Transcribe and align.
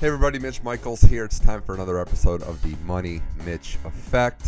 Hey 0.00 0.06
everybody, 0.06 0.38
Mitch 0.38 0.62
Michaels 0.62 1.00
here. 1.00 1.24
It's 1.24 1.40
time 1.40 1.60
for 1.60 1.74
another 1.74 1.98
episode 1.98 2.40
of 2.44 2.62
the 2.62 2.76
Money 2.84 3.20
Mitch 3.44 3.78
Effect. 3.84 4.46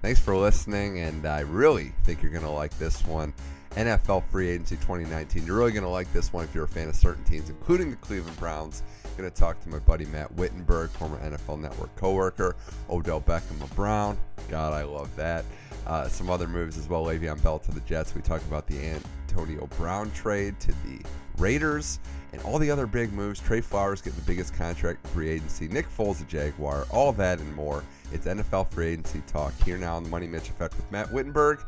Thanks 0.00 0.18
for 0.18 0.34
listening, 0.34 1.00
and 1.00 1.26
I 1.26 1.40
really 1.40 1.92
think 2.04 2.22
you're 2.22 2.32
going 2.32 2.42
to 2.44 2.48
like 2.48 2.76
this 2.78 3.04
one. 3.04 3.34
NFL 3.72 4.24
Free 4.30 4.48
Agency 4.48 4.76
2019. 4.76 5.44
You're 5.44 5.58
really 5.58 5.72
going 5.72 5.84
to 5.84 5.90
like 5.90 6.10
this 6.14 6.32
one 6.32 6.44
if 6.44 6.54
you're 6.54 6.64
a 6.64 6.68
fan 6.68 6.88
of 6.88 6.96
certain 6.96 7.22
teams, 7.24 7.50
including 7.50 7.90
the 7.90 7.96
Cleveland 7.96 8.38
Browns. 8.38 8.82
I'm 9.04 9.14
going 9.18 9.30
to 9.30 9.36
talk 9.36 9.60
to 9.64 9.68
my 9.68 9.80
buddy 9.80 10.06
Matt 10.06 10.32
Wittenberg, 10.32 10.88
former 10.88 11.18
NFL 11.18 11.60
Network 11.60 11.94
coworker, 11.96 12.56
Odell 12.88 13.20
Beckham 13.20 13.62
of 13.62 13.76
Brown. 13.76 14.16
God, 14.48 14.72
I 14.72 14.84
love 14.84 15.14
that. 15.16 15.44
Uh, 15.86 16.08
some 16.08 16.30
other 16.30 16.48
moves 16.48 16.78
as 16.78 16.88
well. 16.88 17.04
Le'Veon 17.04 17.42
Bell 17.42 17.58
to 17.58 17.70
the 17.70 17.80
Jets. 17.80 18.14
We 18.14 18.22
talk 18.22 18.40
about 18.46 18.66
the 18.66 18.98
Antonio 19.28 19.66
Brown 19.76 20.10
trade 20.12 20.58
to 20.60 20.72
the 20.86 21.04
Raiders 21.38 21.98
and 22.32 22.40
all 22.42 22.58
the 22.58 22.70
other 22.70 22.86
big 22.86 23.12
moves. 23.12 23.40
Trey 23.40 23.60
Flowers 23.60 24.00
getting 24.00 24.18
the 24.18 24.26
biggest 24.26 24.54
contract 24.54 25.06
free 25.08 25.28
agency. 25.28 25.68
Nick 25.68 25.86
Foles, 25.88 26.18
the 26.18 26.24
Jaguar. 26.24 26.86
All 26.90 27.12
that 27.12 27.38
and 27.38 27.54
more. 27.54 27.82
It's 28.12 28.26
NFL 28.26 28.70
free 28.70 28.88
agency 28.88 29.22
talk 29.26 29.52
here 29.64 29.78
now 29.78 29.96
on 29.96 30.04
the 30.04 30.08
Money 30.08 30.26
Mitch 30.26 30.48
Effect 30.48 30.76
with 30.76 30.90
Matt 30.92 31.10
Wittenberg. 31.12 31.60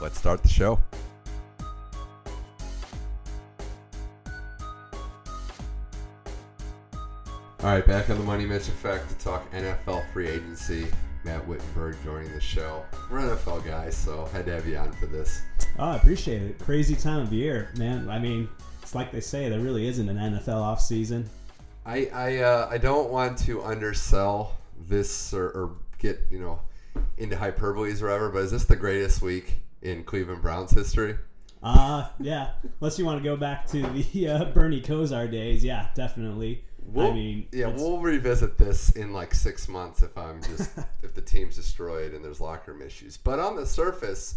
Let's 0.00 0.18
start 0.18 0.42
the 0.42 0.48
show. 0.48 0.80
All 7.60 7.70
right, 7.70 7.86
back 7.86 8.10
on 8.10 8.18
the 8.18 8.24
Money 8.24 8.44
Mitch 8.44 8.68
Effect 8.68 9.08
to 9.08 9.24
talk 9.24 9.50
NFL 9.52 10.12
free 10.12 10.28
agency. 10.28 10.86
Matt 11.24 11.46
Wittenberg 11.48 11.96
joining 12.04 12.30
the 12.32 12.40
show. 12.40 12.84
We're 13.10 13.20
NFL 13.20 13.64
guys, 13.64 13.96
so 13.96 14.26
had 14.26 14.44
to 14.46 14.52
have 14.52 14.66
you 14.66 14.76
on 14.76 14.92
for 14.92 15.06
this. 15.06 15.40
Oh, 15.78 15.92
I 15.92 15.96
appreciate 15.96 16.42
it. 16.42 16.58
Crazy 16.58 16.94
time 16.94 17.22
of 17.22 17.32
year, 17.32 17.70
man. 17.78 18.10
I 18.10 18.18
mean, 18.18 18.48
it's 18.94 18.96
like 18.96 19.10
they 19.10 19.20
say, 19.20 19.48
there 19.48 19.58
really 19.58 19.88
isn't 19.88 20.08
an 20.08 20.16
NFL 20.16 20.46
offseason. 20.62 21.26
I 21.84 22.06
I 22.14 22.38
uh, 22.38 22.68
I 22.70 22.78
don't 22.78 23.10
want 23.10 23.36
to 23.38 23.60
undersell 23.64 24.56
this 24.88 25.34
or, 25.34 25.46
or 25.48 25.76
get 25.98 26.20
you 26.30 26.38
know 26.38 26.60
into 27.18 27.34
hyperboles 27.34 28.00
or 28.00 28.06
whatever, 28.06 28.30
but 28.30 28.42
is 28.42 28.52
this 28.52 28.66
the 28.66 28.76
greatest 28.76 29.20
week 29.20 29.54
in 29.82 30.04
Cleveland 30.04 30.42
Browns 30.42 30.70
history? 30.70 31.16
Uh, 31.60 32.06
yeah. 32.20 32.52
Unless 32.80 32.96
you 33.00 33.04
want 33.04 33.20
to 33.20 33.24
go 33.24 33.36
back 33.36 33.66
to 33.68 33.82
the 34.12 34.28
uh, 34.28 34.44
Bernie 34.54 34.80
Kosar 34.80 35.28
days, 35.28 35.64
yeah, 35.64 35.88
definitely. 35.96 36.64
We'll, 36.86 37.10
I 37.10 37.14
mean, 37.14 37.48
yeah, 37.50 37.66
it's- 37.68 37.80
we'll 37.80 37.98
revisit 37.98 38.58
this 38.58 38.90
in 38.90 39.12
like 39.12 39.34
six 39.34 39.66
months 39.68 40.02
if 40.02 40.16
I'm 40.16 40.40
just 40.40 40.70
if 41.02 41.14
the 41.14 41.22
team's 41.22 41.56
destroyed 41.56 42.14
and 42.14 42.24
there's 42.24 42.40
locker 42.40 42.72
room 42.72 42.82
issues. 42.82 43.16
But 43.16 43.40
on 43.40 43.56
the 43.56 43.66
surface, 43.66 44.36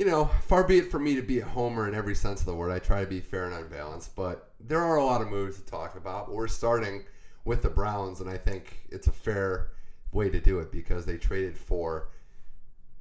you 0.00 0.06
know, 0.06 0.30
far 0.46 0.64
be 0.64 0.78
it 0.78 0.90
for 0.90 0.98
me 0.98 1.14
to 1.14 1.20
be 1.20 1.40
a 1.40 1.44
homer 1.44 1.86
in 1.86 1.94
every 1.94 2.14
sense 2.14 2.40
of 2.40 2.46
the 2.46 2.54
word. 2.54 2.70
I 2.70 2.78
try 2.78 3.02
to 3.02 3.06
be 3.06 3.20
fair 3.20 3.44
and 3.44 3.54
unbalanced, 3.54 4.16
but 4.16 4.50
there 4.58 4.80
are 4.80 4.96
a 4.96 5.04
lot 5.04 5.20
of 5.20 5.28
moves 5.28 5.58
to 5.58 5.66
talk 5.66 5.94
about. 5.94 6.32
We're 6.32 6.48
starting 6.48 7.04
with 7.44 7.60
the 7.60 7.68
Browns, 7.68 8.22
and 8.22 8.30
I 8.30 8.38
think 8.38 8.78
it's 8.88 9.08
a 9.08 9.12
fair 9.12 9.72
way 10.10 10.30
to 10.30 10.40
do 10.40 10.58
it 10.60 10.72
because 10.72 11.04
they 11.04 11.18
traded 11.18 11.54
for. 11.54 12.08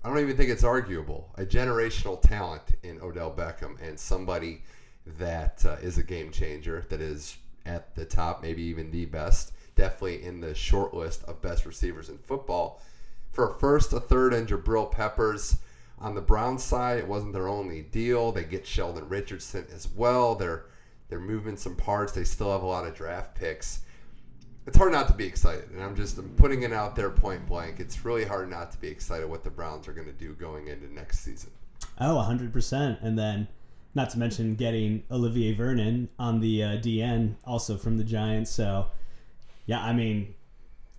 I 0.04 0.10
don't 0.10 0.20
even 0.20 0.36
think 0.36 0.50
it's 0.50 0.66
arguable. 0.66 1.32
A 1.38 1.46
generational 1.46 2.22
talent 2.22 2.64
in 2.84 3.00
Odell 3.00 3.32
Beckham 3.32 3.82
and 3.82 3.98
somebody 3.98 4.64
that 5.18 5.66
uh, 5.66 5.78
is 5.82 5.98
a 5.98 6.04
game 6.04 6.32
changer 6.32 6.86
that 6.90 7.00
is 7.00 7.38
at 7.66 7.96
the 7.96 8.04
top, 8.04 8.42
maybe 8.42 8.64
even 8.64 8.92
the 8.92 9.06
best, 9.06 9.54
definitely 9.78 10.26
in 10.26 10.42
the 10.42 10.54
short 10.54 10.94
list 10.94 11.24
of 11.30 11.42
best 11.42 11.66
receivers 11.66 12.10
in 12.10 12.18
football. 12.18 12.82
For 13.32 13.52
a 13.52 13.58
first, 13.58 13.94
a 13.94 14.02
third, 14.02 14.34
and 14.34 14.50
Jabril 14.50 14.92
Peppers. 14.92 15.60
On 16.02 16.16
the 16.16 16.22
Browns 16.22 16.64
side, 16.64 17.00
it 17.00 17.08
wasn't 17.08 17.34
their 17.34 17.48
only 17.48 17.82
deal. 17.82 18.32
They 18.32 18.46
get 18.46 18.66
Sheldon 18.66 19.10
Richardson 19.10 19.66
as 19.74 19.88
well. 19.90 20.36
They're 20.36 20.66
they're 21.10 21.20
moving 21.20 21.58
some 21.58 21.76
parts. 21.76 22.14
They 22.14 22.24
still 22.24 22.52
have 22.52 22.64
a 22.64 22.68
lot 22.68 22.86
of 22.86 22.96
draft 22.96 23.36
picks. 23.36 23.82
It's 24.68 24.78
hard 24.78 24.92
not 24.92 25.08
to 25.08 25.14
be 25.14 25.26
excited, 25.26 25.72
and 25.72 25.82
I'm 25.82 25.96
just 25.96 26.18
I'm 26.18 26.30
putting 26.36 26.64
it 26.64 26.72
out 26.72 26.96
there 26.96 27.10
point 27.10 27.48
blank. 27.48 27.80
It's 27.80 28.06
really 28.06 28.24
hard 28.24 28.50
not 28.50 28.72
to 28.72 28.78
be 28.78 28.88
excited 28.88 29.30
what 29.30 29.44
the 29.44 29.50
Browns 29.50 29.88
are 29.88 29.94
going 29.94 30.08
to 30.08 30.14
do 30.14 30.34
going 30.34 30.68
into 30.68 30.94
next 30.94 31.20
season. 31.20 31.52
Oh, 32.00 32.16
100%. 32.16 33.02
And 33.02 33.18
then, 33.18 33.48
not 33.96 34.10
to 34.12 34.20
mention 34.20 34.56
getting 34.56 35.04
Olivier 35.12 35.54
Vernon 35.54 36.10
on 36.18 36.40
the 36.40 36.64
uh, 36.64 36.68
DN, 36.78 37.36
also 37.46 37.78
from 37.78 37.98
the 37.98 38.04
Giants. 38.04 38.52
So, 38.52 38.88
yeah, 39.66 39.82
I 39.82 39.94
mean, 39.94 40.36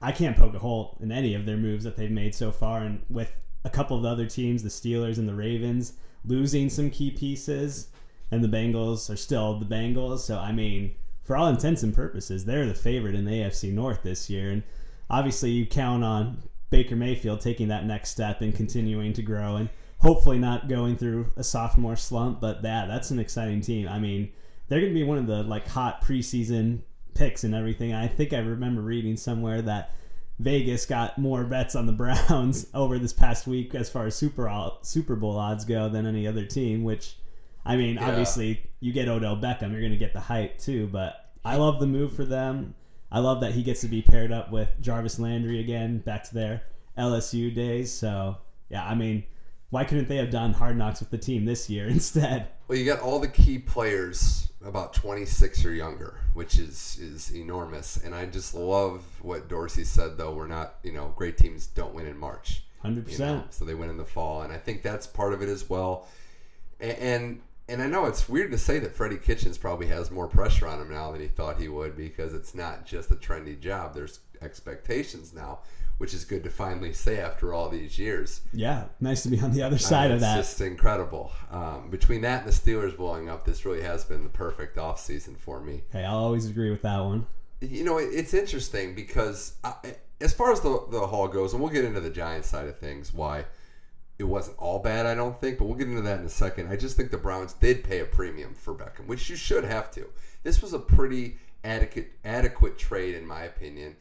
I 0.02 0.12
can't 0.12 0.36
poke 0.36 0.54
a 0.54 0.58
hole 0.58 0.98
in 1.00 1.12
any 1.12 1.34
of 1.34 1.46
their 1.46 1.56
moves 1.56 1.84
that 1.84 1.96
they've 1.96 2.10
made 2.10 2.34
so 2.34 2.52
far. 2.52 2.80
And 2.80 3.02
with 3.08 3.32
a 3.64 3.70
couple 3.70 3.96
of 3.96 4.02
the 4.02 4.08
other 4.08 4.26
teams, 4.26 4.62
the 4.62 4.68
Steelers 4.68 5.18
and 5.18 5.28
the 5.28 5.34
Ravens, 5.34 5.94
losing 6.24 6.68
some 6.68 6.90
key 6.90 7.10
pieces, 7.10 7.88
and 8.30 8.44
the 8.44 8.48
Bengals 8.48 9.10
are 9.10 9.16
still 9.16 9.58
the 9.58 9.66
Bengals. 9.66 10.20
So, 10.20 10.38
I 10.38 10.52
mean, 10.52 10.94
for 11.22 11.36
all 11.36 11.48
intents 11.48 11.82
and 11.82 11.94
purposes, 11.94 12.44
they're 12.44 12.66
the 12.66 12.74
favorite 12.74 13.14
in 13.14 13.24
the 13.24 13.32
AFC 13.32 13.72
North 13.72 14.02
this 14.02 14.30
year. 14.30 14.50
And 14.50 14.62
obviously, 15.08 15.50
you 15.50 15.66
count 15.66 16.04
on 16.04 16.42
Baker 16.70 16.96
Mayfield 16.96 17.40
taking 17.40 17.68
that 17.68 17.84
next 17.84 18.10
step 18.10 18.40
and 18.40 18.54
continuing 18.54 19.12
to 19.14 19.22
grow 19.22 19.56
and 19.56 19.68
hopefully 19.98 20.38
not 20.38 20.68
going 20.68 20.96
through 20.96 21.30
a 21.36 21.44
sophomore 21.44 21.96
slump. 21.96 22.40
But 22.40 22.62
that 22.62 22.88
that's 22.88 23.10
an 23.10 23.18
exciting 23.18 23.60
team. 23.60 23.88
I 23.88 23.98
mean, 23.98 24.32
they're 24.68 24.80
going 24.80 24.92
to 24.92 24.98
be 24.98 25.04
one 25.04 25.18
of 25.18 25.26
the 25.26 25.42
like 25.42 25.68
hot 25.68 26.02
preseason 26.02 26.80
picks 27.14 27.44
and 27.44 27.54
everything. 27.54 27.92
I 27.92 28.06
think 28.06 28.32
I 28.32 28.38
remember 28.38 28.82
reading 28.82 29.16
somewhere 29.16 29.62
that 29.62 29.92
Vegas 30.40 30.86
got 30.86 31.18
more 31.18 31.44
bets 31.44 31.76
on 31.76 31.84
the 31.86 31.92
Browns 31.92 32.66
over 32.74 32.98
this 32.98 33.12
past 33.12 33.46
week 33.46 33.74
as 33.74 33.90
far 33.90 34.06
as 34.06 34.14
Super 34.14 34.50
Super 34.82 35.14
Bowl 35.14 35.36
odds 35.36 35.64
go 35.66 35.88
than 35.90 36.06
any 36.06 36.26
other 36.26 36.46
team. 36.46 36.82
Which, 36.82 37.16
I 37.64 37.76
mean, 37.76 37.96
Yeah. 37.96 38.08
obviously 38.08 38.62
you 38.80 38.92
get 38.92 39.06
Odell 39.06 39.36
Beckham, 39.36 39.70
you're 39.70 39.80
going 39.80 39.92
to 39.92 39.98
get 39.98 40.14
the 40.14 40.20
hype 40.20 40.58
too. 40.58 40.86
But 40.86 41.30
I 41.44 41.56
love 41.56 41.78
the 41.78 41.86
move 41.86 42.14
for 42.14 42.24
them. 42.24 42.74
I 43.12 43.18
love 43.18 43.40
that 43.42 43.52
he 43.52 43.62
gets 43.62 43.82
to 43.82 43.88
be 43.88 44.00
paired 44.02 44.32
up 44.32 44.50
with 44.50 44.68
Jarvis 44.80 45.18
Landry 45.18 45.60
again, 45.60 45.98
back 45.98 46.24
to 46.24 46.34
their 46.34 46.62
LSU 46.96 47.54
days. 47.54 47.92
So 47.92 48.38
yeah, 48.70 48.86
I 48.86 48.94
mean, 48.94 49.24
why 49.70 49.84
couldn't 49.84 50.08
they 50.08 50.16
have 50.16 50.30
done 50.30 50.52
Hard 50.52 50.76
Knocks 50.76 51.00
with 51.00 51.10
the 51.10 51.18
team 51.18 51.44
this 51.44 51.70
year 51.70 51.86
instead? 51.88 52.48
Well, 52.68 52.78
you 52.78 52.84
got 52.84 53.00
all 53.00 53.18
the 53.18 53.28
key 53.28 53.58
players 53.58 54.48
about 54.64 54.92
26 54.92 55.64
or 55.64 55.72
younger, 55.72 56.20
which 56.34 56.58
is 56.58 56.98
is 57.00 57.34
enormous. 57.34 57.96
And 58.04 58.14
I 58.14 58.26
just 58.26 58.54
love 58.54 59.02
what 59.22 59.48
Dorsey 59.48 59.84
said, 59.84 60.18
though. 60.18 60.32
We're 60.34 60.46
not, 60.48 60.74
you 60.82 60.92
know, 60.92 61.12
great 61.16 61.36
teams 61.38 61.66
don't 61.66 61.94
win 61.94 62.06
in 62.06 62.18
March. 62.18 62.62
Hundred 62.82 63.08
You 63.10 63.18
know, 63.18 63.34
percent. 63.34 63.54
so 63.54 63.64
they 63.64 63.74
win 63.74 63.90
in 63.90 63.96
the 63.98 64.04
fall, 64.04 64.42
and 64.42 64.52
I 64.52 64.56
think 64.58 64.82
that's 64.82 65.06
part 65.06 65.34
of 65.34 65.42
it 65.42 65.48
as 65.48 65.68
well. 65.68 66.08
And, 66.80 66.98
and 66.98 67.40
and 67.68 67.82
I 67.82 67.86
know 67.86 68.06
it's 68.06 68.28
weird 68.28 68.50
to 68.52 68.58
say 68.58 68.78
that 68.80 68.94
Freddie 68.94 69.16
Kitchens 69.18 69.56
probably 69.56 69.86
has 69.86 70.10
more 70.10 70.26
pressure 70.26 70.66
on 70.66 70.80
him 70.80 70.90
now 70.90 71.12
than 71.12 71.20
he 71.20 71.28
thought 71.28 71.60
he 71.60 71.68
would 71.68 71.96
because 71.96 72.34
it's 72.34 72.54
not 72.54 72.84
just 72.84 73.10
a 73.12 73.14
trendy 73.14 73.58
job. 73.58 73.94
There's 73.94 74.20
expectations 74.42 75.32
now, 75.32 75.60
which 76.00 76.14
is 76.14 76.24
good 76.24 76.42
to 76.42 76.48
finally 76.48 76.94
say 76.94 77.20
after 77.20 77.52
all 77.52 77.68
these 77.68 77.98
years. 77.98 78.40
Yeah, 78.54 78.84
nice 79.00 79.22
to 79.24 79.28
be 79.28 79.38
on 79.38 79.52
the 79.52 79.62
other 79.62 79.76
side 79.76 80.06
mean, 80.06 80.14
of 80.14 80.20
that. 80.20 80.38
It's 80.38 80.48
just 80.48 80.60
incredible. 80.62 81.30
Um, 81.50 81.90
between 81.90 82.22
that 82.22 82.44
and 82.44 82.50
the 82.50 82.56
Steelers 82.56 82.96
blowing 82.96 83.28
up, 83.28 83.44
this 83.44 83.66
really 83.66 83.82
has 83.82 84.02
been 84.02 84.22
the 84.22 84.30
perfect 84.30 84.78
offseason 84.78 85.36
for 85.36 85.60
me. 85.60 85.82
Hey, 85.92 86.06
I'll 86.06 86.16
always 86.16 86.48
agree 86.48 86.70
with 86.70 86.80
that 86.80 87.00
one. 87.00 87.26
You 87.60 87.84
know, 87.84 87.98
it- 87.98 88.14
it's 88.14 88.32
interesting 88.32 88.94
because 88.94 89.56
I, 89.62 89.74
as 90.22 90.32
far 90.32 90.50
as 90.52 90.62
the, 90.62 90.86
the 90.90 91.06
Hall 91.06 91.28
goes, 91.28 91.52
and 91.52 91.62
we'll 91.62 91.70
get 91.70 91.84
into 91.84 92.00
the 92.00 92.08
Giants 92.08 92.48
side 92.48 92.66
of 92.66 92.78
things, 92.78 93.12
why 93.12 93.44
it 94.18 94.24
wasn't 94.24 94.56
all 94.58 94.78
bad, 94.78 95.04
I 95.04 95.14
don't 95.14 95.38
think, 95.38 95.58
but 95.58 95.66
we'll 95.66 95.76
get 95.76 95.88
into 95.88 96.00
that 96.00 96.18
in 96.20 96.24
a 96.24 96.30
second. 96.30 96.68
I 96.68 96.76
just 96.76 96.96
think 96.96 97.10
the 97.10 97.18
Browns 97.18 97.52
did 97.52 97.84
pay 97.84 98.00
a 98.00 98.06
premium 98.06 98.54
for 98.54 98.72
Beckham, 98.72 99.06
which 99.06 99.28
you 99.28 99.36
should 99.36 99.64
have 99.64 99.90
to. 99.90 100.06
This 100.44 100.62
was 100.62 100.72
a 100.72 100.78
pretty 100.78 101.36
adequate 101.62 102.12
adequate 102.24 102.78
trade, 102.78 103.14
in 103.14 103.26
my 103.26 103.42
opinion. 103.42 103.96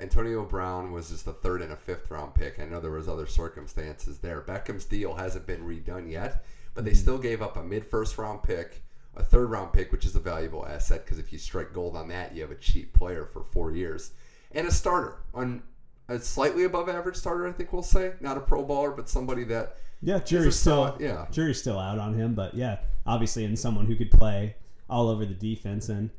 Antonio 0.00 0.44
Brown 0.44 0.92
was 0.92 1.10
just 1.10 1.24
the 1.24 1.32
third 1.32 1.62
and 1.62 1.72
a 1.72 1.76
fifth 1.76 2.10
round 2.10 2.34
pick. 2.34 2.58
I 2.58 2.64
know 2.64 2.80
there 2.80 2.90
was 2.90 3.08
other 3.08 3.26
circumstances 3.26 4.18
there. 4.18 4.40
Beckham's 4.40 4.84
deal 4.84 5.14
hasn't 5.14 5.46
been 5.46 5.60
redone 5.60 6.10
yet, 6.10 6.44
but 6.74 6.84
they 6.84 6.92
hmm. 6.92 6.96
still 6.96 7.18
gave 7.18 7.42
up 7.42 7.56
a 7.56 7.62
mid 7.62 7.84
first 7.84 8.16
round 8.18 8.42
pick, 8.42 8.82
a 9.16 9.22
third 9.22 9.50
round 9.50 9.72
pick, 9.72 9.92
which 9.92 10.04
is 10.04 10.16
a 10.16 10.20
valuable 10.20 10.66
asset 10.66 11.04
because 11.04 11.18
if 11.18 11.32
you 11.32 11.38
strike 11.38 11.72
gold 11.72 11.96
on 11.96 12.08
that, 12.08 12.34
you 12.34 12.42
have 12.42 12.50
a 12.50 12.56
cheap 12.56 12.92
player 12.94 13.26
for 13.26 13.44
four 13.44 13.72
years, 13.72 14.12
and 14.52 14.66
a 14.66 14.72
starter 14.72 15.18
on 15.34 15.62
a 16.08 16.18
slightly 16.18 16.64
above 16.64 16.88
average 16.88 17.16
starter. 17.16 17.46
I 17.46 17.52
think 17.52 17.72
we'll 17.72 17.82
say 17.82 18.12
not 18.20 18.36
a 18.36 18.40
Pro 18.40 18.64
Bowler, 18.64 18.90
but 18.90 19.08
somebody 19.08 19.44
that 19.44 19.76
Yeah, 20.02 20.18
jury's 20.18 20.56
still 20.56 20.96
yeah. 20.98 21.26
jury's 21.30 21.60
still 21.60 21.78
out 21.78 21.98
on 21.98 22.14
him, 22.14 22.34
but 22.34 22.54
yeah, 22.54 22.78
obviously 23.06 23.44
in 23.44 23.56
someone 23.56 23.86
who 23.86 23.96
could 23.96 24.10
play 24.10 24.56
all 24.88 25.08
over 25.08 25.24
the 25.24 25.34
defense 25.34 25.88
and 25.88 26.10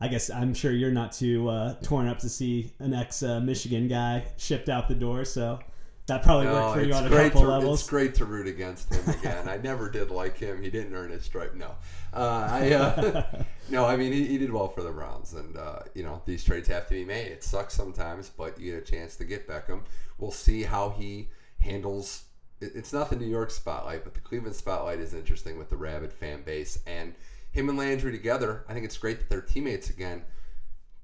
I 0.00 0.08
guess 0.08 0.28
I'm 0.30 0.52
sure 0.54 0.72
you're 0.72 0.90
not 0.90 1.12
too 1.12 1.48
uh, 1.48 1.74
torn 1.82 2.06
up 2.06 2.18
to 2.20 2.28
see 2.28 2.72
an 2.78 2.92
ex 2.92 3.22
uh, 3.22 3.40
Michigan 3.40 3.88
guy 3.88 4.24
shipped 4.36 4.68
out 4.68 4.88
the 4.88 4.94
door, 4.94 5.24
so 5.24 5.58
that 6.06 6.22
probably 6.22 6.46
worked 6.46 6.74
for 6.74 6.82
you 6.82 6.92
on 6.94 7.06
a 7.06 7.08
couple 7.10 7.40
to, 7.42 7.48
levels. 7.48 7.80
It's 7.80 7.88
great 7.90 8.14
to 8.16 8.26
root 8.26 8.46
against 8.46 8.92
him 8.94 9.08
again. 9.14 9.48
I 9.48 9.56
never 9.56 9.90
did 9.90 10.10
like 10.10 10.36
him. 10.38 10.62
He 10.62 10.70
didn't 10.70 10.94
earn 10.94 11.10
his 11.10 11.24
stripe. 11.24 11.54
No, 11.54 11.74
uh, 12.12 12.48
I 12.50 12.72
uh, 12.72 13.42
no. 13.70 13.86
I 13.86 13.96
mean, 13.96 14.12
he, 14.12 14.26
he 14.26 14.38
did 14.38 14.52
well 14.52 14.68
for 14.68 14.82
the 14.82 14.92
Browns, 14.92 15.32
and 15.32 15.56
uh, 15.56 15.80
you 15.94 16.02
know 16.02 16.20
these 16.26 16.44
trades 16.44 16.68
have 16.68 16.86
to 16.88 16.94
be 16.94 17.04
made. 17.04 17.28
It 17.28 17.42
sucks 17.42 17.74
sometimes, 17.74 18.28
but 18.28 18.60
you 18.60 18.72
get 18.72 18.82
a 18.82 18.86
chance 18.92 19.16
to 19.16 19.24
get 19.24 19.48
Beckham. 19.48 19.80
We'll 20.18 20.30
see 20.30 20.62
how 20.62 20.90
he 20.90 21.28
handles. 21.58 22.24
it- 22.60 22.72
It's 22.74 22.92
not 22.92 23.08
the 23.10 23.16
New 23.16 23.26
York 23.26 23.50
spotlight, 23.50 24.04
but 24.04 24.14
the 24.14 24.20
Cleveland 24.20 24.56
spotlight 24.56 25.00
is 25.00 25.14
interesting 25.14 25.58
with 25.58 25.70
the 25.70 25.76
rabid 25.76 26.12
fan 26.12 26.42
base 26.42 26.78
and 26.86 27.14
him 27.56 27.68
and 27.68 27.78
Landry 27.78 28.12
together. 28.12 28.64
I 28.68 28.72
think 28.74 28.84
it's 28.84 28.98
great 28.98 29.18
that 29.18 29.28
they're 29.30 29.40
teammates 29.40 29.90
again. 29.90 30.22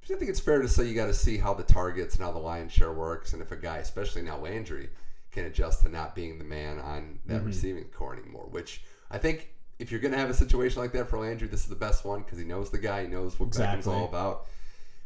I 0.05 0.15
think 0.15 0.31
it's 0.31 0.41
fair 0.41 0.61
to 0.61 0.69
say 0.69 0.85
you 0.87 0.95
got 0.95 1.07
to 1.07 1.15
see 1.15 1.39
how 1.39 1.55
the 1.55 1.63
targets 1.63 2.17
and 2.17 2.25
how 2.25 2.33
the 2.33 2.39
line 2.39 2.69
share 2.69 2.93
works, 2.93 3.33
and 3.33 3.41
if 3.41 3.53
a 3.53 3.57
guy, 3.57 3.79
especially 3.79 4.23
now 4.23 4.37
Landry, 4.37 4.91
can 5.31 5.45
adjust 5.47 5.83
to 5.83 5.89
not 5.89 6.15
being 6.15 6.39
the 6.39 6.45
man 6.45 6.79
on 6.81 7.19
that 7.27 7.39
Mm-hmm. 7.39 7.47
receiving 7.47 7.85
corps 7.85 8.17
anymore. 8.17 8.47
Which 8.51 8.83
I 9.11 9.19
think 9.19 9.49
if 9.79 9.91
you're 9.91 10.01
going 10.01 10.13
to 10.13 10.19
have 10.19 10.29
a 10.29 10.35
situation 10.35 10.83
like 10.83 10.93
that 10.93 11.09
for 11.09 11.19
Landry, 11.19 11.49
this 11.49 11.63
is 11.63 11.69
the 11.69 11.77
best 11.77 12.05
one 12.05 12.21
because 12.23 12.39
he 12.39 12.45
knows 12.45 12.71
the 12.71 12.79
guy, 12.79 13.03
he 13.03 13.09
knows 13.09 13.39
what 13.41 13.51
Beckham's 13.51 13.87
Exactly. 13.87 13.95
all 13.95 14.05
about. 14.07 14.47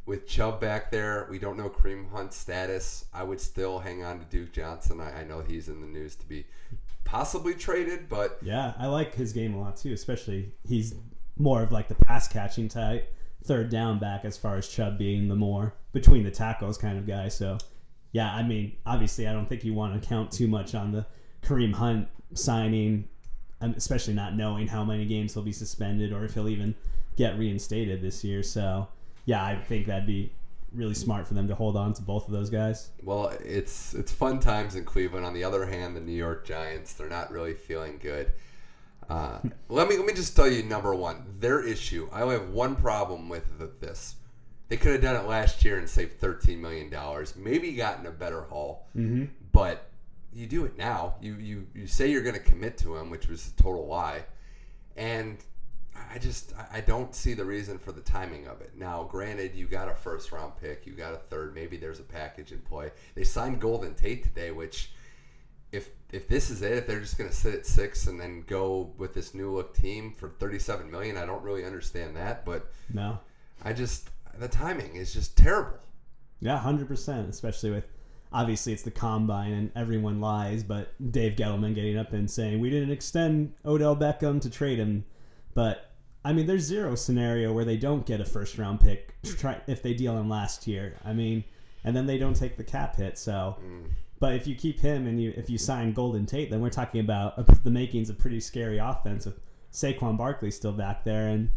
With 0.06 0.26
Chubb 0.26 0.60
back 0.60 0.90
there, 0.90 1.26
we 1.30 1.38
don't 1.38 1.56
know 1.56 1.68
Kareem 1.68 2.10
Hunt's 2.10 2.36
status. 2.36 3.04
I 3.12 3.22
would 3.22 3.40
still 3.40 3.78
hang 3.80 4.02
on 4.04 4.18
to 4.20 4.24
Duke 4.26 4.52
Johnson. 4.52 5.00
I, 5.00 5.20
I 5.20 5.24
know 5.24 5.40
he's 5.42 5.68
in 5.68 5.80
the 5.80 5.86
news 5.86 6.14
to 6.16 6.26
be 6.26 6.44
possibly 7.04 7.54
traded, 7.54 8.08
but 8.08 8.38
Yeah, 8.42 8.72
I 8.78 8.86
like 8.86 9.14
his 9.14 9.32
game 9.32 9.54
a 9.54 9.60
lot 9.60 9.76
too. 9.76 9.92
Especially 9.92 10.52
he's 10.66 10.94
more 11.36 11.62
of 11.62 11.72
like 11.72 11.88
the 11.88 11.94
pass 11.94 12.28
catching 12.28 12.68
type, 12.68 13.12
third 13.44 13.70
down 13.70 13.98
back 13.98 14.24
as 14.24 14.36
far 14.36 14.56
as 14.56 14.68
Chubb 14.68 14.98
being 14.98 15.28
the 15.28 15.36
more 15.36 15.74
between 15.92 16.24
the 16.24 16.30
tackles 16.30 16.78
kind 16.78 16.98
of 16.98 17.06
guy. 17.06 17.28
So, 17.28 17.58
yeah, 18.12 18.32
I 18.32 18.42
mean, 18.42 18.76
obviously, 18.86 19.28
I 19.28 19.32
don't 19.32 19.48
think 19.48 19.64
you 19.64 19.74
want 19.74 20.00
to 20.00 20.08
count 20.08 20.30
too 20.30 20.48
much 20.48 20.74
on 20.74 20.92
the 20.92 21.06
Kareem 21.42 21.74
Hunt 21.74 22.08
signing, 22.34 23.08
um, 23.60 23.74
especially 23.76 24.14
not 24.14 24.34
knowing 24.34 24.66
how 24.66 24.84
many 24.84 25.04
games 25.04 25.34
he'll 25.34 25.42
be 25.42 25.52
suspended 25.52 26.12
or 26.12 26.24
if 26.24 26.34
he'll 26.34 26.48
even 26.48 26.74
get 27.16 27.38
reinstated 27.38 28.00
this 28.00 28.24
year. 28.24 28.42
So, 28.42 28.88
yeah, 29.24 29.44
I 29.44 29.56
think 29.56 29.86
that'd 29.86 30.06
be 30.06 30.32
really 30.72 30.94
smart 30.94 31.26
for 31.26 31.34
them 31.34 31.48
to 31.48 31.54
hold 31.54 31.76
on 31.76 31.92
to 31.94 32.02
both 32.02 32.26
of 32.26 32.32
those 32.32 32.50
guys. 32.50 32.90
Well, 33.02 33.28
it's 33.44 33.94
it's 33.94 34.12
fun 34.12 34.40
times 34.40 34.74
in 34.74 34.84
Cleveland. 34.84 35.24
On 35.24 35.32
the 35.32 35.44
other 35.44 35.66
hand, 35.66 35.96
the 35.96 36.00
New 36.00 36.12
York 36.12 36.46
Giants, 36.46 36.94
they're 36.94 37.08
not 37.08 37.30
really 37.30 37.54
feeling 37.54 37.98
good. 37.98 38.32
Uh, 39.08 39.38
let 39.68 39.88
me 39.88 39.96
let 39.96 40.06
me 40.06 40.12
just 40.12 40.34
tell 40.34 40.50
you 40.50 40.62
number 40.62 40.94
one, 40.94 41.24
their 41.38 41.64
issue. 41.64 42.08
I 42.12 42.22
only 42.22 42.38
have 42.38 42.50
one 42.50 42.74
problem 42.76 43.28
with 43.28 43.58
th- 43.58 43.70
this. 43.80 44.16
They 44.68 44.76
could 44.76 44.92
have 44.92 45.02
done 45.02 45.16
it 45.16 45.28
last 45.28 45.64
year 45.64 45.78
and 45.78 45.88
saved 45.88 46.18
thirteen 46.18 46.60
million 46.60 46.90
dollars, 46.90 47.36
maybe 47.36 47.72
gotten 47.72 48.06
a 48.06 48.10
better 48.10 48.42
haul. 48.42 48.88
Mm-hmm. 48.96 49.26
But 49.52 49.90
you 50.32 50.46
do 50.46 50.64
it 50.64 50.76
now. 50.76 51.14
You 51.20 51.34
you 51.36 51.66
you 51.74 51.86
say 51.86 52.10
you're 52.10 52.22
going 52.22 52.34
to 52.34 52.40
commit 52.40 52.76
to 52.78 52.96
him, 52.96 53.10
which 53.10 53.28
was 53.28 53.46
a 53.46 53.62
total 53.62 53.86
lie, 53.86 54.24
and 54.96 55.38
I 56.12 56.18
just 56.18 56.52
I 56.72 56.80
don't 56.80 57.14
see 57.14 57.34
the 57.34 57.44
reason 57.44 57.78
for 57.78 57.92
the 57.92 58.00
timing 58.00 58.46
of 58.46 58.60
it. 58.60 58.72
Now, 58.76 59.04
granted, 59.04 59.54
you 59.54 59.66
got 59.66 59.88
a 59.88 59.94
first 59.94 60.32
round 60.32 60.52
pick, 60.60 60.86
you 60.86 60.92
got 60.92 61.14
a 61.14 61.18
third, 61.18 61.54
maybe 61.54 61.76
there's 61.76 62.00
a 62.00 62.04
package 62.04 62.52
in 62.52 62.58
play. 62.58 62.90
They 63.14 63.24
signed 63.24 63.60
Golden 63.60 63.94
Tate 63.94 64.24
today, 64.24 64.50
which 64.50 64.90
if 65.76 65.90
if 66.12 66.28
this 66.28 66.50
is 66.50 66.62
it, 66.62 66.72
if 66.72 66.86
they're 66.86 67.00
just 67.00 67.18
going 67.18 67.28
to 67.28 67.34
sit 67.34 67.54
at 67.54 67.66
six 67.66 68.06
and 68.06 68.18
then 68.18 68.44
go 68.46 68.92
with 68.96 69.12
this 69.12 69.34
new 69.34 69.52
look 69.52 69.74
team 69.74 70.14
for 70.16 70.28
37 70.28 70.88
million, 70.88 71.16
I 71.16 71.26
don't 71.26 71.42
really 71.42 71.64
understand 71.64 72.16
that. 72.16 72.44
But 72.44 72.70
No. 72.92 73.18
I 73.64 73.72
just 73.72 74.10
the 74.38 74.48
timing 74.48 74.96
is 74.96 75.12
just 75.12 75.36
terrible. 75.36 75.78
Yeah, 76.40 76.58
hundred 76.58 76.88
percent. 76.88 77.28
Especially 77.28 77.70
with 77.70 77.84
obviously 78.32 78.72
it's 78.72 78.82
the 78.82 78.90
combine 78.90 79.52
and 79.52 79.70
everyone 79.74 80.20
lies, 80.20 80.62
but 80.62 80.94
Dave 81.12 81.36
Gettleman 81.36 81.74
getting 81.74 81.96
up 81.96 82.12
and 82.12 82.30
saying 82.30 82.60
we 82.60 82.70
didn't 82.70 82.90
extend 82.90 83.54
Odell 83.64 83.96
Beckham 83.96 84.40
to 84.42 84.50
trade 84.50 84.78
him, 84.78 85.04
but 85.54 85.90
I 86.24 86.32
mean 86.32 86.46
there's 86.46 86.62
zero 86.62 86.94
scenario 86.94 87.52
where 87.52 87.64
they 87.64 87.76
don't 87.76 88.04
get 88.04 88.20
a 88.20 88.24
first 88.24 88.58
round 88.58 88.80
pick 88.80 89.14
try, 89.22 89.60
if 89.66 89.82
they 89.82 89.94
deal 89.94 90.16
him 90.16 90.28
last 90.28 90.66
year. 90.66 90.98
I 91.04 91.12
mean, 91.12 91.44
and 91.84 91.96
then 91.96 92.06
they 92.06 92.18
don't 92.18 92.34
take 92.34 92.56
the 92.56 92.64
cap 92.64 92.96
hit. 92.96 93.16
So, 93.18 93.56
mm. 93.64 93.86
But 94.18 94.34
if 94.34 94.46
you 94.46 94.54
keep 94.54 94.80
him 94.80 95.06
and 95.06 95.20
you 95.20 95.32
if 95.36 95.50
you 95.50 95.58
sign 95.58 95.92
Golden 95.92 96.26
Tate, 96.26 96.50
then 96.50 96.60
we're 96.60 96.70
talking 96.70 97.00
about 97.00 97.38
a, 97.38 97.44
the 97.62 97.70
makings 97.70 98.10
of 98.10 98.18
pretty 98.18 98.40
scary 98.40 98.78
offense 98.78 99.26
with 99.26 99.40
Saquon 99.72 100.16
Barkley 100.16 100.50
still 100.50 100.72
back 100.72 101.04
there 101.04 101.28
and. 101.28 101.50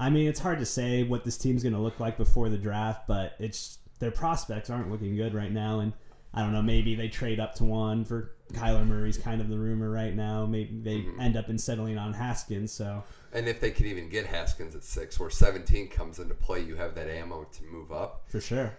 I 0.00 0.10
mean, 0.10 0.28
it's 0.28 0.38
hard 0.38 0.60
to 0.60 0.64
say 0.64 1.02
what 1.02 1.24
this 1.24 1.36
team's 1.36 1.64
going 1.64 1.72
to 1.72 1.80
look 1.80 1.98
like 1.98 2.16
before 2.16 2.48
the 2.48 2.56
draft, 2.56 3.08
but 3.08 3.34
it's 3.40 3.78
their 3.98 4.10
prospects 4.10 4.70
aren't 4.70 4.90
looking 4.90 5.16
good 5.16 5.34
right 5.34 5.50
now. 5.50 5.80
And 5.80 5.92
I 6.32 6.42
don't 6.42 6.52
know, 6.52 6.62
maybe 6.62 6.94
they 6.94 7.08
trade 7.08 7.40
up 7.40 7.54
to 7.56 7.64
one 7.64 8.04
for 8.04 8.32
Kyler 8.52 8.86
Murray's 8.86 9.18
kind 9.18 9.40
of 9.40 9.48
the 9.48 9.58
rumor 9.58 9.90
right 9.90 10.14
now. 10.14 10.46
Maybe 10.46 10.80
they 10.80 10.96
mm-hmm. 10.98 11.20
end 11.20 11.36
up 11.36 11.48
in 11.48 11.58
settling 11.58 11.98
on 11.98 12.12
Haskins. 12.12 12.72
So 12.72 13.02
And 13.32 13.48
if 13.48 13.60
they 13.60 13.70
could 13.70 13.86
even 13.86 14.08
get 14.08 14.26
Haskins 14.26 14.74
at 14.74 14.84
six, 14.84 15.18
where 15.18 15.30
17 15.30 15.88
comes 15.88 16.18
into 16.18 16.34
play, 16.34 16.60
you 16.60 16.76
have 16.76 16.94
that 16.94 17.08
ammo 17.08 17.44
to 17.44 17.64
move 17.64 17.92
up. 17.92 18.22
for 18.28 18.40
sure, 18.40 18.74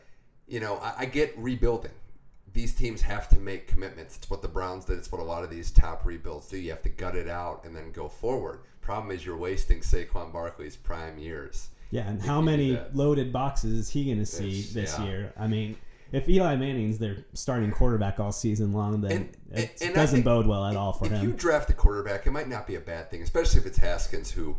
you 0.47 0.59
know, 0.59 0.77
I, 0.77 0.93
I 0.99 1.05
get 1.05 1.37
rebuilding. 1.37 1.91
These 2.53 2.73
teams 2.73 3.01
have 3.01 3.29
to 3.29 3.39
make 3.39 3.67
commitments. 3.67 4.17
It's 4.17 4.29
what 4.29 4.41
the 4.41 4.47
Browns 4.47 4.85
did. 4.85 4.97
It's 4.97 5.11
what 5.11 5.21
a 5.21 5.23
lot 5.23 5.43
of 5.43 5.49
these 5.49 5.71
top 5.71 6.05
rebuilds 6.05 6.47
do. 6.47 6.57
You 6.57 6.71
have 6.71 6.81
to 6.83 6.89
gut 6.89 7.15
it 7.15 7.27
out 7.27 7.63
and 7.65 7.75
then 7.75 7.91
go 7.91 8.07
forward. 8.09 8.61
Problem 8.81 9.11
is, 9.15 9.25
you're 9.25 9.37
wasting 9.37 9.79
Saquon 9.81 10.31
Barkley's 10.33 10.75
prime 10.75 11.17
years. 11.19 11.69
yeah. 11.91 12.07
And 12.09 12.21
how 12.21 12.39
many 12.41 12.79
loaded 12.93 13.31
boxes 13.33 13.73
is 13.73 13.89
he 13.89 14.05
going 14.05 14.17
to 14.19 14.25
see 14.25 14.59
It's- 14.59 14.73
this 14.73 14.95
yeah. 14.99 15.05
year? 15.05 15.33
I 15.37 15.47
mean. 15.47 15.75
If 16.11 16.27
Eli 16.27 16.55
Manning's 16.55 16.97
their 16.97 17.17
starting 17.35 17.69
quarterback 17.71 18.19
all 18.19 18.31
season 18.31 18.73
long, 18.73 18.99
then 19.01 19.11
And- 19.11 19.29
and- 19.51 19.63
it 19.65 19.77
and 19.81 19.91
I 19.91 19.93
doesn't 19.93 20.23
bode 20.23 20.47
well 20.47 20.65
at 20.65 20.75
all 20.75 20.91
for 20.91 21.05
if 21.05 21.11
him. 21.11 21.23
you 21.23 21.33
draft 21.33 21.69
a 21.69 21.73
quarterback, 21.73 22.25
it 22.25 22.31
might 22.31 22.49
not 22.49 22.65
be 22.65 22.73
a 22.73 22.79
bad 22.79 23.11
thing, 23.11 23.21
especially 23.21 23.59
if 23.59 23.67
it's 23.67 23.77
Haskins, 23.77 24.31
who, 24.31 24.57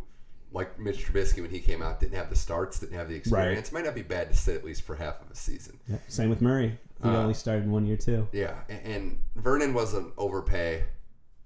like 0.53 0.77
Mitch 0.79 1.05
Trubisky 1.05 1.41
when 1.41 1.49
he 1.49 1.59
came 1.59 1.81
out, 1.81 1.99
didn't 1.99 2.15
have 2.15 2.29
the 2.29 2.35
starts, 2.35 2.79
didn't 2.79 2.97
have 2.97 3.07
the 3.09 3.15
experience. 3.15 3.69
It 3.69 3.73
might 3.73 3.85
not 3.85 3.95
be 3.95 4.01
bad 4.01 4.29
to 4.31 4.35
sit 4.35 4.55
at 4.55 4.65
least 4.65 4.81
for 4.83 4.95
half 4.95 5.21
of 5.21 5.31
a 5.31 5.35
season. 5.35 5.79
Yeah, 5.87 5.97
Same 6.07 6.29
with 6.29 6.41
Murray. 6.41 6.77
He 7.01 7.09
Uh, 7.09 7.17
only 7.17 7.33
started 7.33 7.67
one 7.69 7.85
year 7.85 7.97
too. 7.97 8.27
Yeah, 8.31 8.55
a- 8.69 8.73
and 8.73 9.17
Vernon 9.35 9.73
was 9.73 9.93
an 9.93 10.11
overpay. 10.17 10.83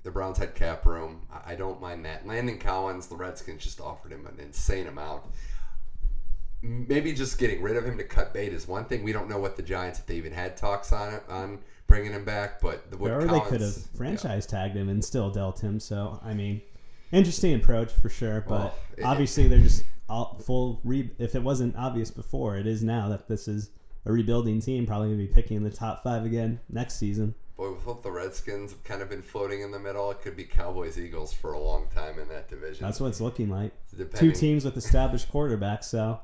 The 0.04 0.12
Browns 0.12 0.38
had 0.38 0.54
cap 0.56 0.86
room. 0.86 1.28
I 1.32 1.54
I 1.54 1.56
don't 1.56 1.80
mind 1.82 2.06
that. 2.06 2.28
Landon 2.28 2.58
Collins, 2.60 3.08
the 3.08 3.16
Redskins 3.16 3.64
just 3.64 3.80
offered 3.80 4.12
him 4.12 4.26
an 4.28 4.40
insane 4.40 4.88
amount. 4.88 5.24
Maybe 6.62 7.14
just 7.14 7.38
getting 7.38 7.62
rid 7.62 7.78
of 7.78 7.86
him 7.86 7.98
to 7.98 8.04
cut 8.04 8.34
bait 8.34 8.52
is 8.52 8.68
one 8.68 8.86
thing. 8.86 9.04
We 9.04 9.14
don't 9.14 9.30
know 9.30 9.38
what 9.40 9.56
the 9.56 9.62
Giants, 9.62 10.00
if 10.00 10.08
they 10.08 10.16
even 10.16 10.32
had 10.34 10.58
talks 10.58 10.92
on 10.92 11.14
it, 11.14 11.24
on 11.30 11.60
bringing 11.86 12.12
him 12.12 12.26
back. 12.26 12.60
But 12.60 12.90
the 12.90 12.98
or 12.98 13.22
Collins, 13.26 13.32
they 13.32 13.50
could 13.50 13.62
have 13.62 13.78
yeah. 13.78 13.98
franchise 13.98 14.46
tagged 14.48 14.76
him 14.76 14.90
and 14.90 15.04
still 15.06 15.30
dealt 15.30 15.60
him. 15.60 15.80
So 15.80 16.20
I 16.24 16.34
mean, 16.34 16.62
interesting 17.12 17.54
approach 17.56 17.92
for 17.92 18.10
sure. 18.10 18.42
But 18.42 18.50
Well, 18.60 18.76
it- 18.98 19.04
obviously, 19.04 19.48
they're 19.48 19.60
just 19.60 19.84
all 20.10 20.40
full. 20.46 20.82
Re- 20.84 21.12
if 21.18 21.36
it 21.36 21.44
wasn't 21.44 21.76
obvious 21.76 22.12
before, 22.12 22.58
it 22.58 22.68
is 22.68 22.84
now 22.84 23.10
that 23.10 23.28
this 23.28 23.48
is 23.48 23.70
a 24.06 24.12
rebuilding 24.12 24.62
team. 24.62 24.86
Probably 24.86 25.08
gonna 25.08 25.18
be 25.18 25.28
picking 25.28 25.64
the 25.64 25.70
top 25.72 26.04
five 26.04 26.26
again 26.26 26.60
next 26.70 26.96
season. 26.96 27.34
Boy, 27.58 27.72
with 27.72 27.86
what 27.86 28.04
the 28.04 28.12
Redskins 28.12 28.72
have 28.72 28.84
kind 28.84 29.02
of 29.02 29.10
been 29.10 29.22
floating 29.22 29.62
in 29.62 29.72
the 29.72 29.80
middle, 29.80 30.12
it 30.12 30.22
could 30.22 30.36
be 30.36 30.44
Cowboys 30.44 31.00
Eagles 31.00 31.32
for 31.32 31.54
a 31.54 31.60
long 31.60 31.88
time 31.96 32.20
in 32.20 32.28
that 32.28 32.50
division. 32.50 32.86
That's 32.86 33.00
what 33.00 33.08
it's 33.08 33.22
looking 33.22 33.50
like. 33.50 33.72
Depending- 33.98 34.20
Two 34.20 34.38
teams 34.38 34.66
with 34.66 34.76
established 34.76 35.32
quarterbacks. 35.32 35.86
So 35.86 36.20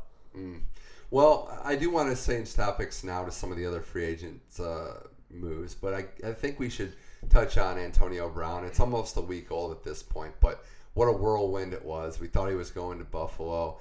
Well, 1.10 1.58
I 1.64 1.76
do 1.76 1.90
want 1.90 2.16
to 2.16 2.26
change 2.26 2.54
topics 2.54 3.04
now 3.04 3.24
to 3.26 3.32
some 3.32 3.52
of 3.52 3.58
the 3.58 3.66
other 3.66 3.82
free 3.82 4.06
agents 4.06 4.60
uh, 4.60 5.04
moves, 5.30 5.76
but 5.76 5.94
I, 5.94 6.06
I 6.28 6.34
think 6.34 6.60
we 6.60 6.70
should 6.70 6.94
touch 7.30 7.58
on 7.58 7.78
Antonio 7.78 8.30
Brown. 8.30 8.64
It's 8.66 8.80
almost 8.80 9.18
a 9.18 9.22
week 9.22 9.52
old 9.52 9.72
at 9.72 9.84
this 9.84 10.02
point, 10.04 10.34
but 10.40 10.64
what 10.94 11.06
a 11.06 11.12
whirlwind 11.12 11.74
it 11.74 11.84
was. 11.86 12.20
We 12.20 12.28
thought 12.28 12.50
he 12.50 12.56
was 12.56 12.72
going 12.72 13.00
to 13.00 13.06
Buffalo. 13.06 13.80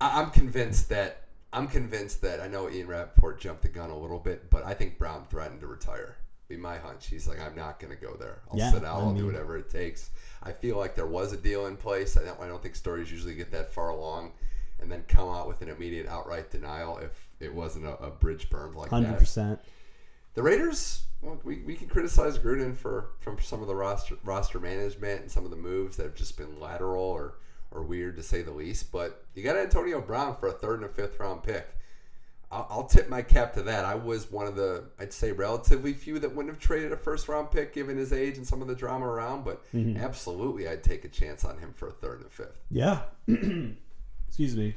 I, 0.00 0.20
I'm 0.20 0.30
convinced 0.30 0.88
that 0.90 1.22
I'm 1.52 1.68
convinced 1.68 2.20
that 2.22 2.40
I 2.40 2.48
know 2.48 2.68
Ian 2.70 2.88
Rapoport 2.88 3.40
jumped 3.40 3.62
the 3.62 3.68
gun 3.68 3.90
a 3.90 3.98
little 3.98 4.18
bit, 4.18 4.50
but 4.50 4.64
I 4.64 4.74
think 4.74 4.98
Brown 4.98 5.24
threatened 5.30 5.60
to 5.60 5.66
retire. 5.66 6.16
Be 6.48 6.56
my 6.56 6.76
hunch. 6.78 7.08
He's 7.08 7.26
like, 7.26 7.40
I'm 7.40 7.56
not 7.56 7.80
going 7.80 7.96
to 7.96 8.00
go 8.00 8.14
there. 8.14 8.38
I'll 8.50 8.58
Yeah, 8.58 8.70
sit 8.70 8.84
out. 8.84 8.98
I 8.98 9.00
I'll 9.00 9.14
do 9.14 9.26
whatever 9.26 9.56
it 9.56 9.68
takes. 9.68 10.10
I 10.42 10.52
feel 10.52 10.76
like 10.76 10.94
there 10.94 11.06
was 11.06 11.32
a 11.32 11.36
deal 11.36 11.66
in 11.66 11.76
place. 11.76 12.16
I 12.16 12.24
don't, 12.24 12.40
I 12.40 12.46
don't 12.46 12.62
think 12.62 12.76
stories 12.76 13.10
usually 13.10 13.34
get 13.34 13.50
that 13.52 13.72
far 13.72 13.88
along 13.88 14.32
and 14.80 14.92
then 14.92 15.02
come 15.08 15.28
out 15.28 15.48
with 15.48 15.62
an 15.62 15.68
immediate 15.70 16.06
outright 16.06 16.50
denial 16.50 16.98
if 16.98 17.26
it 17.40 17.52
wasn't 17.52 17.86
a, 17.86 17.96
a 18.02 18.10
bridge 18.10 18.48
burned 18.50 18.74
like 18.76 18.90
hundred 18.90 19.12
that. 19.12 19.18
percent. 19.18 19.60
The 20.36 20.42
Raiders, 20.42 21.04
well, 21.22 21.40
we, 21.44 21.60
we 21.60 21.74
can 21.74 21.88
criticize 21.88 22.38
Gruden 22.38 22.76
for 22.76 23.12
from 23.20 23.40
some 23.40 23.62
of 23.62 23.68
the 23.68 23.74
roster 23.74 24.16
roster 24.22 24.60
management 24.60 25.22
and 25.22 25.30
some 25.30 25.46
of 25.46 25.50
the 25.50 25.56
moves 25.56 25.96
that 25.96 26.02
have 26.04 26.14
just 26.14 26.36
been 26.36 26.60
lateral 26.60 27.02
or, 27.02 27.38
or 27.70 27.82
weird 27.82 28.16
to 28.16 28.22
say 28.22 28.42
the 28.42 28.52
least. 28.52 28.92
But 28.92 29.24
you 29.34 29.42
got 29.42 29.56
Antonio 29.56 29.98
Brown 30.02 30.36
for 30.36 30.48
a 30.48 30.52
third 30.52 30.82
and 30.82 30.84
a 30.84 30.92
fifth 30.92 31.18
round 31.18 31.42
pick. 31.42 31.66
I'll, 32.52 32.66
I'll 32.68 32.86
tip 32.86 33.08
my 33.08 33.22
cap 33.22 33.54
to 33.54 33.62
that. 33.62 33.86
I 33.86 33.94
was 33.94 34.30
one 34.30 34.46
of 34.46 34.56
the, 34.56 34.84
I'd 35.00 35.10
say, 35.10 35.32
relatively 35.32 35.94
few 35.94 36.18
that 36.18 36.34
wouldn't 36.34 36.54
have 36.54 36.62
traded 36.62 36.92
a 36.92 36.98
first 36.98 37.28
round 37.28 37.50
pick 37.50 37.72
given 37.72 37.96
his 37.96 38.12
age 38.12 38.36
and 38.36 38.46
some 38.46 38.60
of 38.60 38.68
the 38.68 38.74
drama 38.74 39.06
around. 39.06 39.42
But 39.42 39.64
mm-hmm. 39.72 39.96
absolutely, 39.96 40.68
I'd 40.68 40.84
take 40.84 41.06
a 41.06 41.08
chance 41.08 41.46
on 41.46 41.56
him 41.56 41.72
for 41.74 41.88
a 41.88 41.92
third 41.92 42.18
and 42.18 42.26
a 42.26 42.30
fifth. 42.30 42.60
Yeah. 42.70 43.00
Excuse 44.28 44.54
me. 44.54 44.74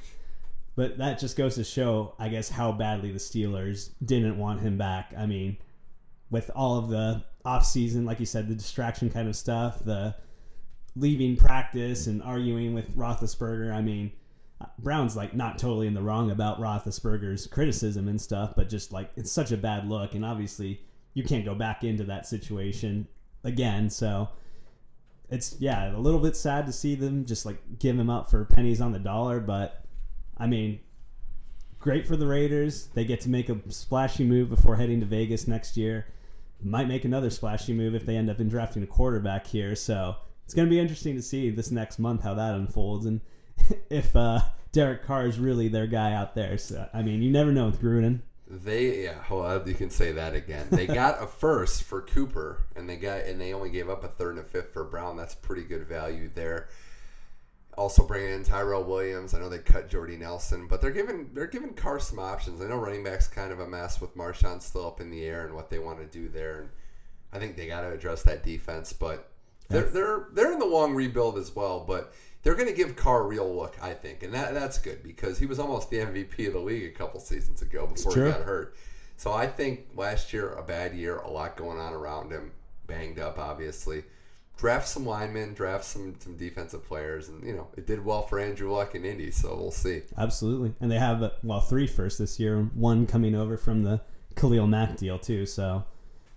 But 0.79 0.97
that 0.99 1.19
just 1.19 1.35
goes 1.35 1.55
to 1.55 1.65
show, 1.65 2.13
I 2.17 2.29
guess, 2.29 2.47
how 2.47 2.71
badly 2.71 3.11
the 3.11 3.19
Steelers 3.19 3.89
didn't 4.05 4.37
want 4.37 4.61
him 4.61 4.77
back. 4.77 5.13
I 5.17 5.25
mean, 5.25 5.57
with 6.29 6.49
all 6.55 6.77
of 6.77 6.87
the 6.87 7.21
off-season, 7.43 8.05
like 8.05 8.21
you 8.21 8.25
said, 8.25 8.47
the 8.47 8.55
distraction 8.55 9.09
kind 9.09 9.27
of 9.27 9.35
stuff, 9.35 9.83
the 9.83 10.15
leaving 10.95 11.35
practice 11.35 12.07
and 12.07 12.23
arguing 12.23 12.73
with 12.73 12.95
Roethlisberger. 12.95 13.73
I 13.73 13.81
mean, 13.81 14.13
Brown's 14.77 15.17
like 15.17 15.35
not 15.35 15.59
totally 15.59 15.85
in 15.85 15.93
the 15.93 16.01
wrong 16.01 16.31
about 16.31 16.61
Roethlisberger's 16.61 17.45
criticism 17.45 18.07
and 18.07 18.21
stuff, 18.21 18.53
but 18.55 18.69
just 18.69 18.93
like 18.93 19.11
it's 19.17 19.33
such 19.33 19.51
a 19.51 19.57
bad 19.57 19.89
look, 19.89 20.15
and 20.15 20.23
obviously 20.23 20.79
you 21.13 21.25
can't 21.25 21.43
go 21.43 21.55
back 21.55 21.83
into 21.83 22.05
that 22.05 22.25
situation 22.25 23.05
again. 23.43 23.89
So 23.89 24.29
it's 25.29 25.57
yeah, 25.59 25.93
a 25.93 25.99
little 25.99 26.21
bit 26.21 26.37
sad 26.37 26.65
to 26.67 26.71
see 26.71 26.95
them 26.95 27.25
just 27.25 27.45
like 27.45 27.57
give 27.79 27.99
him 27.99 28.09
up 28.09 28.31
for 28.31 28.45
pennies 28.45 28.79
on 28.79 28.93
the 28.93 28.99
dollar, 28.99 29.41
but 29.41 29.83
I 30.39 30.47
mean, 30.47 30.79
great 31.79 32.07
for 32.07 32.15
the 32.15 32.27
Raiders. 32.27 32.87
They 32.93 33.05
get 33.05 33.21
to 33.21 33.29
make 33.29 33.49
a 33.49 33.57
splashy 33.71 34.23
move 34.23 34.49
before 34.49 34.75
heading 34.75 34.99
to 35.01 35.05
Vegas 35.05 35.47
next 35.47 35.77
year. 35.77 36.07
Might 36.61 36.87
make 36.87 37.05
another 37.05 37.29
splashy 37.29 37.73
move 37.73 37.95
if 37.95 38.05
they 38.05 38.17
end 38.17 38.29
up 38.29 38.39
in 38.39 38.49
drafting 38.49 38.83
a 38.83 38.87
quarterback 38.87 39.47
here. 39.47 39.75
So 39.75 40.15
it's 40.45 40.53
going 40.53 40.67
to 40.67 40.69
be 40.69 40.79
interesting 40.79 41.15
to 41.15 41.21
see 41.21 41.49
this 41.49 41.71
next 41.71 41.99
month 41.99 42.23
how 42.23 42.33
that 42.33 42.55
unfolds 42.55 43.05
and 43.05 43.21
if 43.89 44.15
uh, 44.15 44.39
Derek 44.71 45.05
Carr 45.05 45.27
is 45.27 45.39
really 45.39 45.67
their 45.67 45.87
guy 45.87 46.13
out 46.13 46.35
there. 46.35 46.57
So 46.57 46.87
I 46.93 47.01
mean, 47.01 47.21
you 47.21 47.31
never 47.31 47.51
know 47.51 47.67
with 47.67 47.81
Gruden. 47.81 48.21
They 48.47 49.03
yeah, 49.03 49.19
well, 49.29 49.61
you 49.67 49.75
can 49.75 49.91
say 49.91 50.11
that 50.13 50.33
again. 50.33 50.67
They 50.71 50.87
got 50.87 51.21
a 51.21 51.27
first 51.27 51.83
for 51.83 52.01
Cooper, 52.01 52.63
and 52.75 52.89
they 52.89 52.95
got 52.97 53.21
and 53.25 53.39
they 53.39 53.53
only 53.53 53.69
gave 53.69 53.89
up 53.89 54.03
a 54.03 54.07
third 54.07 54.37
and 54.37 54.45
a 54.45 54.49
fifth 54.49 54.73
for 54.73 54.83
Brown. 54.83 55.15
That's 55.17 55.35
pretty 55.35 55.63
good 55.63 55.87
value 55.87 56.31
there. 56.33 56.67
Also 57.77 58.05
bringing 58.05 58.33
in 58.33 58.43
Tyrell 58.43 58.83
Williams. 58.83 59.33
I 59.33 59.39
know 59.39 59.47
they 59.47 59.59
cut 59.59 59.89
Jordy 59.89 60.17
Nelson, 60.17 60.67
but 60.67 60.81
they're 60.81 60.91
giving 60.91 61.29
they're 61.33 61.47
giving 61.47 61.73
Carr 61.73 61.99
some 61.99 62.19
options. 62.19 62.61
I 62.61 62.67
know 62.67 62.77
running 62.77 63.03
back's 63.03 63.27
kind 63.27 63.51
of 63.51 63.59
a 63.61 63.67
mess 63.67 64.01
with 64.01 64.17
Marshawn 64.17 64.61
still 64.61 64.87
up 64.87 64.99
in 64.99 65.09
the 65.09 65.23
air 65.23 65.45
and 65.45 65.55
what 65.55 65.69
they 65.69 65.79
want 65.79 65.99
to 65.99 66.05
do 66.05 66.27
there, 66.27 66.59
and 66.59 66.69
I 67.31 67.39
think 67.39 67.55
they 67.55 67.67
got 67.67 67.81
to 67.81 67.91
address 67.91 68.23
that 68.23 68.43
defense. 68.43 68.91
But 68.91 69.29
they're 69.69 69.89
they're 69.89 70.27
they're 70.33 70.51
in 70.51 70.59
the 70.59 70.65
long 70.65 70.93
rebuild 70.93 71.37
as 71.37 71.55
well. 71.55 71.85
But 71.87 72.13
they're 72.43 72.55
going 72.55 72.67
to 72.67 72.73
give 72.75 72.95
Carr 72.95 73.21
a 73.21 73.27
real 73.27 73.53
look, 73.53 73.77
I 73.81 73.93
think, 73.93 74.23
and 74.23 74.33
that 74.33 74.53
that's 74.53 74.77
good 74.77 75.03
because 75.03 75.37
he 75.37 75.45
was 75.45 75.59
almost 75.59 75.89
the 75.89 75.97
MVP 75.97 76.47
of 76.47 76.53
the 76.53 76.59
league 76.59 76.83
a 76.93 76.97
couple 76.97 77.19
seasons 77.19 77.61
ago 77.61 77.87
before 77.87 78.13
he 78.13 78.31
got 78.31 78.41
hurt. 78.41 78.75
So 79.17 79.33
I 79.33 79.47
think 79.47 79.87
last 79.95 80.31
year 80.31 80.53
a 80.53 80.63
bad 80.63 80.93
year, 80.93 81.17
a 81.17 81.29
lot 81.29 81.57
going 81.57 81.77
on 81.77 81.93
around 81.93 82.31
him, 82.31 82.51
banged 82.87 83.19
up, 83.19 83.37
obviously. 83.37 84.03
Draft 84.59 84.89
some 84.89 85.05
linemen, 85.05 85.53
draft 85.53 85.85
some 85.85 86.15
some 86.19 86.35
defensive 86.35 86.85
players, 86.85 87.29
and 87.29 87.41
you 87.45 87.53
know 87.53 87.69
it 87.77 87.87
did 87.87 88.03
well 88.03 88.23
for 88.27 88.39
Andrew 88.39 88.71
Luck 88.71 88.93
in 88.93 89.05
Indy. 89.05 89.31
So 89.31 89.55
we'll 89.55 89.71
see. 89.71 90.01
Absolutely, 90.17 90.73
and 90.81 90.91
they 90.91 90.99
have 90.99 91.31
well 91.43 91.61
three 91.61 91.87
first 91.87 92.19
this 92.19 92.39
year, 92.39 92.69
one 92.73 93.07
coming 93.07 93.35
over 93.35 93.55
from 93.55 93.83
the 93.83 94.01
Khalil 94.35 94.67
Mack 94.67 94.97
deal 94.97 95.17
too. 95.17 95.45
So 95.45 95.85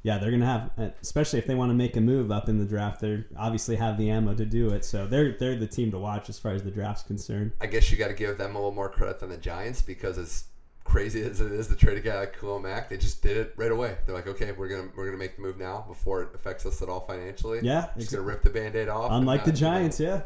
yeah, 0.05 0.19
they're 0.19 0.31
gonna 0.31 0.47
have, 0.47 0.71
uh, 0.79 0.91
especially 1.01 1.39
if 1.39 1.47
they 1.47 1.55
want 1.55 1.71
to 1.71 1.75
make 1.75 1.97
a 1.97 2.01
move 2.01 2.33
up 2.33 2.49
in 2.49 2.59
the 2.59 2.65
draft. 2.65 3.01
They 3.01 3.25
obviously 3.37 3.77
have 3.77 3.97
the 3.99 4.11
ammo 4.11 4.35
to 4.35 4.45
do 4.45 4.71
it, 4.71 4.85
so 4.85 5.07
they're 5.07 5.37
they're 5.39 5.57
the 5.57 5.67
team 5.67 5.91
to 5.93 5.99
watch 5.99 6.29
as 6.29 6.39
far 6.39 6.53
as 6.53 6.63
the 6.63 6.71
draft's 6.71 7.05
concerned. 7.05 7.53
I 7.61 7.67
guess 7.67 7.91
you 7.91 7.97
got 7.97 8.09
to 8.09 8.15
give 8.15 8.37
them 8.39 8.57
a 8.57 8.59
little 8.59 8.73
more 8.73 8.89
credit 8.89 9.21
than 9.21 9.31
the 9.31 9.37
Giants 9.37 9.81
because 9.81 10.19
as 10.19 10.45
crazy 10.85 11.23
as 11.23 11.41
it 11.41 11.53
is 11.53 11.69
to 11.69 11.77
trade 11.77 11.97
a 11.97 12.01
guy 12.01 12.19
like 12.19 12.39
Khalil 12.39 12.59
Mack, 12.59 12.89
they 12.89 12.97
just 12.97 13.23
did 13.23 13.37
it 13.37 13.55
right 13.57 13.71
away. 13.71 13.97
They're 14.05 14.15
like, 14.15 14.27
okay, 14.27 14.53
we're 14.53 14.69
gonna 14.69 14.89
we're 14.97 15.07
gonna 15.07 15.19
make 15.19 15.37
the 15.37 15.43
move 15.43 15.59
now 15.59 15.85
before 15.89 16.23
it 16.23 16.29
affects 16.35 16.67
us 16.67 16.83
at 16.83 16.89
all 16.89 17.01
financially. 17.01 17.61
Yeah, 17.63 17.83
just 17.83 17.97
exactly. 17.97 18.17
gonna 18.17 18.29
rip 18.29 18.43
the 18.43 18.51
band-aid 18.51 18.89
off. 18.89 19.11
Unlike 19.13 19.45
the 19.45 19.53
Giants, 19.53 20.01
you 20.01 20.07
know. 20.07 20.15
yeah. 20.15 20.23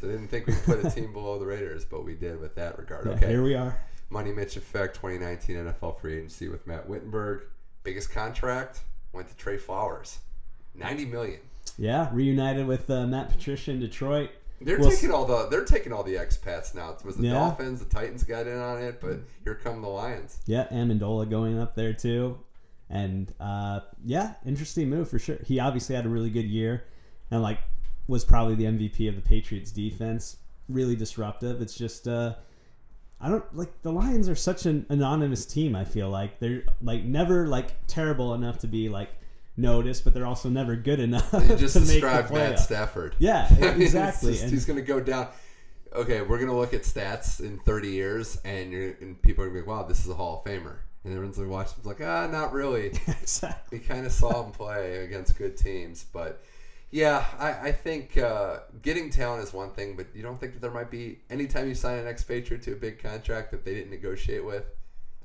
So 0.00 0.08
I 0.08 0.12
didn't 0.12 0.28
think 0.28 0.46
we'd 0.46 0.62
put 0.64 0.84
a 0.84 0.90
team 0.90 1.12
below 1.12 1.38
the 1.38 1.46
Raiders, 1.46 1.84
but 1.84 2.04
we 2.04 2.14
did 2.14 2.40
with 2.40 2.54
that 2.54 2.78
regard. 2.78 3.06
Yeah, 3.06 3.12
okay, 3.12 3.28
here 3.28 3.42
we 3.42 3.54
are. 3.54 3.78
Money 4.08 4.32
Mitch 4.32 4.56
effect 4.56 4.96
2019 4.96 5.56
NFL 5.56 6.00
free 6.00 6.16
agency 6.16 6.48
with 6.48 6.66
Matt 6.66 6.88
Wittenberg. 6.88 7.42
Biggest 7.82 8.10
contract 8.10 8.80
went 9.12 9.28
to 9.28 9.36
Trey 9.36 9.58
Flowers, 9.58 10.18
ninety 10.74 11.04
million. 11.04 11.40
Yeah, 11.78 12.08
reunited 12.12 12.66
with 12.66 12.90
uh, 12.90 13.06
Matt 13.06 13.30
Patricia 13.30 13.70
in 13.70 13.80
Detroit. 13.80 14.30
They're 14.60 14.78
we'll 14.78 14.90
taking 14.90 15.10
all 15.10 15.24
the 15.24 15.48
they're 15.48 15.64
taking 15.64 15.92
all 15.92 16.02
the 16.02 16.16
expats 16.16 16.74
now. 16.74 16.90
It 16.90 17.04
was 17.04 17.16
the 17.16 17.28
yeah. 17.28 17.32
Dolphins, 17.32 17.80
the 17.80 17.86
Titans 17.86 18.22
got 18.22 18.46
in 18.46 18.58
on 18.58 18.82
it, 18.82 19.00
but 19.00 19.20
here 19.42 19.54
come 19.54 19.80
the 19.80 19.88
Lions. 19.88 20.38
Yeah, 20.46 20.66
Amendola 20.70 21.28
going 21.30 21.58
up 21.58 21.74
there 21.74 21.94
too, 21.94 22.38
and 22.90 23.32
uh, 23.40 23.80
yeah, 24.04 24.34
interesting 24.44 24.90
move 24.90 25.08
for 25.08 25.18
sure. 25.18 25.38
He 25.46 25.58
obviously 25.58 25.96
had 25.96 26.04
a 26.04 26.10
really 26.10 26.30
good 26.30 26.44
year, 26.44 26.84
and 27.30 27.42
like 27.42 27.60
was 28.06 28.24
probably 28.24 28.54
the 28.54 28.64
MVP 28.64 29.08
of 29.08 29.16
the 29.16 29.22
Patriots 29.22 29.70
defense. 29.70 30.36
Really 30.68 30.96
disruptive. 30.96 31.62
It's 31.62 31.74
just 31.74 32.06
uh, 32.06 32.34
I 33.20 33.28
don't 33.28 33.56
like 33.56 33.82
the 33.82 33.92
Lions 33.92 34.28
are 34.28 34.34
such 34.34 34.66
an 34.66 34.84
anonymous 34.88 35.46
team. 35.46 35.74
I 35.74 35.84
feel 35.84 36.10
like 36.10 36.38
they're 36.38 36.64
like 36.82 37.02
never 37.04 37.46
like 37.46 37.86
terrible 37.86 38.34
enough 38.34 38.58
to 38.58 38.66
be 38.66 38.88
like 38.88 39.10
noticed, 39.60 40.04
but 40.04 40.14
they're 40.14 40.26
also 40.26 40.48
never 40.48 40.76
good 40.76 41.00
enough 41.00 41.32
you 41.32 41.56
just 41.56 41.74
to 41.74 41.80
described 41.80 42.32
Matt 42.32 42.58
Stafford. 42.58 43.14
Yeah, 43.18 43.52
exactly. 43.74 44.32
just, 44.32 44.50
he's 44.50 44.64
going 44.64 44.78
to 44.78 44.84
go 44.84 45.00
down. 45.00 45.28
Okay, 45.92 46.20
we're 46.22 46.38
going 46.38 46.50
to 46.50 46.56
look 46.56 46.72
at 46.72 46.82
stats 46.82 47.40
in 47.40 47.58
30 47.58 47.88
years, 47.88 48.40
and, 48.44 48.72
and 48.72 49.20
people 49.22 49.44
are 49.44 49.48
going 49.48 49.60
to 49.60 49.66
be 49.66 49.70
like, 49.70 49.80
"Wow, 49.80 49.86
this 49.86 50.00
is 50.00 50.08
a 50.08 50.14
Hall 50.14 50.42
of 50.44 50.50
Famer." 50.50 50.76
And 51.02 51.14
everyone's 51.14 51.38
like 51.38 51.48
watching, 51.48 51.74
like, 51.84 52.00
"Ah, 52.00 52.26
not 52.26 52.52
really." 52.52 52.86
exactly. 53.06 53.78
We 53.78 53.84
kind 53.84 54.06
of 54.06 54.12
saw 54.12 54.44
him 54.44 54.52
play 54.52 54.98
against 55.04 55.36
good 55.36 55.56
teams, 55.56 56.04
but 56.12 56.42
yeah, 56.90 57.24
I, 57.38 57.68
I 57.68 57.72
think 57.72 58.18
uh, 58.18 58.60
getting 58.82 59.10
talent 59.10 59.44
is 59.44 59.52
one 59.52 59.70
thing, 59.70 59.96
but 59.96 60.06
you 60.14 60.22
don't 60.22 60.38
think 60.38 60.54
that 60.54 60.60
there 60.60 60.70
might 60.70 60.90
be 60.90 61.20
anytime 61.30 61.68
you 61.68 61.74
sign 61.74 61.98
an 61.98 62.06
expatriate 62.06 62.62
to 62.64 62.72
a 62.72 62.76
big 62.76 63.02
contract 63.02 63.52
that 63.52 63.64
they 63.64 63.74
didn't 63.74 63.90
negotiate 63.90 64.44
with. 64.44 64.64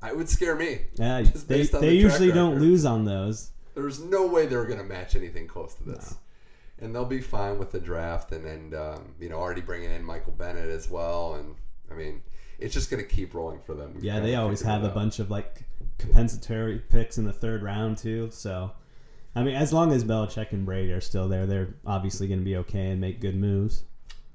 It 0.06 0.16
would 0.16 0.28
scare 0.28 0.54
me. 0.54 0.82
Yeah, 0.94 1.22
they, 1.22 1.62
they 1.64 1.78
the 1.80 1.94
usually 1.94 2.30
don't 2.30 2.60
lose 2.60 2.84
on 2.84 3.04
those. 3.04 3.50
There's 3.76 4.00
no 4.00 4.26
way 4.26 4.46
they're 4.46 4.64
going 4.64 4.80
to 4.80 4.84
match 4.84 5.14
anything 5.14 5.46
close 5.46 5.74
to 5.74 5.84
this. 5.84 6.10
No. 6.10 6.84
And 6.84 6.94
they'll 6.94 7.04
be 7.04 7.20
fine 7.20 7.58
with 7.58 7.70
the 7.70 7.80
draft, 7.80 8.32
and 8.32 8.44
and 8.44 8.74
um, 8.74 9.14
you 9.20 9.28
know 9.28 9.36
already 9.36 9.60
bringing 9.60 9.90
in 9.92 10.02
Michael 10.02 10.32
Bennett 10.32 10.68
as 10.68 10.90
well, 10.90 11.34
and 11.36 11.54
I 11.90 11.94
mean 11.94 12.22
it's 12.58 12.74
just 12.74 12.90
going 12.90 13.02
to 13.02 13.08
keep 13.08 13.34
rolling 13.34 13.60
for 13.60 13.74
them. 13.74 13.96
Yeah, 14.00 14.20
they 14.20 14.34
always 14.34 14.62
have 14.62 14.82
a 14.82 14.88
bunch 14.88 15.18
of 15.18 15.30
like 15.30 15.62
compensatory 15.98 16.78
picks 16.78 17.18
in 17.18 17.24
the 17.24 17.32
third 17.32 17.62
round 17.62 17.98
too. 17.98 18.30
So 18.30 18.72
I 19.34 19.42
mean, 19.42 19.54
as 19.54 19.72
long 19.72 19.92
as 19.92 20.04
Belichick 20.04 20.52
and 20.52 20.64
Brady 20.64 20.92
are 20.92 21.00
still 21.00 21.28
there, 21.28 21.46
they're 21.46 21.74
obviously 21.86 22.26
going 22.26 22.40
to 22.40 22.44
be 22.44 22.56
okay 22.56 22.88
and 22.88 23.00
make 23.00 23.20
good 23.20 23.36
moves. 23.36 23.84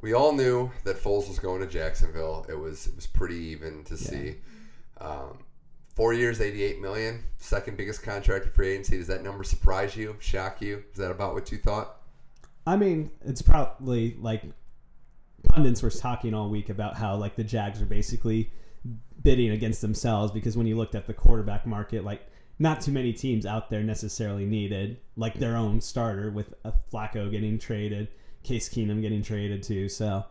We 0.01 0.13
all 0.13 0.33
knew 0.33 0.71
that 0.83 0.98
Foles 0.98 1.27
was 1.27 1.39
going 1.39 1.62
to 1.62 1.67
Jacksonville. 1.67 2.45
It 2.48 2.60
was 2.60 2.88
it 2.88 2.95
was 2.95 3.07
pretty 3.07 3.38
even 3.38 3.83
to 3.86 3.95
yeah. 3.95 4.10
see. 4.10 4.36
Um, 5.00 5.39
four 6.01 6.13
years, 6.13 6.41
eighty-eight 6.41 6.81
million, 6.81 7.24
second 7.38 7.77
biggest 7.77 8.01
contract 8.01 8.48
in 8.48 8.51
free 8.51 8.70
agency. 8.70 8.98
Does 8.98 9.05
that 9.05 9.22
number 9.22 9.43
surprise 9.43 9.96
you? 9.96 10.15
Shock 10.20 10.60
you? 10.60 10.84
Is 10.91 10.98
that 10.98 11.12
about 11.12 11.36
what 11.36 11.51
you 11.51 11.60
thought? 11.60 11.98
I 12.65 12.75
mean, 12.75 13.12
it's 13.24 13.43
probably 13.43 14.17
like 14.20 14.41
pundits 15.43 15.84
were 15.84 15.91
talking 15.91 16.34
all 16.34 16.50
week 16.50 16.70
about 16.70 16.96
how 16.96 17.17
like 17.17 17.36
the 17.36 17.43
Jags 17.43 17.84
are 17.84 17.86
basically 17.86 18.50
bidding 19.22 19.51
against 19.51 19.81
themselves 19.81 20.31
because 20.31 20.58
when 20.58 20.65
you 20.65 20.75
looked 20.75 20.96
at 20.96 21.05
the 21.05 21.13
quarterback 21.13 21.67
market, 21.67 22.03
like 22.03 22.24
not 22.58 22.81
too 22.81 22.91
many 22.91 23.13
teams 23.13 23.46
out 23.46 23.70
there 23.70 23.84
necessarily 23.84 24.48
needed 24.48 24.98
like 25.15 25.36
their 25.36 25.55
own 25.55 25.81
starter 25.81 26.31
with 26.31 26.51
a 26.63 26.74
Flacco 26.91 27.29
getting 27.29 27.60
traded, 27.60 28.08
Case 28.41 28.67
Keenum 28.70 29.03
getting 29.03 29.22
traded 29.22 29.62
too. 29.62 29.88
So 29.88 30.25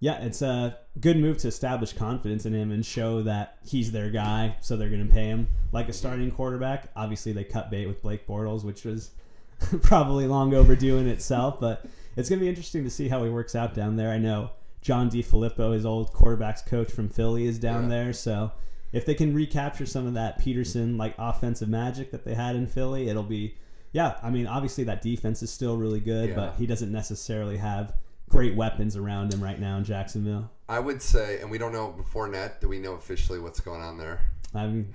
yeah, 0.00 0.18
it's 0.22 0.42
a 0.42 0.78
good 1.00 1.16
move 1.16 1.38
to 1.38 1.48
establish 1.48 1.92
confidence 1.92 2.46
in 2.46 2.54
him 2.54 2.70
and 2.70 2.86
show 2.86 3.22
that 3.22 3.58
he's 3.66 3.90
their 3.90 4.10
guy. 4.10 4.56
So 4.60 4.76
they're 4.76 4.90
going 4.90 5.06
to 5.06 5.12
pay 5.12 5.26
him 5.26 5.48
like 5.72 5.88
a 5.88 5.92
starting 5.92 6.30
quarterback. 6.30 6.90
Obviously, 6.94 7.32
they 7.32 7.44
cut 7.44 7.70
bait 7.70 7.86
with 7.86 8.02
Blake 8.02 8.26
Bortles, 8.26 8.64
which 8.64 8.84
was 8.84 9.10
probably 9.82 10.26
long 10.26 10.54
overdue 10.54 10.98
in 10.98 11.08
itself. 11.08 11.58
But 11.58 11.84
it's 12.16 12.28
going 12.28 12.38
to 12.38 12.44
be 12.44 12.48
interesting 12.48 12.84
to 12.84 12.90
see 12.90 13.08
how 13.08 13.24
he 13.24 13.30
works 13.30 13.56
out 13.56 13.74
down 13.74 13.96
there. 13.96 14.10
I 14.10 14.18
know 14.18 14.50
John 14.82 15.10
DeFilippo, 15.10 15.74
his 15.74 15.84
old 15.84 16.12
quarterbacks 16.12 16.64
coach 16.64 16.92
from 16.92 17.08
Philly, 17.08 17.46
is 17.46 17.58
down 17.58 17.84
yeah. 17.84 17.88
there. 17.88 18.12
So 18.12 18.52
if 18.92 19.04
they 19.04 19.14
can 19.14 19.34
recapture 19.34 19.86
some 19.86 20.06
of 20.06 20.14
that 20.14 20.40
Pederson 20.40 20.96
like 20.96 21.14
offensive 21.18 21.68
magic 21.68 22.12
that 22.12 22.24
they 22.24 22.34
had 22.34 22.54
in 22.54 22.68
Philly, 22.68 23.08
it'll 23.08 23.24
be 23.24 23.56
yeah. 23.92 24.16
I 24.22 24.30
mean, 24.30 24.46
obviously 24.46 24.84
that 24.84 25.02
defense 25.02 25.42
is 25.42 25.50
still 25.50 25.76
really 25.76 26.00
good, 26.00 26.30
yeah. 26.30 26.34
but 26.36 26.54
he 26.56 26.66
doesn't 26.66 26.92
necessarily 26.92 27.56
have 27.56 27.94
great 28.28 28.54
weapons 28.54 28.96
around 28.96 29.32
him 29.32 29.42
right 29.42 29.58
now 29.58 29.76
in 29.78 29.84
Jacksonville. 29.84 30.50
I 30.68 30.78
would 30.78 31.00
say, 31.00 31.40
and 31.40 31.50
we 31.50 31.58
don't 31.58 31.72
know 31.72 31.88
before 31.88 32.28
net. 32.28 32.60
Do 32.60 32.68
we 32.68 32.78
know 32.78 32.94
officially 32.94 33.38
what's 33.38 33.60
going 33.60 33.80
on 33.80 33.98
there? 33.98 34.20
I 34.54 34.66
mean, 34.66 34.94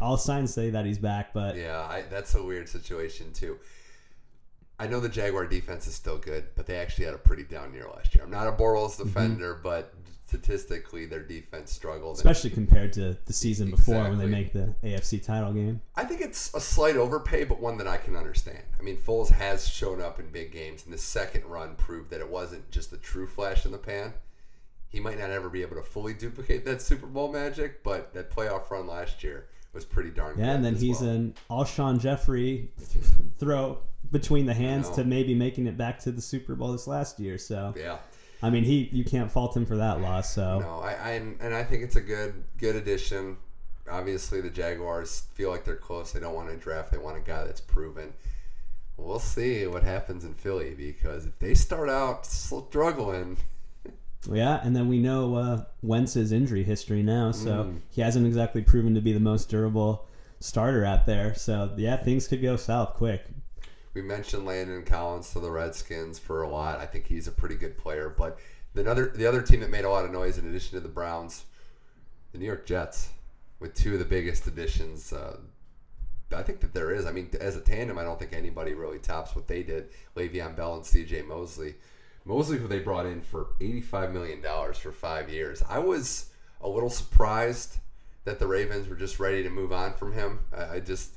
all 0.00 0.16
signs 0.16 0.52
say 0.52 0.70
that 0.70 0.86
he's 0.86 0.98
back, 0.98 1.32
but 1.32 1.56
yeah, 1.56 1.80
I, 1.80 2.04
that's 2.10 2.34
a 2.34 2.42
weird 2.42 2.68
situation 2.68 3.32
too. 3.32 3.58
I 4.78 4.86
know 4.86 5.00
the 5.00 5.08
Jaguar 5.08 5.46
defense 5.46 5.86
is 5.86 5.94
still 5.94 6.18
good, 6.18 6.44
but 6.54 6.66
they 6.66 6.76
actually 6.76 7.06
had 7.06 7.14
a 7.14 7.18
pretty 7.18 7.44
down 7.44 7.72
year 7.72 7.88
last 7.94 8.14
year. 8.14 8.24
I'm 8.24 8.30
not 8.30 8.46
a 8.46 8.52
Bortles 8.52 8.92
mm-hmm. 8.92 9.04
defender, 9.04 9.54
mm-hmm. 9.54 9.62
but 9.62 9.94
statistically 10.26 11.06
their 11.06 11.22
defense 11.22 11.72
struggled, 11.72 12.16
especially 12.16 12.50
compared 12.50 12.92
to 12.92 13.16
the 13.24 13.32
season 13.32 13.70
before 13.70 14.02
when 14.02 14.18
they 14.18 14.26
make 14.26 14.52
the 14.52 14.74
AFC 14.82 15.24
title 15.24 15.52
game. 15.52 15.80
I 15.94 16.04
think 16.04 16.20
it's 16.20 16.52
a 16.52 16.60
slight 16.60 16.96
overpay, 16.96 17.44
but 17.44 17.60
one 17.60 17.78
that 17.78 17.86
I 17.86 17.96
can 17.96 18.16
understand. 18.16 18.62
I 18.78 18.82
mean, 18.82 18.96
Foles 18.96 19.30
has 19.30 19.68
shown 19.68 20.00
up 20.00 20.18
in 20.18 20.28
big 20.30 20.52
games, 20.52 20.84
and 20.84 20.92
the 20.92 20.98
second 20.98 21.44
run 21.44 21.76
proved 21.76 22.10
that 22.10 22.20
it 22.20 22.28
wasn't 22.28 22.70
just 22.70 22.92
a 22.92 22.98
true 22.98 23.26
flash 23.26 23.64
in 23.64 23.72
the 23.72 23.78
pan. 23.78 24.12
He 24.88 25.00
might 25.00 25.18
not 25.18 25.30
ever 25.30 25.48
be 25.48 25.62
able 25.62 25.76
to 25.76 25.82
fully 25.82 26.14
duplicate 26.14 26.64
that 26.66 26.82
Super 26.82 27.06
Bowl 27.06 27.32
magic, 27.32 27.82
but 27.82 28.12
that 28.14 28.30
playoff 28.30 28.70
run 28.70 28.86
last 28.86 29.22
year 29.22 29.48
was 29.72 29.84
pretty 29.84 30.10
darn 30.10 30.36
good. 30.36 30.44
yeah, 30.44 30.54
and 30.54 30.64
then 30.64 30.74
he's 30.74 31.00
well. 31.00 31.10
an 31.10 31.34
Alshon 31.50 32.00
Jeffery 32.00 32.70
throw 33.38 33.78
between 34.12 34.46
the 34.46 34.54
hands 34.54 34.90
to 34.90 35.04
maybe 35.04 35.34
making 35.34 35.66
it 35.66 35.76
back 35.76 35.98
to 36.00 36.12
the 36.12 36.22
Super 36.22 36.54
Bowl 36.54 36.72
this 36.72 36.86
last 36.86 37.18
year. 37.20 37.38
So 37.38 37.74
yeah, 37.76 37.98
I 38.42 38.50
mean, 38.50 38.64
he 38.64 38.88
you 38.92 39.04
can't 39.04 39.30
fault 39.30 39.56
him 39.56 39.66
for 39.66 39.76
that 39.76 40.00
loss. 40.00 40.32
So 40.34 40.60
no, 40.60 40.80
I, 40.80 40.92
I 40.92 41.10
and 41.12 41.54
I 41.54 41.64
think 41.64 41.82
it's 41.82 41.96
a 41.96 42.00
good 42.00 42.44
good 42.58 42.76
addition. 42.76 43.36
Obviously, 43.90 44.40
the 44.40 44.50
Jaguars 44.50 45.26
feel 45.34 45.50
like 45.50 45.64
they're 45.64 45.76
close. 45.76 46.12
They 46.12 46.20
don't 46.20 46.34
want 46.34 46.48
to 46.50 46.56
draft. 46.56 46.90
They 46.90 46.98
want 46.98 47.16
a 47.16 47.20
guy 47.20 47.44
that's 47.44 47.60
proven. 47.60 48.12
We'll 48.96 49.18
see 49.18 49.66
what 49.66 49.82
happens 49.82 50.24
in 50.24 50.34
Philly 50.34 50.74
because 50.74 51.26
if 51.26 51.38
they 51.38 51.54
start 51.54 51.88
out 51.90 52.24
struggling, 52.26 53.36
Yeah, 54.32 54.60
and 54.64 54.74
then 54.74 54.88
we 54.88 54.98
know 54.98 55.36
uh, 55.36 55.64
Wentz's 55.82 56.32
injury 56.32 56.64
history 56.64 57.02
now, 57.02 57.30
so 57.30 57.64
Mm. 57.64 57.80
he 57.90 58.00
hasn't 58.00 58.26
exactly 58.26 58.62
proven 58.62 58.94
to 58.94 59.00
be 59.00 59.12
the 59.12 59.20
most 59.20 59.48
durable 59.48 60.08
starter 60.40 60.84
out 60.84 61.06
there. 61.06 61.34
So 61.34 61.70
yeah, 61.76 61.96
things 61.96 62.26
could 62.26 62.42
go 62.42 62.56
south 62.56 62.94
quick. 62.94 63.24
We 63.96 64.02
mentioned 64.02 64.44
Landon 64.44 64.82
Collins 64.82 65.32
to 65.32 65.40
the 65.40 65.50
Redskins 65.50 66.18
for 66.18 66.42
a 66.42 66.48
lot. 66.50 66.80
I 66.80 66.84
think 66.84 67.06
he's 67.06 67.28
a 67.28 67.32
pretty 67.32 67.54
good 67.54 67.78
player. 67.78 68.14
But 68.14 68.38
the 68.74 68.88
other 68.90 69.06
the 69.08 69.24
other 69.24 69.40
team 69.40 69.60
that 69.60 69.70
made 69.70 69.86
a 69.86 69.88
lot 69.88 70.04
of 70.04 70.10
noise 70.10 70.36
in 70.36 70.46
addition 70.46 70.72
to 70.72 70.80
the 70.80 70.88
Browns, 70.90 71.46
the 72.32 72.38
New 72.38 72.44
York 72.44 72.66
Jets, 72.66 73.08
with 73.58 73.72
two 73.72 73.94
of 73.94 73.98
the 73.98 74.04
biggest 74.04 74.46
additions. 74.46 75.14
Uh, 75.14 75.38
I 76.30 76.42
think 76.42 76.60
that 76.60 76.74
there 76.74 76.90
is. 76.92 77.06
I 77.06 77.10
mean, 77.10 77.30
as 77.40 77.56
a 77.56 77.60
tandem, 77.62 77.96
I 77.96 78.02
don't 78.02 78.18
think 78.18 78.34
anybody 78.34 78.74
really 78.74 78.98
tops 78.98 79.34
what 79.34 79.48
they 79.48 79.62
did. 79.62 79.88
Le'Veon 80.14 80.54
Bell 80.54 80.74
and 80.74 80.84
C.J. 80.84 81.22
Mosley. 81.22 81.76
Mosley, 82.26 82.58
who 82.58 82.68
they 82.68 82.80
brought 82.80 83.06
in 83.06 83.22
for 83.22 83.46
eighty-five 83.62 84.12
million 84.12 84.42
dollars 84.42 84.76
for 84.76 84.92
five 84.92 85.30
years. 85.30 85.62
I 85.66 85.78
was 85.78 86.26
a 86.60 86.68
little 86.68 86.90
surprised 86.90 87.78
that 88.24 88.38
the 88.40 88.46
Ravens 88.46 88.90
were 88.90 88.96
just 88.96 89.18
ready 89.18 89.42
to 89.42 89.48
move 89.48 89.72
on 89.72 89.94
from 89.94 90.12
him. 90.12 90.40
I 90.54 90.80
just, 90.80 91.14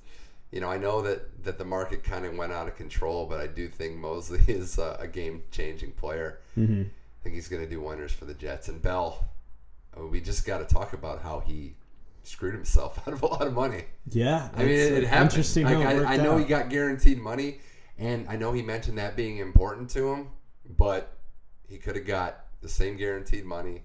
you 0.52 0.60
know, 0.60 0.70
I 0.70 0.78
know 0.78 1.02
that 1.02 1.44
that 1.44 1.58
the 1.58 1.66
market 1.66 2.04
kind 2.04 2.26
of 2.26 2.36
went 2.36 2.52
out 2.52 2.68
of 2.68 2.76
control, 2.76 3.26
but 3.26 3.40
I 3.40 3.48
do 3.48 3.68
think 3.68 3.98
Mosley 3.98 4.42
is 4.48 4.78
a, 4.78 4.98
a 5.00 5.08
game-changing 5.08 5.92
player. 5.94 6.40
Mm-hmm. 6.58 6.84
I 6.84 7.24
think 7.24 7.36
he's 7.36 7.48
going 7.48 7.64
to 7.64 7.70
do 7.70 7.82
wonders 7.82 8.12
for 8.12 8.26
the 8.26 8.34
Jets. 8.34 8.70
And 8.70 8.82
Bell, 8.82 9.30
we 9.98 10.22
just 10.22 10.46
got 10.46 10.60
to 10.60 10.74
talk 10.74 10.94
about 10.94 11.22
how 11.22 11.42
he 11.42 11.76
screwed 12.24 12.54
himself 12.54 13.00
out 13.08 13.14
of 13.14 13.22
a 13.22 13.26
lot 13.26 13.46
of 13.46 13.54
money. 13.54 13.84
Yeah, 14.10 14.50
I 14.56 14.60
mean, 14.60 14.70
it's, 14.70 14.92
it, 14.92 15.04
it 15.04 15.08
happened. 15.08 15.32
Interesting 15.32 15.66
Like, 15.66 15.78
I, 15.78 16.14
I 16.14 16.18
know 16.18 16.34
out. 16.34 16.40
he 16.40 16.46
got 16.46 16.70
guaranteed 16.70 17.20
money, 17.20 17.60
and 17.98 18.28
I 18.30 18.36
know 18.36 18.52
he 18.54 18.62
mentioned 18.62 18.98
that 18.98 19.16
being 19.16 19.38
important 19.38 19.90
to 19.92 20.14
him, 20.14 20.30
but 20.78 21.18
he 21.68 21.78
could 21.78 21.96
have 21.96 22.06
got 22.06 22.46
the 22.62 22.70
same 22.70 22.98
guaranteed 22.98 23.46
money 23.46 23.84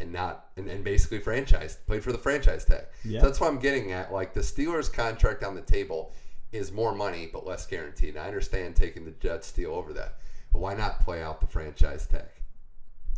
and 0.00 0.12
not 0.12 0.46
and, 0.56 0.68
and 0.68 0.82
basically 0.84 1.20
franchised 1.20 1.76
played 1.86 2.02
for 2.02 2.12
the 2.12 2.18
franchise 2.18 2.64
tag. 2.64 2.84
Yeah. 3.04 3.20
So 3.20 3.26
that's 3.26 3.40
what 3.40 3.48
I'm 3.50 3.58
getting 3.58 3.92
at. 3.92 4.12
Like 4.12 4.34
the 4.34 4.40
Steelers 4.40 4.92
contract 4.92 5.44
on 5.44 5.54
the 5.54 5.62
table 5.62 6.12
is 6.52 6.72
more 6.72 6.94
money 6.94 7.28
but 7.32 7.46
less 7.46 7.66
guaranteed. 7.66 8.10
And 8.10 8.18
I 8.18 8.26
understand 8.26 8.76
taking 8.76 9.04
the 9.04 9.10
Jets 9.12 9.50
deal 9.52 9.72
over 9.72 9.92
that. 9.94 10.16
But 10.52 10.60
why 10.60 10.74
not 10.74 11.00
play 11.00 11.22
out 11.22 11.40
the 11.40 11.46
franchise 11.46 12.06
tag? 12.06 12.26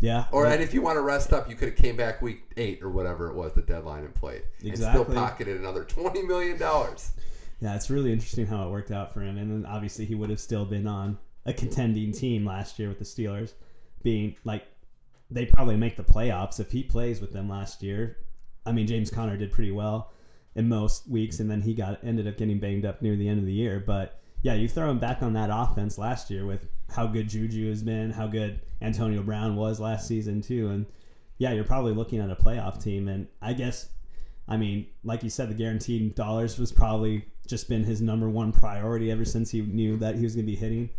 yeah, 0.01 0.25
Or 0.33 0.47
and 0.47 0.63
if 0.63 0.75
you 0.75 0.83
want 0.83 0.97
to 0.97 1.01
rest 1.03 1.33
up, 1.33 1.49
you 1.49 1.57
could 1.57 1.69
have 1.69 1.77
came 1.79 1.97
back 1.97 2.21
week 2.21 2.43
eight 2.57 2.83
or 2.83 2.91
whatever 2.91 3.29
it 3.29 3.35
was 3.35 3.53
the 3.55 3.63
deadline 3.63 4.05
and 4.05 4.15
played, 4.15 4.43
and 4.61 4.69
Exactly. 4.69 5.05
still 5.05 5.15
pocketed 5.15 5.59
another 5.59 5.85
twenty 5.85 6.23
million 6.23 6.59
dollars. 6.59 7.13
Yeah, 7.61 7.75
it's 7.75 7.89
really 7.89 8.13
interesting 8.13 8.47
how 8.47 8.67
it 8.67 8.71
worked 8.71 8.91
out 8.91 9.15
for 9.15 9.21
him. 9.21 9.39
And 9.39 9.51
then 9.51 9.71
obviously 9.71 10.05
he 10.05 10.15
would 10.15 10.29
have 10.29 10.41
still 10.41 10.67
been 10.67 10.87
on 10.87 11.17
a 11.47 11.53
contending 11.55 12.13
team 12.13 12.45
last 12.45 12.79
year 12.79 12.89
with 12.91 12.99
the 12.99 13.05
Steelers, 13.07 13.53
being 14.03 14.37
like 14.45 14.67
they 15.31 15.47
probably 15.47 15.77
make 15.77 15.97
the 15.97 16.05
playoffs 16.05 16.61
if 16.61 16.71
he 16.71 16.83
plays 16.83 17.21
with 17.21 17.33
them 17.33 17.49
last 17.49 17.83
year. 17.83 18.19
I 18.65 18.73
mean, 18.73 18.87
James 18.87 19.11
Conner 19.11 19.37
did 19.37 19.53
pretty 19.53 19.73
well 19.73 20.13
in 20.55 20.69
most 20.69 21.09
weeks, 21.09 21.41
and 21.41 21.51
then 21.51 21.63
he 21.63 21.75
got 21.75 22.03
ended 22.05 22.27
up 22.27 22.37
getting 22.37 22.59
banged 22.59 22.85
up 22.85 23.03
near 23.03 23.17
the 23.17 23.29
end 23.29 23.39
of 23.39 23.47
the 23.47 23.53
year. 23.53 23.83
But 23.85 24.21
yeah, 24.43 24.55
you 24.55 24.69
throw 24.69 24.91
him 24.91 24.99
back 24.99 25.23
on 25.23 25.33
that 25.35 25.51
offense 25.53 25.99
last 25.99 26.31
year 26.31 26.47
with 26.47 26.69
how 26.91 27.07
good 27.07 27.29
Juju 27.29 27.69
has 27.69 27.83
been, 27.83 28.11
how 28.11 28.27
good 28.27 28.61
Antonio 28.81 29.23
Brown 29.23 29.57
was 29.57 29.81
last 29.81 30.07
season 30.07 30.41
too, 30.41 30.69
and 30.69 30.87
yeah, 31.39 31.53
you're 31.53 31.65
probably 31.65 31.93
looking 31.93 32.21
at 32.21 32.31
a 32.31 32.37
playoff 32.37 32.83
team. 32.83 33.09
And 33.09 33.27
I 33.43 33.53
guess 33.53 33.91
I 34.49 34.57
mean, 34.57 34.87
like 35.03 35.23
you 35.23 35.31
said, 35.31 35.51
the 35.51 35.55
guaranteed 35.55 36.15
dollars 36.15 36.59
was 36.59 36.73
probably 36.73 37.27
just 37.47 37.69
been 37.69 37.85
his 37.85 38.01
number 38.01 38.29
one 38.29 38.53
priority 38.53 39.11
ever 39.11 39.25
since 39.25 39.51
he 39.51 39.61
knew 39.61 39.97
that 39.97 40.17
he 40.17 40.23
was 40.23 40.35
going 40.35 40.47
to 40.47 40.53
be 40.53 40.57
hitting 40.57 40.91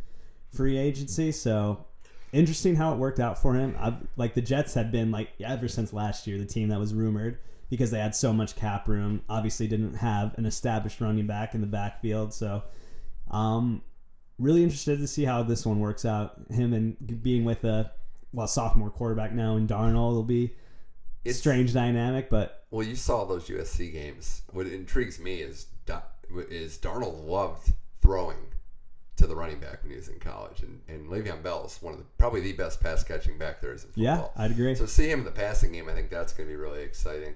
free 0.52 0.78
agency. 0.78 1.32
So 1.32 1.86
interesting 2.32 2.76
how 2.76 2.94
it 2.94 2.98
worked 2.98 3.20
out 3.20 3.42
for 3.42 3.54
him. 3.56 3.76
I, 3.80 3.96
like 4.16 4.34
the 4.34 4.42
Jets 4.42 4.74
had 4.74 4.92
been 4.92 5.12
like 5.12 5.30
ever 5.40 5.68
since 5.68 5.94
last 5.94 6.28
year 6.28 6.38
the 6.38 6.46
team 6.46 6.70
that 6.70 6.80
was 6.80 6.94
rumored 6.94 7.40
because 7.70 7.92
they 7.92 8.00
had 8.00 8.16
so 8.16 8.32
much 8.34 8.56
cap 8.56 8.88
room. 8.88 9.22
Obviously, 9.30 9.68
didn't 9.68 9.96
have 9.96 10.38
an 10.38 10.46
established 10.46 11.02
running 11.02 11.28
back 11.28 11.54
in 11.54 11.62
the 11.62 11.68
backfield. 11.68 12.34
So, 12.34 12.64
um, 13.32 13.82
really 14.40 14.64
interested 14.64 15.00
to 15.00 15.08
see 15.08 15.26
how 15.26 15.44
this 15.44 15.66
one 15.66 15.80
works 15.80 16.06
out. 16.06 16.40
Him 16.50 16.74
and 16.74 17.22
being 17.24 17.44
with 17.46 17.64
a 17.64 17.92
well 18.34 18.48
sophomore 18.48 18.90
quarterback 18.90 19.34
now 19.34 19.56
in 19.56 19.68
Darnold 19.68 20.14
will 20.14 20.24
be 20.24 20.54
It's- 21.24 21.38
strange 21.38 21.74
dynamic, 21.74 22.30
but 22.30 22.66
Well, 22.72 22.86
you 22.86 22.96
saw 22.96 23.26
those 23.26 23.48
USC 23.50 23.92
games. 23.92 24.42
What 24.52 24.68
intrigues 24.68 25.20
me 25.20 25.42
is 25.42 25.68
is 26.50 26.78
Darnold 26.78 27.26
loved 27.26 27.72
throwing 28.02 28.38
to 29.18 29.28
the 29.28 29.36
running 29.36 29.60
back 29.60 29.84
when 29.84 29.92
he 29.92 29.98
was 29.98 30.08
in 30.08 30.20
college, 30.20 30.62
and 30.62 30.80
and 30.88 31.08
Le'Veon 31.10 31.44
Bell 31.44 31.66
is 31.66 31.78
one 31.82 31.94
of 31.94 32.00
the 32.00 32.06
probably 32.18 32.42
the 32.42 32.54
best 32.54 32.82
pass 32.82 33.04
catching 33.04 33.38
back 33.38 33.62
there 33.62 33.74
is 33.74 33.84
in 33.84 33.90
football. 33.90 34.34
yeah, 34.36 34.44
I'd 34.44 34.52
agree. 34.52 34.76
So 34.76 34.86
see 34.86 35.10
him 35.10 35.20
in 35.20 35.26
the 35.26 35.32
passing 35.32 35.72
game, 35.74 35.90
I 35.90 35.94
think 35.94 36.10
that's 36.10 36.34
going 36.34 36.48
to 36.48 36.52
be 36.52 36.58
really 36.58 36.82
exciting. 36.84 37.36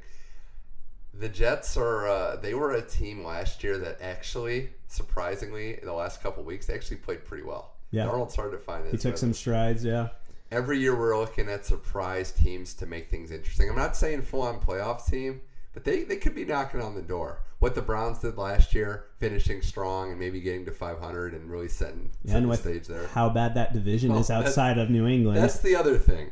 The 1.14 1.28
Jets 1.28 1.76
are 1.76 2.08
uh, 2.08 2.36
they 2.38 2.54
were 2.54 2.72
a 2.72 2.82
team 2.82 3.26
last 3.26 3.64
year 3.64 3.78
that 3.80 4.02
actually, 4.02 4.70
surprisingly, 4.88 5.78
in 5.80 5.86
the 5.86 5.94
last 5.94 6.24
couple 6.24 6.44
weeks, 6.44 6.68
they 6.68 6.74
actually 6.74 6.98
played 6.98 7.26
pretty 7.26 7.44
well. 7.44 7.74
Yeah. 7.92 8.06
Darnold 8.06 8.32
started 8.32 8.52
to 8.52 8.64
find 8.64 8.86
his 8.86 8.94
He 8.94 8.98
took 8.98 9.18
some 9.18 9.34
strides, 9.34 9.84
yeah. 9.84 10.10
every 10.52 10.80
year 10.80 10.98
we're 10.98 11.18
looking 11.20 11.50
at 11.50 11.66
surprise 11.66 12.32
teams 12.32 12.74
to 12.76 12.86
make 12.86 13.10
things 13.10 13.32
interesting. 13.32 13.70
I'm 13.70 13.76
not 13.76 13.98
saying 13.98 14.22
full 14.22 14.44
on 14.44 14.60
playoff 14.62 15.06
team, 15.06 15.42
but 15.74 15.84
they, 15.84 16.04
they 16.04 16.18
could 16.18 16.36
be 16.36 16.46
knocking 16.46 16.82
on 16.82 16.96
the 16.96 17.02
door. 17.02 17.42
What 17.60 17.76
the 17.76 17.82
Browns 17.82 18.20
did 18.20 18.38
last 18.38 18.74
year, 18.74 19.06
finishing 19.20 19.62
strong 19.62 20.10
and 20.10 20.20
maybe 20.20 20.42
getting 20.42 20.66
to 20.66 20.72
500 20.72 21.34
and 21.34 21.50
really 21.50 21.68
setting, 21.68 22.10
setting 22.26 22.44
and 22.44 22.52
the 22.52 22.58
stage 22.58 22.88
there. 22.88 23.06
how 23.08 23.30
bad 23.30 23.54
that 23.56 23.72
division 23.74 24.10
Well, 24.12 24.20
is 24.22 24.32
outside 24.32 24.78
of 24.80 24.90
New 24.90 25.08
England. 25.08 25.38
That's 25.38 25.60
the 25.60 25.76
other 25.76 25.98
thing. 25.98 26.32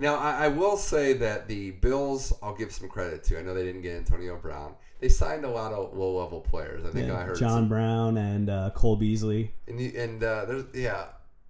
Now, 0.00 0.14
I, 0.14 0.44
I 0.44 0.48
will 0.48 0.76
say 0.76 1.14
that 1.14 1.48
the 1.48 1.72
Bills, 1.72 2.32
I'll 2.40 2.54
give 2.54 2.70
some 2.70 2.88
credit 2.88 3.24
to. 3.24 3.38
I 3.38 3.42
know 3.42 3.52
they 3.54 3.64
didn't 3.64 3.82
get 3.82 3.96
Antonio 3.96 4.36
Brown. 4.36 4.74
They 5.00 5.08
signed 5.08 5.44
a 5.44 5.50
lot 5.50 5.72
of 5.72 5.96
low 5.96 6.16
level 6.22 6.40
players. 6.40 6.84
I 6.84 6.90
think 6.90 7.08
Yeah, 7.08 7.18
I 7.18 7.22
heard 7.24 7.36
John 7.38 7.50
some- 7.62 7.68
Brown 7.68 8.16
and 8.16 8.48
uh, 8.48 8.70
Cole 8.76 8.94
Beasley. 8.94 9.52
And 9.66 9.80
you, 9.80 9.92
and 10.00 10.22
uh, 10.22 10.44
there's 10.44 10.64
yeah. 10.74 11.06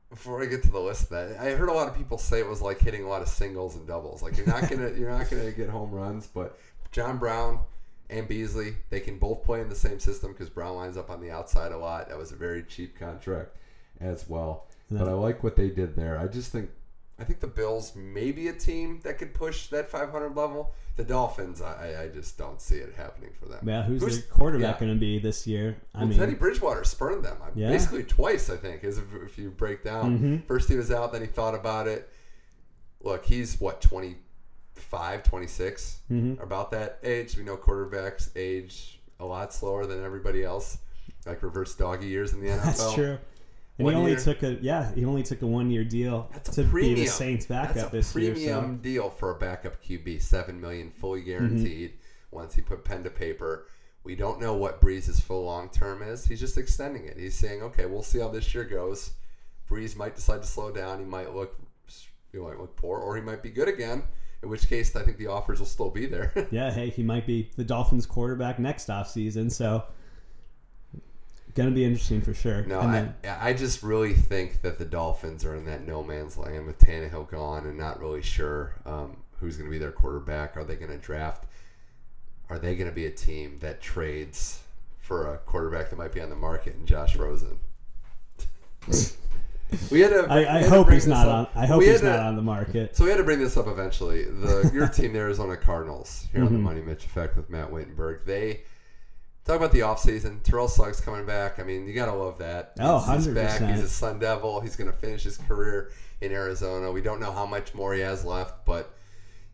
Before 0.09 0.43
I 0.43 0.47
get 0.47 0.63
to 0.63 0.71
the 0.71 0.79
list 0.81 1.03
of 1.03 1.09
that, 1.11 1.37
I 1.39 1.51
heard 1.51 1.69
a 1.69 1.73
lot 1.75 1.87
of 1.87 1.95
people 1.95 2.17
say 2.17 2.39
it 2.41 2.49
was 2.49 2.63
like 2.63 2.81
hitting 2.81 3.05
a 3.05 3.09
lot 3.09 3.21
of 3.21 3.29
singles 3.29 3.77
and 3.77 3.87
doubles. 3.87 4.23
Like 4.23 4.39
you're 4.39 4.47
not 4.47 4.67
gonna 4.71 4.91
you're 4.99 5.11
not 5.11 5.29
gonna 5.29 5.51
get 5.51 5.69
home 5.69 5.91
runs, 5.91 6.27
but 6.27 6.59
John 6.93 7.19
Brown 7.19 7.61
and 8.11 8.27
Beasley 8.27 8.75
they 8.91 9.01
can 9.01 9.19
both 9.19 9.45
play 9.45 9.61
in 9.61 9.69
the 9.69 9.75
same 9.77 10.01
system 10.01 10.33
because 10.33 10.49
Brown 10.49 10.77
lines 10.77 10.97
up 10.97 11.11
on 11.11 11.21
the 11.21 11.31
outside 11.31 11.73
a 11.73 11.79
lot. 11.79 12.09
That 12.09 12.17
was 12.19 12.33
a 12.33 12.37
very 12.37 12.63
cheap 12.63 12.99
contract 12.99 13.57
as 14.01 14.29
well. 14.29 14.67
Yeah. 14.91 14.99
But 14.99 15.09
I 15.09 15.13
like 15.13 15.43
what 15.45 15.57
they 15.57 15.69
did 15.69 15.95
there. 15.97 16.19
I 16.19 16.27
just 16.27 16.51
think 16.53 16.71
I 17.21 17.25
think 17.25 17.41
the 17.41 17.49
Bills 17.49 17.95
may 17.97 18.31
be 18.31 18.47
a 18.47 18.53
team 18.53 19.01
that 19.03 19.19
could 19.19 19.35
push 19.35 19.67
that 19.69 19.91
500 19.91 20.37
level. 20.37 20.73
The 20.95 21.03
Dolphins, 21.05 21.61
I, 21.61 22.05
I- 22.05 22.09
just 22.09 22.39
don't 22.39 22.61
see 22.61 22.77
it 22.77 22.95
happening 22.97 23.31
for 23.41 23.47
them. 23.47 23.69
Yeah, 23.69 23.83
who's, 23.83 24.01
Who's- 24.03 24.19
their 24.19 24.27
quarterback 24.29 24.77
yeah. 24.77 24.87
going 24.87 24.95
to 24.97 25.01
be 25.01 25.19
this 25.19 25.45
year? 25.47 25.77
I 25.95 25.99
Well, 25.99 26.09
mean, 26.09 26.19
Teddy 26.19 26.35
Bridgewater 26.35 26.85
spurned 26.85 27.25
them. 27.25 27.37
I- 27.43 27.49
Yeah. 27.57 27.71
Basically 27.71 28.05
twice, 28.05 28.49
I 28.51 28.57
think, 28.57 28.85
as 28.85 28.99
if, 28.99 29.05
if 29.25 29.37
you 29.37 29.51
break 29.51 29.83
down. 29.85 30.19
Mhm. 30.19 30.47
First 30.47 30.69
he 30.69 30.77
was 30.77 30.91
out, 30.93 31.13
then 31.13 31.21
he 31.21 31.27
thought 31.27 31.57
about 31.57 31.89
it. 31.89 32.09
Look, 33.01 33.25
he's 33.27 33.61
what 33.61 33.81
25, 34.83 35.23
26, 35.25 35.99
Mhm. 36.11 36.41
about 36.43 36.71
that 36.71 36.99
age. 37.03 37.37
We 37.37 37.43
know 37.45 37.57
quarterbacks 37.57 38.31
age 38.37 39.01
a 39.21 39.25
lot 39.25 39.53
slower 39.53 39.87
than 39.87 40.03
everybody 40.05 40.45
else, 40.45 40.79
like 41.27 41.43
reverse 41.43 41.75
doggy 41.75 42.07
years 42.07 42.33
in 42.33 42.41
the 42.41 42.47
NFL. 42.51 42.65
that's 42.65 42.95
true. 42.95 43.19
And 43.79 43.85
One 43.85 43.95
he 43.95 43.99
only 43.99 44.11
year. 44.13 44.21
took 44.21 44.43
a 44.43 44.55
yeah, 44.61 44.93
he 44.95 45.05
only 45.05 45.23
took 45.23 45.43
a 45.43 45.47
one 45.47 45.71
year 45.71 45.85
deal 45.85 46.29
That's 46.33 46.55
to 46.57 46.63
a 46.63 46.65
premium. 46.65 46.95
be 46.97 47.05
the 47.05 47.11
Saints 47.11 47.47
backup 47.47 47.75
That's 47.77 47.89
a 47.89 47.97
this 47.97 48.13
premium 48.13 48.37
year. 48.37 48.49
So. 48.55 48.79
deal 48.83 49.11
for 49.11 49.31
a 49.31 49.35
backup 49.39 49.81
QB. 49.83 50.19
Seven 50.21 50.61
million 50.61 50.91
fully 50.91 51.23
guaranteed. 51.23 51.93
Once 52.33 52.55
he 52.55 52.61
put 52.63 52.85
pen 52.85 53.05
to 53.05 53.11
paper, 53.11 53.67
we 54.03 54.17
don't 54.17 54.41
know 54.41 54.55
what 54.55 54.81
Brees's 54.81 55.21
full 55.21 55.45
long 55.45 55.69
term 55.71 56.03
is. 56.03 56.25
He's 56.27 56.41
just 56.41 56.59
extending 56.59 57.05
it. 57.05 57.17
He's 57.17 57.35
saying, 57.37 57.63
okay, 57.63 57.87
we'll 57.87 58.03
see 58.03 58.19
how 58.19 58.29
this 58.29 58.53
year 58.53 58.65
goes. 58.65 59.13
Breeze 59.69 59.95
might 59.97 60.17
decide 60.17 60.43
to 60.43 60.49
slow 60.49 60.73
down. 60.73 60.99
He 60.99 61.05
might 61.05 61.33
look, 61.35 61.57
he 62.33 62.39
might 62.39 62.59
look 62.59 62.75
poor, 62.77 62.99
or 62.99 63.15
he 63.17 63.23
might 63.23 63.43
be 63.45 63.51
good 63.51 63.69
again. 63.69 64.03
In 64.43 64.49
which 64.49 64.69
case, 64.69 64.95
I 64.95 65.03
think 65.03 65.17
the 65.17 65.27
offers 65.27 65.59
will 65.59 65.67
still 65.67 65.91
be 65.91 66.07
there. 66.07 66.33
Yeah, 66.51 66.71
hey, 66.71 66.91
he 66.91 67.03
might 67.03 67.27
be 67.27 67.51
the 67.57 67.65
Dolphins 67.65 68.07
quarterback 68.07 68.59
next 68.59 68.89
offseason, 68.89 69.51
so 69.51 69.85
gonna 71.55 71.73
be 71.73 71.85
interesting 71.85 72.21
for 72.21 72.35
sure. 72.35 72.65
No, 72.65 72.81
And 72.81 73.15
I, 73.25 73.49
I 73.49 73.53
just 73.53 73.83
really 73.83 74.15
think 74.15 74.63
that 74.63 74.79
the 74.79 74.85
Dolphins 74.85 75.45
are 75.45 75.57
in 75.57 75.65
that 75.65 75.87
no 75.87 76.05
man's 76.05 76.37
land 76.39 76.67
with 76.67 76.79
Tannehill 76.79 77.29
gone 77.29 77.67
and 77.67 77.77
not 77.77 78.01
really 78.01 78.23
sure 78.23 78.77
um, 78.87 79.17
who's 79.41 79.57
going 79.57 79.69
to 79.69 79.71
be 79.73 79.79
their 79.79 79.93
quarterback. 79.93 80.57
Are 80.57 80.65
they 80.65 80.77
going 80.77 80.91
to 80.91 80.99
draft? 80.99 81.47
Are 82.49 82.59
they 82.59 82.77
going 82.77 82.89
to 82.89 82.95
be 82.95 83.07
a 83.07 83.11
team 83.11 83.59
that 83.61 83.81
trades 83.81 84.63
for 85.01 85.35
a 85.35 85.39
quarterback 85.39 85.91
that 85.91 85.97
might 85.97 86.13
be 86.13 86.21
on 86.21 86.31
the 86.31 86.37
market 86.37 86.77
and 86.77 86.87
Josh 86.87 87.17
Rosen? 87.17 87.59
we 89.91 90.01
had 90.01 90.11
to. 90.11 90.27
I, 90.33 90.63
hope 90.67 90.91
he's 90.91 91.07
not 91.07 91.29
up. 91.29 91.57
on. 91.57 91.63
I 91.63 91.67
hope 91.67 91.83
he's 91.83 92.01
to- 92.01 92.07
not 92.07 92.19
on 92.21 92.37
the 92.37 92.43
market. 92.43 92.97
So 92.97 93.05
we 93.05 93.11
had 93.11 93.17
to 93.19 93.25
bring 93.25 93.39
this 93.39 93.57
up 93.57 93.67
eventually. 93.67 94.25
The 94.25 94.71
your 94.73 94.89
team, 94.99 95.13
the 95.13 95.19
Arizona 95.19 95.57
Cardinals, 95.57 96.27
here 96.33 96.43
on 96.45 96.53
the 96.53 96.59
Mhm. 96.59 96.63
Money 96.63 96.81
Mitch 96.83 97.05
Effect 97.05 97.37
with 97.37 97.51
Matt 97.51 97.71
Wittenberg, 97.71 98.25
they 98.27 98.63
Talk 99.45 99.57
about 99.57 99.73
the 99.73 99.81
offseason. 99.81 100.43
Terrell 100.43 100.69
Suggs 100.69 101.01
coming 101.01 101.25
back. 101.25 101.59
I 101.59 101.63
mean, 101.63 101.87
you 101.87 101.95
gotta 101.95 102.13
love 102.13 102.37
that. 102.37 102.73
Oh, 102.81 102.99
He's- 102.99 103.25
he's 103.25 103.35
back. 103.35 103.59
100%. 103.63 103.75
He's 103.77 103.85
a 103.85 103.89
Sun 103.89 104.19
Devil. 104.19 104.61
He's 104.61 104.77
gonna 104.77 104.93
finish 104.93 105.23
his 105.23 105.39
career 105.39 105.91
in 106.21 106.33
Arizona. 106.33 106.93
We 106.93 107.01
don't 107.01 107.19
know 107.19 107.33
how 107.33 107.47
much 107.47 107.75
more 107.75 107.95
he 107.95 108.01
has 108.01 108.27
left, 108.27 108.67
but 108.67 108.95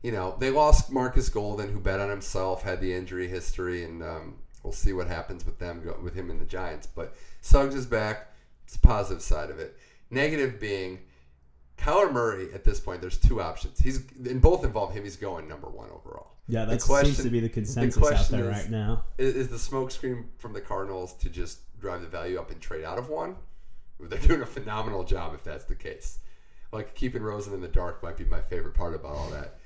you 0.03 0.11
know 0.11 0.35
they 0.41 0.51
lost 0.51 0.91
Marcus 0.91 1.29
Golden, 1.29 1.73
who 1.73 1.79
bet 1.79 2.01
on 2.01 2.11
himself, 2.11 2.63
had 2.65 2.81
the 2.81 2.93
injury 2.93 3.29
history, 3.29 3.85
and 3.85 4.03
um, 4.03 4.35
we'll 4.65 4.73
see 4.73 4.93
what 4.93 5.07
happens 5.07 5.47
with 5.47 5.61
them 5.61 5.89
with 6.03 6.15
him 6.15 6.29
in 6.29 6.41
the 6.41 6.45
Giants. 6.45 6.89
But 6.89 7.15
Suggs 7.41 7.77
is 7.77 7.87
back. 7.87 8.33
It's 8.67 8.75
a 8.75 8.81
positive 8.81 9.23
side 9.23 9.49
of 9.51 9.61
it. 9.61 9.77
Negative 10.15 10.59
being 10.61 11.01
Kyler 11.77 12.13
Murray. 12.13 12.53
At 12.55 12.65
this 12.65 12.81
point, 12.81 13.01
there's 13.01 13.19
two 13.19 13.41
options. 13.41 13.79
He's 13.79 14.05
and 14.29 14.41
both 14.41 14.65
involve 14.65 14.93
him. 14.95 15.03
He's 15.05 15.17
going 15.17 15.49
number 15.49 15.69
one 15.69 15.91
overall. 15.91 16.31
Yeah, 16.47 16.65
that 16.67 16.81
question- 16.83 17.15
seems 17.15 17.25
to 17.25 17.31
be 17.31 17.41
the 17.41 17.49
the 17.49 17.53
consensus 17.55 17.97
out 18.03 18.07
question 18.09 18.39
there 18.39 18.51
is- 18.51 18.57
right 18.57 18.71
now. 18.71 19.05
Is, 19.19 19.35
is 19.35 19.49
the 19.49 19.57
smokescreen 19.57 20.27
from 20.39 20.53
the 20.53 20.61
Cardinals 20.61 21.15
to 21.15 21.29
just 21.31 21.59
drive 21.81 22.03
the 22.03 22.07
value 22.07 22.39
up 22.39 22.51
and 22.51 22.61
trade 22.61 22.85
out 22.85 22.99
of 22.99 23.09
one? 23.09 23.37
They're 23.99 24.19
doing 24.19 24.43
a 24.43 24.47
phenomenal 24.47 25.05
job 25.05 25.35
if 25.35 25.43
that's 25.43 25.65
the 25.65 25.75
case. 25.75 26.19
Like 26.73 26.95
keeping 26.95 27.23
Rosen 27.23 27.55
in 27.55 27.61
the 27.61 27.69
dark 27.69 28.03
might 28.03 28.17
be 28.17 28.25
my 28.25 28.41
favorite 28.41 28.75
part 28.75 28.95
about 28.95 29.15
all 29.15 29.31
that. 29.31 29.59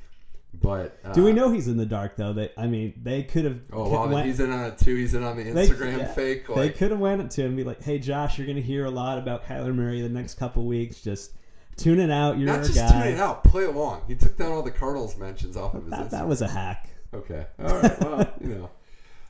But 0.54 0.98
uh, 1.04 1.12
Do 1.12 1.22
we 1.24 1.32
know 1.32 1.50
he's 1.50 1.68
in 1.68 1.76
the 1.76 1.86
dark 1.86 2.16
though? 2.16 2.32
They, 2.32 2.50
I 2.56 2.66
mean, 2.66 2.94
they 3.02 3.22
could 3.22 3.44
have. 3.44 3.60
Oh, 3.72 3.88
well, 3.90 4.08
went- 4.08 4.26
he's 4.26 4.40
in 4.40 4.50
on 4.50 4.64
it 4.64 4.78
too. 4.78 4.96
He's 4.96 5.14
in 5.14 5.22
on 5.22 5.36
the 5.36 5.44
they- 5.44 5.68
Instagram 5.68 5.98
yeah, 5.98 6.12
fake. 6.12 6.46
they 6.52 6.70
could 6.70 6.90
have 6.90 6.98
went 7.00 7.20
up 7.20 7.30
to 7.30 7.42
him 7.42 7.48
and 7.48 7.56
be 7.56 7.64
like, 7.64 7.82
"Hey, 7.82 7.98
Josh, 7.98 8.38
you're 8.38 8.46
going 8.46 8.56
to 8.56 8.62
hear 8.62 8.86
a 8.86 8.90
lot 8.90 9.18
about 9.18 9.44
Kyler 9.46 9.74
Murray 9.74 10.00
the 10.00 10.08
next 10.08 10.34
couple 10.34 10.64
weeks. 10.64 11.00
Just 11.00 11.32
tune 11.76 12.00
it 12.00 12.10
out. 12.10 12.38
You're 12.38 12.46
not 12.46 12.64
just 12.64 12.74
guy." 12.74 12.90
tune 13.04 13.12
it 13.14 13.20
out, 13.20 13.44
play 13.44 13.64
along. 13.64 14.02
He 14.08 14.14
took 14.16 14.36
down 14.36 14.50
all 14.52 14.62
the 14.62 14.70
Cardinals 14.70 15.16
mentions 15.16 15.56
off 15.56 15.74
of 15.74 15.82
his 15.84 15.90
That, 15.90 16.06
Instagram. 16.06 16.10
that 16.10 16.28
was 16.28 16.42
a 16.42 16.48
hack. 16.48 16.88
Okay. 17.14 17.46
All 17.62 17.80
right. 17.80 18.00
Well, 18.00 18.32
you 18.40 18.48
know. 18.48 18.70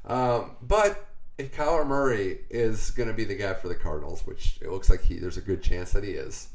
Um, 0.06 0.52
but 0.62 1.04
if 1.36 1.54
Kyler 1.54 1.86
Murray 1.86 2.38
is 2.48 2.90
going 2.92 3.08
to 3.08 3.14
be 3.14 3.24
the 3.24 3.34
guy 3.36 3.54
for 3.54 3.68
the 3.68 3.74
Cardinals, 3.74 4.26
which 4.26 4.58
it 4.62 4.70
looks 4.70 4.88
like 4.88 5.02
he, 5.02 5.18
there's 5.18 5.36
a 5.36 5.40
good 5.42 5.62
chance 5.62 5.92
that 5.92 6.04
he 6.04 6.12
is. 6.12 6.48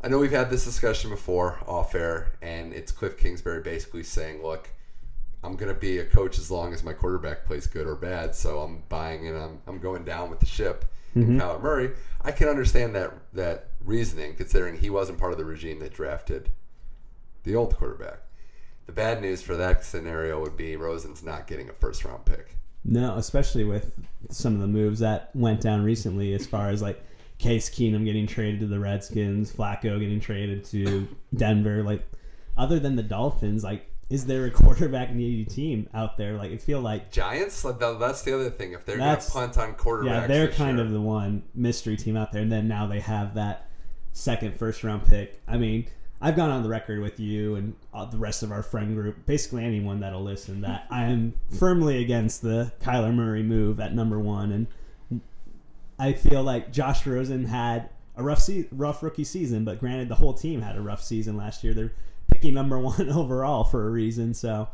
I 0.00 0.08
know 0.08 0.18
we've 0.18 0.30
had 0.30 0.50
this 0.50 0.64
discussion 0.64 1.10
before 1.10 1.58
off 1.66 1.94
air, 1.94 2.32
and 2.42 2.72
it's 2.72 2.92
Cliff 2.92 3.16
Kingsbury 3.16 3.62
basically 3.62 4.02
saying, 4.02 4.42
"Look, 4.42 4.70
I'm 5.42 5.56
going 5.56 5.72
to 5.72 5.78
be 5.78 5.98
a 5.98 6.04
coach 6.04 6.38
as 6.38 6.50
long 6.50 6.72
as 6.72 6.84
my 6.84 6.92
quarterback 6.92 7.44
plays 7.44 7.66
good 7.66 7.86
or 7.86 7.94
bad, 7.94 8.34
so 8.34 8.60
I'm 8.60 8.82
buying 8.88 9.26
and 9.26 9.36
I'm, 9.36 9.58
I'm 9.66 9.78
going 9.78 10.04
down 10.04 10.30
with 10.30 10.40
the 10.40 10.46
ship." 10.46 10.84
And 11.14 11.24
mm-hmm. 11.24 11.40
Kyler 11.40 11.62
Murray, 11.62 11.90
I 12.22 12.32
can 12.32 12.48
understand 12.48 12.94
that 12.96 13.12
that 13.32 13.68
reasoning, 13.84 14.34
considering 14.34 14.78
he 14.78 14.90
wasn't 14.90 15.18
part 15.18 15.32
of 15.32 15.38
the 15.38 15.44
regime 15.44 15.78
that 15.80 15.94
drafted 15.94 16.50
the 17.44 17.54
old 17.54 17.76
quarterback. 17.76 18.20
The 18.86 18.92
bad 18.92 19.22
news 19.22 19.40
for 19.40 19.56
that 19.56 19.84
scenario 19.84 20.40
would 20.40 20.56
be 20.56 20.76
Rosen's 20.76 21.22
not 21.22 21.46
getting 21.46 21.70
a 21.70 21.72
first 21.72 22.04
round 22.04 22.24
pick. 22.24 22.56
No, 22.84 23.16
especially 23.16 23.64
with 23.64 23.98
some 24.30 24.54
of 24.54 24.60
the 24.60 24.66
moves 24.66 24.98
that 24.98 25.30
went 25.34 25.62
down 25.62 25.82
recently, 25.82 26.34
as 26.34 26.46
far 26.46 26.68
as 26.68 26.82
like 26.82 27.02
Case 27.38 27.68
Keenum 27.68 28.04
getting 28.04 28.26
traded 28.26 28.60
to 28.60 28.66
the 28.66 28.78
Redskins, 28.78 29.52
Flacco 29.52 29.98
getting 30.00 30.20
traded 30.20 30.64
to 30.66 31.08
Denver. 31.34 31.82
Like, 31.82 32.06
other 32.56 32.78
than 32.78 32.96
the 32.96 33.02
Dolphins, 33.02 33.64
like, 33.64 33.90
is 34.10 34.26
there 34.26 34.44
a 34.44 34.50
quarterback 34.50 35.12
needy 35.14 35.44
team 35.44 35.88
out 35.94 36.16
there? 36.16 36.34
Like, 36.34 36.52
I 36.52 36.58
feel 36.58 36.80
like 36.80 37.10
Giants, 37.10 37.64
like, 37.64 37.78
that's 37.80 38.22
the 38.22 38.34
other 38.34 38.50
thing. 38.50 38.72
If 38.72 38.84
they're 38.84 38.98
going 38.98 39.18
to 39.18 39.30
punt 39.30 39.58
on 39.58 39.74
quarterbacks, 39.74 40.06
yeah, 40.06 40.26
they're 40.26 40.48
kind 40.48 40.76
year- 40.78 40.86
of 40.86 40.92
the 40.92 41.00
one 41.00 41.42
mystery 41.54 41.96
team 41.96 42.16
out 42.16 42.30
there. 42.30 42.42
And 42.42 42.52
then 42.52 42.68
now 42.68 42.86
they 42.86 43.00
have 43.00 43.34
that 43.34 43.68
second 44.12 44.56
first 44.56 44.84
round 44.84 45.06
pick. 45.06 45.40
I 45.48 45.56
mean, 45.56 45.86
I've 46.20 46.36
gone 46.36 46.50
on 46.50 46.62
the 46.62 46.68
record 46.68 47.00
with 47.00 47.18
you 47.18 47.56
and 47.56 47.74
uh, 47.92 48.04
the 48.04 48.16
rest 48.16 48.42
of 48.42 48.52
our 48.52 48.62
friend 48.62 48.94
group, 48.94 49.26
basically 49.26 49.64
anyone 49.64 50.00
that'll 50.00 50.22
listen, 50.22 50.60
that 50.60 50.86
I 50.90 51.04
am 51.04 51.34
firmly 51.58 52.02
against 52.02 52.40
the 52.42 52.72
Kyler 52.82 53.12
Murray 53.12 53.42
move 53.42 53.80
at 53.80 53.94
number 53.94 54.18
one. 54.20 54.52
And 54.52 54.66
I 55.98 56.12
feel 56.12 56.42
like 56.42 56.72
Josh 56.72 57.06
Rosen 57.06 57.44
had 57.44 57.90
a 58.16 58.22
rough 58.22 58.40
se- 58.40 58.68
rough 58.72 59.02
rookie 59.02 59.24
season, 59.24 59.64
but 59.64 59.80
granted, 59.80 60.08
the 60.08 60.16
whole 60.16 60.34
team 60.34 60.62
had 60.62 60.76
a 60.76 60.80
rough 60.80 61.02
season 61.02 61.36
last 61.36 61.64
year. 61.64 61.74
They're 61.74 61.92
picking 62.28 62.54
number 62.54 62.78
one 62.80 63.10
overall 63.10 63.64
for 63.64 63.86
a 63.86 63.90
reason. 63.90 64.34
So 64.34 64.68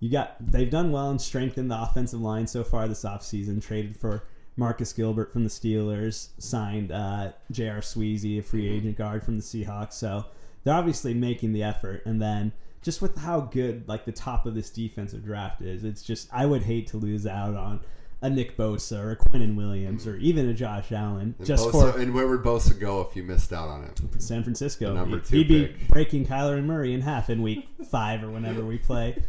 you 0.00 0.10
got 0.10 0.36
they've 0.40 0.70
done 0.70 0.92
well 0.92 1.10
and 1.10 1.20
strengthened 1.20 1.70
the 1.70 1.80
offensive 1.80 2.20
line 2.20 2.46
so 2.46 2.64
far 2.64 2.86
this 2.88 3.04
offseason. 3.04 3.64
Traded 3.64 3.96
for 3.96 4.24
Marcus 4.56 4.92
Gilbert 4.92 5.32
from 5.32 5.44
the 5.44 5.50
Steelers, 5.50 6.28
signed 6.38 6.90
uh, 6.90 7.32
J.R. 7.50 7.80
Sweezy, 7.80 8.38
a 8.38 8.42
free 8.42 8.68
agent 8.68 8.96
guard 8.96 9.22
from 9.22 9.36
the 9.36 9.42
Seahawks. 9.42 9.94
So 9.94 10.24
they're 10.64 10.74
obviously 10.74 11.14
making 11.14 11.52
the 11.52 11.62
effort. 11.62 12.02
And 12.06 12.20
then 12.20 12.52
just 12.82 13.02
with 13.02 13.16
how 13.18 13.40
good 13.40 13.86
like 13.88 14.04
the 14.04 14.12
top 14.12 14.46
of 14.46 14.54
this 14.54 14.70
defensive 14.70 15.24
draft 15.24 15.60
is, 15.60 15.84
it's 15.84 16.02
just 16.02 16.28
I 16.32 16.46
would 16.46 16.62
hate 16.62 16.86
to 16.88 16.96
lose 16.96 17.26
out 17.26 17.54
on 17.54 17.80
a 18.22 18.30
Nick 18.30 18.56
Bosa 18.56 18.98
or 18.98 19.10
a 19.10 19.16
Quinnen 19.16 19.56
Williams 19.56 20.06
or 20.06 20.16
even 20.16 20.48
a 20.48 20.54
Josh 20.54 20.90
Allen 20.90 21.34
And 21.38 21.46
just 21.46 21.68
Bosa- 21.68 21.92
for 21.92 21.98
and 21.98 22.14
where 22.14 22.26
would 22.26 22.40
Bosa 22.42 22.78
go 22.78 23.02
if 23.02 23.14
you 23.14 23.22
missed 23.22 23.52
out 23.52 23.68
on 23.68 23.82
him? 23.82 23.92
San 24.18 24.42
Francisco. 24.42 24.88
The 24.88 24.94
number 24.94 25.20
two 25.20 25.36
He'd 25.36 25.48
be 25.48 25.76
breaking 25.88 26.26
Kyler 26.26 26.56
and 26.56 26.66
Murray 26.66 26.94
in 26.94 27.02
half 27.02 27.28
in 27.30 27.42
week 27.42 27.68
five 27.90 28.24
or 28.24 28.30
whenever 28.30 28.64
we 28.64 28.78
play. 28.78 29.22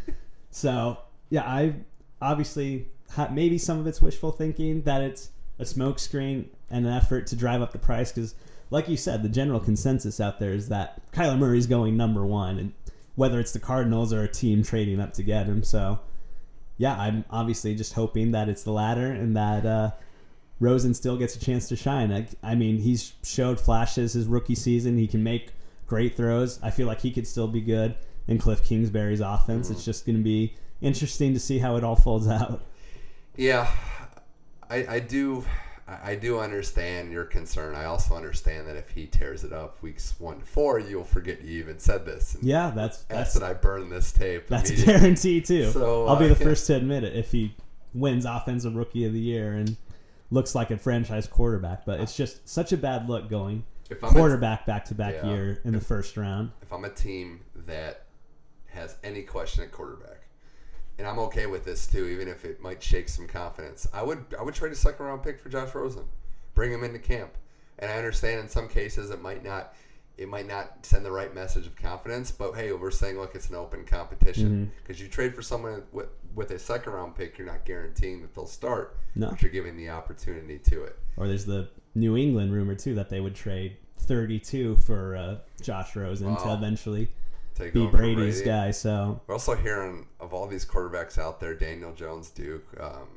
So 0.50 0.98
yeah, 1.30 1.42
I 1.42 1.74
obviously 2.20 2.88
maybe 3.30 3.58
some 3.58 3.78
of 3.78 3.86
it's 3.86 4.00
wishful 4.02 4.32
thinking 4.32 4.82
that 4.82 5.02
it's 5.02 5.30
a 5.58 5.64
smokescreen 5.64 6.46
and 6.70 6.86
an 6.86 6.92
effort 6.92 7.26
to 7.28 7.36
drive 7.36 7.62
up 7.62 7.72
the 7.72 7.78
price 7.78 8.12
because, 8.12 8.34
like 8.70 8.88
you 8.88 8.96
said, 8.96 9.22
the 9.22 9.28
general 9.28 9.60
consensus 9.60 10.20
out 10.20 10.38
there 10.38 10.52
is 10.52 10.68
that 10.68 11.00
Kyler 11.12 11.38
Murray's 11.38 11.66
going 11.66 11.96
number 11.96 12.24
one, 12.24 12.58
and 12.58 12.72
whether 13.16 13.40
it's 13.40 13.52
the 13.52 13.58
Cardinals 13.58 14.12
or 14.12 14.22
a 14.22 14.28
team 14.28 14.62
trading 14.62 15.00
up 15.00 15.12
to 15.14 15.22
get 15.22 15.46
him. 15.46 15.62
So 15.64 16.00
yeah, 16.78 16.98
I'm 16.98 17.24
obviously 17.30 17.74
just 17.74 17.92
hoping 17.92 18.30
that 18.32 18.48
it's 18.48 18.62
the 18.62 18.72
latter 18.72 19.12
and 19.12 19.36
that. 19.36 19.66
Uh, 19.66 19.90
Rosen 20.60 20.92
still 20.92 21.16
gets 21.16 21.36
a 21.36 21.40
chance 21.40 21.68
to 21.68 21.76
shine. 21.76 22.12
I, 22.12 22.26
I 22.42 22.54
mean, 22.54 22.78
he's 22.78 23.12
showed 23.22 23.60
flashes 23.60 24.14
his 24.14 24.26
rookie 24.26 24.56
season. 24.56 24.98
He 24.98 25.06
can 25.06 25.22
make 25.22 25.52
great 25.86 26.16
throws. 26.16 26.58
I 26.62 26.70
feel 26.70 26.86
like 26.86 27.00
he 27.00 27.10
could 27.10 27.26
still 27.26 27.46
be 27.46 27.60
good 27.60 27.96
in 28.26 28.38
Cliff 28.38 28.64
Kingsbury's 28.64 29.20
offense. 29.20 29.70
It's 29.70 29.84
just 29.84 30.04
going 30.04 30.16
to 30.16 30.24
be 30.24 30.54
interesting 30.80 31.32
to 31.34 31.40
see 31.40 31.58
how 31.58 31.76
it 31.76 31.84
all 31.84 31.96
folds 31.96 32.26
out. 32.28 32.62
Yeah, 33.36 33.70
I, 34.68 34.86
I 34.88 34.98
do. 35.00 35.44
I 35.88 36.10
I 36.12 36.14
do 36.16 36.38
understand 36.38 37.10
your 37.12 37.24
concern. 37.24 37.74
I 37.74 37.84
also 37.86 38.14
understand 38.14 38.66
that 38.68 38.76
if 38.76 38.90
he 38.90 39.06
tears 39.06 39.44
it 39.44 39.52
up 39.52 39.82
weeks 39.82 40.14
one 40.18 40.40
to 40.40 40.44
four, 40.46 40.78
you'll 40.78 41.04
forget 41.04 41.40
you 41.42 41.58
even 41.60 41.78
said 41.78 42.04
this. 42.04 42.34
And 42.34 42.44
Yeah, 42.44 42.72
that's 42.74 43.04
That's 43.04 43.34
that 43.34 43.42
I 43.42 43.54
burn 43.54 43.88
this 43.88 44.12
tape. 44.12 44.46
that's 44.48 44.70
a 44.70 44.76
guarantee 44.86 45.40
too. 45.40 45.70
So, 45.70 46.06
I'll 46.06 46.16
be 46.16 46.26
uh, 46.26 46.34
the 46.34 46.40
yeah. 46.40 46.46
first 46.46 46.66
to 46.68 46.76
admit 46.76 47.04
it 47.04 47.16
if 47.16 47.32
he 47.32 47.54
wins 47.94 48.24
Offensive 48.24 48.76
Rookie 48.76 49.04
of 49.06 49.12
the 49.12 49.20
Year 49.20 49.52
and 49.54 49.76
looks 50.30 50.54
like 50.54 50.70
a 50.70 50.76
franchise 50.78 51.26
quarterback. 51.26 51.84
But 51.86 52.00
it's 52.00 52.16
just 52.16 52.46
such 52.48 52.72
a 52.72 52.76
bad 52.76 53.08
look 53.08 53.28
going 53.30 53.64
If 53.90 54.04
I'm 54.04 54.10
quarterback 54.10 54.66
back 54.66 54.84
to 54.86 54.94
back 54.94 55.24
year 55.24 55.60
in 55.64 55.72
the 55.72 55.80
first 55.80 56.16
round. 56.16 56.52
if 56.62 56.72
I'm 56.72 56.84
a 56.84 56.90
team 56.90 57.40
that 57.66 58.04
has 58.66 58.96
any 59.02 59.22
question 59.22 59.64
at 59.64 59.72
quarterback, 59.72 60.27
and 60.98 61.06
I'm 61.06 61.18
okay 61.20 61.46
with 61.46 61.64
this 61.64 61.86
too, 61.86 62.06
even 62.06 62.28
if 62.28 62.44
it 62.44 62.60
might 62.60 62.82
shake 62.82 63.08
some 63.08 63.26
confidence, 63.26 63.86
I 63.92 64.02
would 64.02 64.24
I 64.38 64.42
would 64.42 64.54
trade 64.54 64.72
a 64.72 64.76
second 64.76 65.06
round 65.06 65.22
pick 65.22 65.38
for 65.40 65.48
Josh 65.48 65.74
Rosen, 65.74 66.04
bring 66.54 66.72
him 66.72 66.82
into 66.84 66.98
camp, 66.98 67.30
and 67.78 67.90
I 67.90 67.96
understand 67.96 68.40
in 68.40 68.48
some 68.48 68.68
cases 68.68 69.10
it 69.10 69.22
might 69.22 69.44
not 69.44 69.74
it 70.16 70.28
might 70.28 70.48
not 70.48 70.84
send 70.84 71.04
the 71.04 71.12
right 71.12 71.32
message 71.32 71.66
of 71.66 71.76
confidence, 71.76 72.32
but 72.32 72.52
hey, 72.52 72.72
we're 72.72 72.90
saying 72.90 73.18
look, 73.18 73.34
it's 73.36 73.48
an 73.50 73.54
open 73.54 73.84
competition. 73.84 74.72
Because 74.82 75.00
you 75.00 75.06
trade 75.06 75.34
for 75.34 75.42
someone 75.42 75.84
with 75.92 76.08
with 76.34 76.50
a 76.50 76.58
second 76.58 76.92
round 76.92 77.14
pick, 77.14 77.38
you're 77.38 77.46
not 77.46 77.64
guaranteeing 77.64 78.20
that 78.22 78.34
they'll 78.34 78.46
start, 78.46 78.96
No. 79.14 79.30
but 79.30 79.40
you're 79.42 79.50
giving 79.52 79.76
the 79.76 79.90
opportunity 79.90 80.58
to 80.70 80.82
it. 80.84 80.98
Or 81.16 81.26
there's 81.28 81.44
the 81.46 81.68
New 81.94 82.16
England 82.16 82.52
rumor 82.52 82.74
too 82.74 82.94
that 82.96 83.08
they 83.08 83.20
would 83.20 83.34
trade 83.34 83.76
32 84.00 84.76
for 84.76 85.16
uh, 85.16 85.36
Josh 85.62 85.94
Rosen 85.96 86.34
to 86.36 86.52
eventually 86.52 87.08
Take 87.58 87.72
be 87.72 87.86
Brady's 87.86 88.36
Brady. 88.36 88.44
guy. 88.44 88.70
So 88.70 89.20
We're 89.26 89.34
also 89.34 89.56
hearing 89.56 90.06
of 90.20 90.32
all 90.32 90.46
these 90.46 90.64
quarterbacks 90.64 91.18
out 91.18 91.40
there: 91.40 91.54
Daniel 91.54 91.92
Jones, 91.92 92.30
Duke, 92.30 92.66
um, 92.80 93.08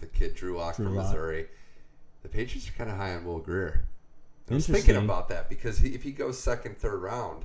the 0.00 0.06
kid 0.06 0.34
Drew 0.34 0.58
Lock 0.58 0.76
from 0.76 0.94
Lock. 0.94 1.06
Missouri. 1.06 1.46
The 2.22 2.28
Patriots 2.28 2.68
are 2.68 2.72
kind 2.72 2.90
of 2.90 2.96
high 2.96 3.14
on 3.14 3.24
Will 3.24 3.38
Grier. 3.38 3.86
I 4.50 4.54
was 4.54 4.66
thinking 4.66 4.96
about 4.96 5.28
that 5.28 5.48
because 5.48 5.78
he, 5.78 5.90
if 5.90 6.02
he 6.02 6.10
goes 6.10 6.38
second, 6.38 6.76
third 6.76 7.00
round, 7.00 7.44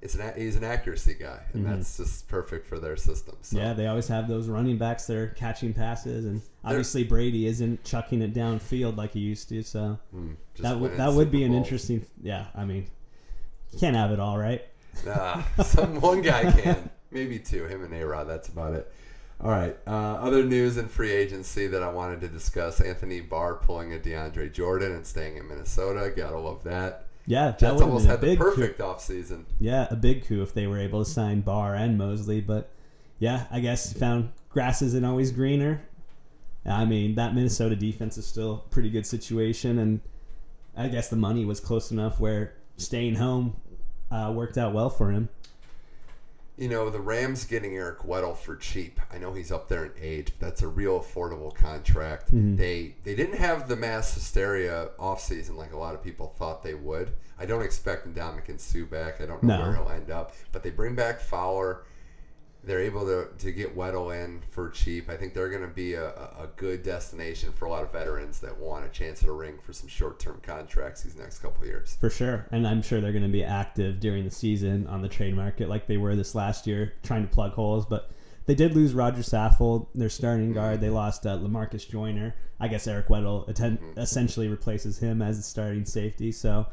it's 0.00 0.14
an 0.14 0.32
he's 0.36 0.56
an 0.56 0.64
accuracy 0.64 1.14
guy, 1.14 1.40
and 1.52 1.66
that's 1.66 1.96
just 1.96 2.28
perfect 2.28 2.66
for 2.66 2.78
their 2.78 2.96
system. 2.96 3.36
So. 3.42 3.56
Mm-hmm. 3.56 3.66
yeah, 3.66 3.72
they 3.74 3.86
always 3.88 4.08
have 4.08 4.28
those 4.28 4.48
running 4.48 4.78
backs 4.78 5.06
that 5.08 5.16
are 5.16 5.26
catching 5.28 5.74
passes, 5.74 6.24
and 6.24 6.40
obviously 6.64 7.04
Brady 7.04 7.46
isn't 7.46 7.82
chucking 7.84 8.22
it 8.22 8.32
downfield 8.32 8.96
like 8.96 9.12
he 9.12 9.20
used 9.20 9.48
to. 9.48 9.62
So 9.64 9.98
just 10.54 10.62
that 10.62 10.78
would 10.78 10.96
that 10.96 11.12
would 11.12 11.30
be 11.30 11.42
an 11.42 11.52
interesting. 11.52 12.06
Yeah, 12.22 12.46
I 12.54 12.64
mean, 12.64 12.86
you 13.72 13.78
can't 13.78 13.96
have 13.96 14.12
it 14.12 14.20
all, 14.20 14.38
right? 14.38 14.64
Nah, 15.04 15.42
some 15.64 16.00
one 16.00 16.22
guy 16.22 16.50
can, 16.50 16.90
maybe 17.10 17.38
two. 17.38 17.64
Him 17.66 17.84
and 17.84 17.94
A 17.94 18.06
Rod. 18.06 18.28
That's 18.28 18.48
about 18.48 18.74
it. 18.74 18.92
All 19.40 19.50
right. 19.50 19.76
Uh, 19.86 19.90
other 19.90 20.42
news 20.44 20.76
in 20.78 20.88
free 20.88 21.12
agency 21.12 21.68
that 21.68 21.82
I 21.82 21.90
wanted 21.90 22.20
to 22.22 22.28
discuss: 22.28 22.80
Anthony 22.80 23.20
Barr 23.20 23.54
pulling 23.54 23.94
a 23.94 23.98
DeAndre 23.98 24.52
Jordan 24.52 24.92
and 24.92 25.06
staying 25.06 25.36
in 25.36 25.48
Minnesota. 25.48 26.12
Gotta 26.14 26.38
love 26.38 26.64
that. 26.64 27.06
Yeah, 27.26 27.50
that 27.50 27.58
Jets 27.58 27.74
would 27.74 27.82
almost 27.82 28.06
had 28.06 28.20
the 28.20 28.26
big 28.26 28.38
coup. 28.38 28.52
perfect 28.52 28.80
offseason. 28.80 29.44
Yeah, 29.60 29.86
a 29.90 29.96
big 29.96 30.26
coup 30.26 30.42
if 30.42 30.54
they 30.54 30.66
were 30.66 30.78
able 30.78 31.04
to 31.04 31.10
sign 31.10 31.42
Barr 31.42 31.74
and 31.74 31.98
Mosley. 31.98 32.40
But 32.40 32.70
yeah, 33.18 33.46
I 33.50 33.60
guess 33.60 33.92
found 33.92 34.32
grass 34.48 34.82
isn't 34.82 35.04
always 35.04 35.30
greener. 35.30 35.82
I 36.66 36.84
mean, 36.84 37.14
that 37.14 37.34
Minnesota 37.34 37.76
defense 37.76 38.18
is 38.18 38.26
still 38.26 38.64
a 38.66 38.70
pretty 38.70 38.90
good 38.90 39.06
situation, 39.06 39.78
and 39.78 40.00
I 40.76 40.88
guess 40.88 41.08
the 41.08 41.16
money 41.16 41.44
was 41.44 41.60
close 41.60 41.90
enough 41.90 42.18
where 42.18 42.54
staying 42.76 43.14
home 43.14 43.56
uh, 44.10 44.32
worked 44.34 44.58
out 44.58 44.72
well 44.72 44.90
for 44.90 45.10
him. 45.10 45.28
You 46.56 46.68
know, 46.68 46.90
the 46.90 47.00
Rams 47.00 47.44
getting 47.44 47.76
Eric 47.76 48.00
Weddle 48.00 48.36
for 48.36 48.56
cheap. 48.56 49.00
I 49.12 49.18
know 49.18 49.32
he's 49.32 49.52
up 49.52 49.68
there 49.68 49.84
in 49.84 49.92
age, 50.00 50.32
but 50.38 50.44
that's 50.48 50.62
a 50.62 50.66
real 50.66 50.98
affordable 50.98 51.54
contract. 51.54 52.34
Mhm. 52.34 52.56
They 52.56 52.96
they 53.04 53.14
didn't 53.14 53.38
have 53.38 53.68
the 53.68 53.76
mass 53.76 54.12
hysteria 54.14 54.88
offseason 54.98 55.54
like 55.56 55.72
a 55.72 55.78
lot 55.78 55.94
of 55.94 56.02
people 56.02 56.34
thought 56.36 56.64
they 56.64 56.74
would. 56.74 57.12
I 57.38 57.46
don't 57.46 57.62
expect 57.62 58.12
Ndamukong 58.12 58.58
Suh 58.58 58.84
back. 58.86 59.20
I 59.20 59.26
don't 59.26 59.40
know 59.44 59.56
No. 59.56 59.62
where 59.62 59.76
he'll 59.76 59.88
end 59.90 60.10
up. 60.10 60.32
But 60.50 60.64
they 60.64 60.70
bring 60.70 60.96
back 60.96 61.20
Fowler. 61.20 61.82
They're 62.64 62.80
able 62.80 63.06
to, 63.06 63.28
to 63.38 63.52
get 63.52 63.76
Weddle 63.76 64.14
in 64.14 64.42
for 64.50 64.68
cheap. 64.68 65.08
I 65.08 65.16
think 65.16 65.32
they're 65.32 65.48
going 65.48 65.62
to 65.62 65.68
be 65.68 65.94
a, 65.94 66.08
a 66.08 66.48
good 66.56 66.82
destination 66.82 67.52
for 67.52 67.66
a 67.66 67.70
lot 67.70 67.84
of 67.84 67.92
veterans 67.92 68.40
that 68.40 68.56
want 68.56 68.84
a 68.84 68.88
chance 68.88 69.22
at 69.22 69.28
a 69.28 69.32
ring 69.32 69.58
for 69.62 69.72
some 69.72 69.88
short 69.88 70.18
term 70.18 70.40
contracts 70.42 71.02
these 71.02 71.16
next 71.16 71.38
couple 71.38 71.62
of 71.62 71.68
years. 71.68 71.96
For 72.00 72.10
sure. 72.10 72.46
And 72.50 72.66
I'm 72.66 72.82
sure 72.82 73.00
they're 73.00 73.12
going 73.12 73.22
to 73.22 73.28
be 73.28 73.44
active 73.44 74.00
during 74.00 74.24
the 74.24 74.30
season 74.30 74.86
on 74.88 75.02
the 75.02 75.08
trade 75.08 75.34
market 75.34 75.68
like 75.68 75.86
they 75.86 75.96
were 75.96 76.16
this 76.16 76.34
last 76.34 76.66
year, 76.66 76.94
trying 77.02 77.22
to 77.22 77.32
plug 77.32 77.52
holes. 77.52 77.86
But 77.86 78.10
they 78.46 78.54
did 78.54 78.74
lose 78.74 78.94
Rodger 78.94 79.22
Saffold, 79.22 79.86
their 79.94 80.08
starting 80.08 80.52
guard. 80.52 80.80
They 80.80 80.90
lost 80.90 81.26
uh, 81.26 81.36
Lamarcus 81.38 81.88
Joyner. 81.88 82.34
I 82.58 82.68
guess 82.68 82.86
Eric 82.86 83.08
Weddle 83.08 83.46
atten- 83.48 83.78
essentially 83.96 84.48
replaces 84.48 84.98
him 84.98 85.22
as 85.22 85.36
the 85.36 85.42
starting 85.42 85.84
safety. 85.84 86.32
So, 86.32 86.66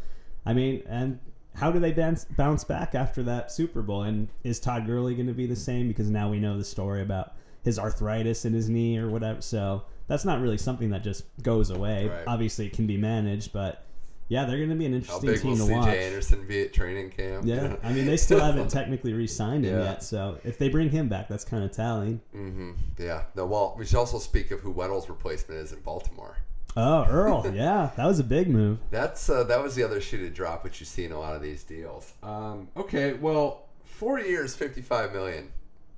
I 0.45 0.53
mean, 0.53 0.83
and 0.87 1.19
how 1.55 1.71
do 1.71 1.79
they 1.79 1.91
bounce, 1.91 2.25
bounce 2.25 2.63
back 2.63 2.95
after 2.95 3.23
that 3.23 3.51
Super 3.51 3.81
Bowl? 3.81 4.03
And 4.03 4.27
is 4.43 4.59
Todd 4.59 4.85
Gurley 4.85 5.15
going 5.15 5.27
to 5.27 5.33
be 5.33 5.45
the 5.47 5.55
same? 5.55 5.87
Because 5.87 6.09
now 6.09 6.29
we 6.29 6.39
know 6.39 6.57
the 6.57 6.63
story 6.63 7.01
about 7.01 7.33
his 7.63 7.79
arthritis 7.79 8.45
in 8.45 8.53
his 8.53 8.69
knee 8.69 8.97
or 8.97 9.09
whatever. 9.09 9.41
So 9.41 9.83
that's 10.07 10.25
not 10.25 10.39
really 10.41 10.57
something 10.57 10.89
that 10.91 11.03
just 11.03 11.23
goes 11.41 11.69
away. 11.71 12.07
Right. 12.07 12.23
Obviously, 12.27 12.67
it 12.67 12.73
can 12.73 12.85
be 12.85 12.97
managed, 12.97 13.53
but 13.53 13.85
yeah, 14.27 14.45
they're 14.45 14.57
going 14.57 14.69
to 14.69 14.75
be 14.75 14.85
an 14.85 14.93
interesting 14.93 15.37
team 15.37 15.57
to 15.57 15.63
CJ 15.63 15.71
watch. 15.71 15.87
Anderson 15.95 16.47
be 16.47 16.61
at 16.63 16.73
training 16.73 17.11
camp? 17.11 17.45
Yeah, 17.45 17.75
I 17.83 17.93
mean, 17.93 18.05
they 18.05 18.17
still 18.17 18.39
haven't 18.39 18.69
technically 18.69 19.13
re-signed 19.13 19.65
him 19.65 19.77
Yeah. 19.77 19.83
yet. 19.83 20.03
So 20.03 20.39
if 20.43 20.57
they 20.57 20.67
bring 20.69 20.89
him 20.89 21.07
back, 21.09 21.27
that's 21.27 21.45
kind 21.45 21.63
of 21.63 21.71
telling. 21.71 22.21
Mm-hmm. 22.35 22.71
Yeah. 22.97 23.23
No. 23.35 23.45
Well, 23.45 23.75
we 23.77 23.85
should 23.85 23.97
also 23.97 24.17
speak 24.19 24.51
of 24.51 24.61
who 24.61 24.71
Weddle's 24.71 25.09
replacement 25.09 25.59
is 25.61 25.73
in 25.73 25.79
Baltimore. 25.81 26.37
Oh, 26.77 27.05
Earl, 27.05 27.51
yeah, 27.53 27.91
that 27.95 28.05
was 28.05 28.19
a 28.19 28.23
big 28.23 28.49
move. 28.49 28.79
That's 28.91 29.29
uh, 29.29 29.43
that 29.45 29.63
was 29.63 29.75
the 29.75 29.83
other 29.83 30.01
shoe 30.01 30.17
to 30.17 30.29
drop, 30.29 30.63
which 30.63 30.79
you 30.79 30.85
see 30.85 31.05
in 31.05 31.11
a 31.11 31.19
lot 31.19 31.35
of 31.35 31.41
these 31.41 31.63
deals. 31.63 32.13
Um, 32.21 32.67
okay, 32.75 33.13
well, 33.13 33.67
four 33.85 34.19
years, 34.19 34.55
fifty-five 34.55 35.13
million. 35.13 35.51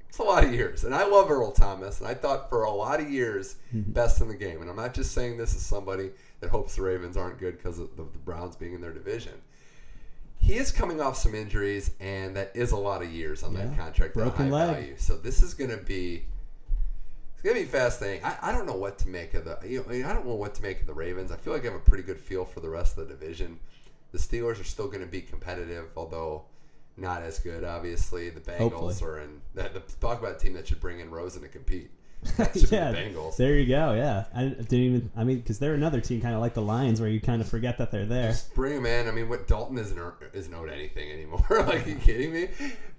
It's 0.07 0.19
a 0.19 0.23
lot 0.23 0.43
of 0.43 0.53
years, 0.53 0.83
and 0.83 0.95
I 0.95 1.05
love 1.05 1.29
Earl 1.29 1.51
Thomas, 1.51 1.99
and 1.99 2.07
I 2.07 2.13
thought 2.13 2.49
for 2.49 2.63
a 2.63 2.71
lot 2.71 2.99
of 2.99 3.09
years 3.09 3.55
best 3.73 4.21
in 4.21 4.27
the 4.29 4.35
game. 4.35 4.61
And 4.61 4.69
I'm 4.69 4.75
not 4.75 4.93
just 4.93 5.11
saying 5.11 5.37
this 5.37 5.53
as 5.55 5.61
somebody 5.61 6.11
that 6.39 6.49
hopes 6.49 6.75
the 6.75 6.83
Ravens 6.83 7.17
aren't 7.17 7.39
good 7.39 7.57
because 7.57 7.77
of 7.77 7.95
the, 7.97 8.03
the 8.03 8.17
Browns 8.19 8.55
being 8.55 8.73
in 8.73 8.81
their 8.81 8.93
division. 8.93 9.33
He 10.39 10.55
is 10.55 10.71
coming 10.71 11.01
off 11.01 11.17
some 11.17 11.35
injuries, 11.35 11.91
and 11.99 12.35
that 12.37 12.51
is 12.55 12.71
a 12.71 12.77
lot 12.77 13.01
of 13.03 13.11
years 13.11 13.43
on 13.43 13.53
that 13.55 13.75
contract. 13.77 14.13
Broken 14.13 14.49
leg. 14.49 14.75
Value. 14.75 14.95
So 14.97 15.17
this 15.17 15.43
is 15.43 15.53
going 15.53 15.71
to 15.71 15.77
be 15.77 16.23
gonna 17.47 17.59
be 17.59 17.65
fascinating. 17.65 18.23
I, 18.23 18.37
I 18.41 18.51
don't 18.51 18.65
know 18.65 18.75
what 18.75 18.97
to 18.99 19.09
make 19.09 19.33
of 19.33 19.45
the. 19.45 19.57
You 19.65 19.79
know, 19.79 19.85
I, 19.87 19.91
mean, 19.91 20.05
I 20.05 20.13
don't 20.13 20.25
know 20.25 20.35
what 20.35 20.55
to 20.55 20.61
make 20.61 20.81
of 20.81 20.87
the 20.87 20.93
Ravens. 20.93 21.31
I 21.31 21.37
feel 21.37 21.53
like 21.53 21.63
I 21.63 21.65
have 21.65 21.75
a 21.75 21.79
pretty 21.79 22.03
good 22.03 22.19
feel 22.19 22.45
for 22.45 22.59
the 22.59 22.69
rest 22.69 22.97
of 22.97 23.07
the 23.07 23.13
division. 23.13 23.59
The 24.11 24.17
Steelers 24.17 24.59
are 24.59 24.65
still 24.65 24.87
going 24.87 25.01
to 25.01 25.07
be 25.07 25.21
competitive, 25.21 25.85
although 25.97 26.45
not 26.95 27.21
as 27.21 27.39
good. 27.39 27.63
Obviously, 27.63 28.29
the 28.29 28.39
Bengals 28.39 28.71
Hopefully. 28.71 28.95
are 29.03 29.19
in. 29.19 29.41
The, 29.53 29.63
the, 29.63 29.79
talk 29.99 30.19
about 30.19 30.35
a 30.35 30.39
team 30.39 30.53
that 30.53 30.67
should 30.67 30.79
bring 30.79 30.99
in 30.99 31.09
Rosen 31.09 31.41
to 31.41 31.47
compete. 31.47 31.89
Yeah, 32.37 32.91
the 32.91 32.97
Bengals. 32.97 33.37
there 33.37 33.55
you 33.55 33.67
go. 33.67 33.93
Yeah, 33.93 34.25
I 34.35 34.45
didn't 34.45 34.73
even. 34.73 35.11
I 35.15 35.23
mean, 35.23 35.37
because 35.37 35.59
they're 35.59 35.75
another 35.75 36.01
team 36.01 36.19
kind 36.19 36.33
of 36.33 36.41
like 36.41 36.55
the 36.55 36.61
Lions, 36.61 36.99
where 36.99 37.09
you 37.09 37.21
kind 37.21 37.41
of 37.41 37.47
forget 37.47 37.77
that 37.77 37.91
they're 37.91 38.05
there. 38.05 38.31
Just 38.31 38.53
bring 38.55 38.75
him 38.75 38.85
in. 38.85 39.07
I 39.07 39.11
mean, 39.11 39.29
what 39.29 39.47
Dalton 39.47 39.77
isn't 39.77 39.99
isn't 40.33 40.53
owed 40.53 40.69
anything 40.69 41.11
anymore. 41.11 41.45
like, 41.49 41.85
are 41.85 41.89
you 41.89 41.95
kidding 41.95 42.33
me? 42.33 42.49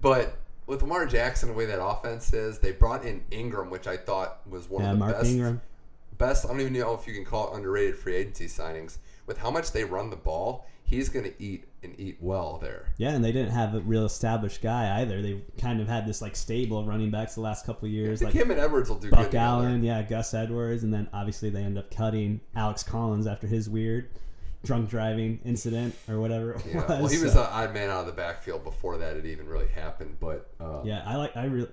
But 0.01 0.37
with 0.69 0.83
Lamar 0.83 1.07
Jackson, 1.07 1.49
the 1.49 1.55
way 1.55 1.65
that 1.65 1.83
offense 1.83 2.33
is, 2.33 2.59
they 2.61 2.71
brought 2.73 3.05
in 3.05 3.25
Ingram, 3.33 3.71
which 3.71 3.87
I 3.89 3.97
thought 3.97 4.47
was 4.49 4.69
one 4.71 4.85
Yeah, 4.85 4.93
of 4.93 4.99
the 4.99 5.05
Mark 5.05 5.17
best. 5.17 5.31
Ingram. 5.31 5.61
best. 6.19 6.45
I 6.45 6.49
don't 6.49 6.61
even 6.61 6.75
know 6.75 6.95
if 6.95 7.07
you 7.09 7.15
can 7.15 7.25
call 7.25 7.53
it 7.53 7.57
underrated 7.57 7.97
free 7.97 8.15
agency 8.15 8.47
signings. 8.47 8.99
With 9.27 9.39
how 9.39 9.51
much 9.51 9.73
they 9.73 9.85
run 9.85 10.11
the 10.11 10.17
ball, 10.17 10.67
he's 10.85 11.09
going 11.09 11.25
to 11.25 11.43
eat 11.43 11.65
and 11.83 11.95
eat 11.99 12.17
well 12.21 12.59
there. 12.61 12.93
Yeah, 12.97 13.11
and 13.11 13.25
they 13.25 13.31
didn't 13.33 13.53
have 13.53 13.75
a 13.75 13.81
real 13.81 14.05
established 14.05 14.63
guy 14.63 15.01
either. 15.01 15.23
They 15.23 15.41
kind 15.59 15.81
of 15.81 15.89
had 15.89 16.07
this 16.07 16.21
like 16.21 16.35
stable 16.37 16.79
of 16.79 16.87
running 16.87 17.11
backs 17.11 17.35
the 17.35 17.41
last 17.41 17.65
couple 17.67 17.87
of 17.87 17.93
years, 17.93 18.23
like 18.23 18.33
him 18.35 18.51
and 18.51 18.59
Edwards 18.61 18.89
will 18.89 18.99
do 18.99 19.11
Buck 19.11 19.21
good 19.21 19.27
together. 19.27 19.45
Allen, 19.45 19.83
yeah, 19.83 20.03
Gus 20.03 20.35
Edwards, 20.35 20.83
and 20.83 20.93
then 20.93 21.09
obviously 21.13 21.51
they 21.51 21.63
end 21.63 21.79
up 21.79 21.91
cutting 21.91 22.41
Alex 22.57 22.83
Collins 22.83 23.27
after 23.27 23.47
his 23.47 23.69
weird 23.71 24.09
drunk 24.64 24.88
driving 24.90 25.40
incident 25.44 25.94
or 26.09 26.18
whatever 26.21 26.53
it 26.55 26.62
Yeah, 26.66 26.75
was. 26.81 26.88
well, 26.88 27.07
he 27.09 27.18
was 27.23 27.33
so- 27.33 27.42
an 27.42 27.49
odd 27.51 27.75
man 27.75 27.90
out 27.90 28.01
of 28.01 28.07
the 28.07 28.12
backfield 28.12 28.64
before 28.64 28.99
that 28.99 29.16
it 29.16 29.25
even 29.27 29.47
really 29.49 29.68
happened. 29.68 30.16
But 30.21 30.51
uh, 30.61 30.81
Yeah, 30.85 31.03
I 31.07 31.16
like 31.16 31.37
I 31.37 31.44
really, 31.44 31.68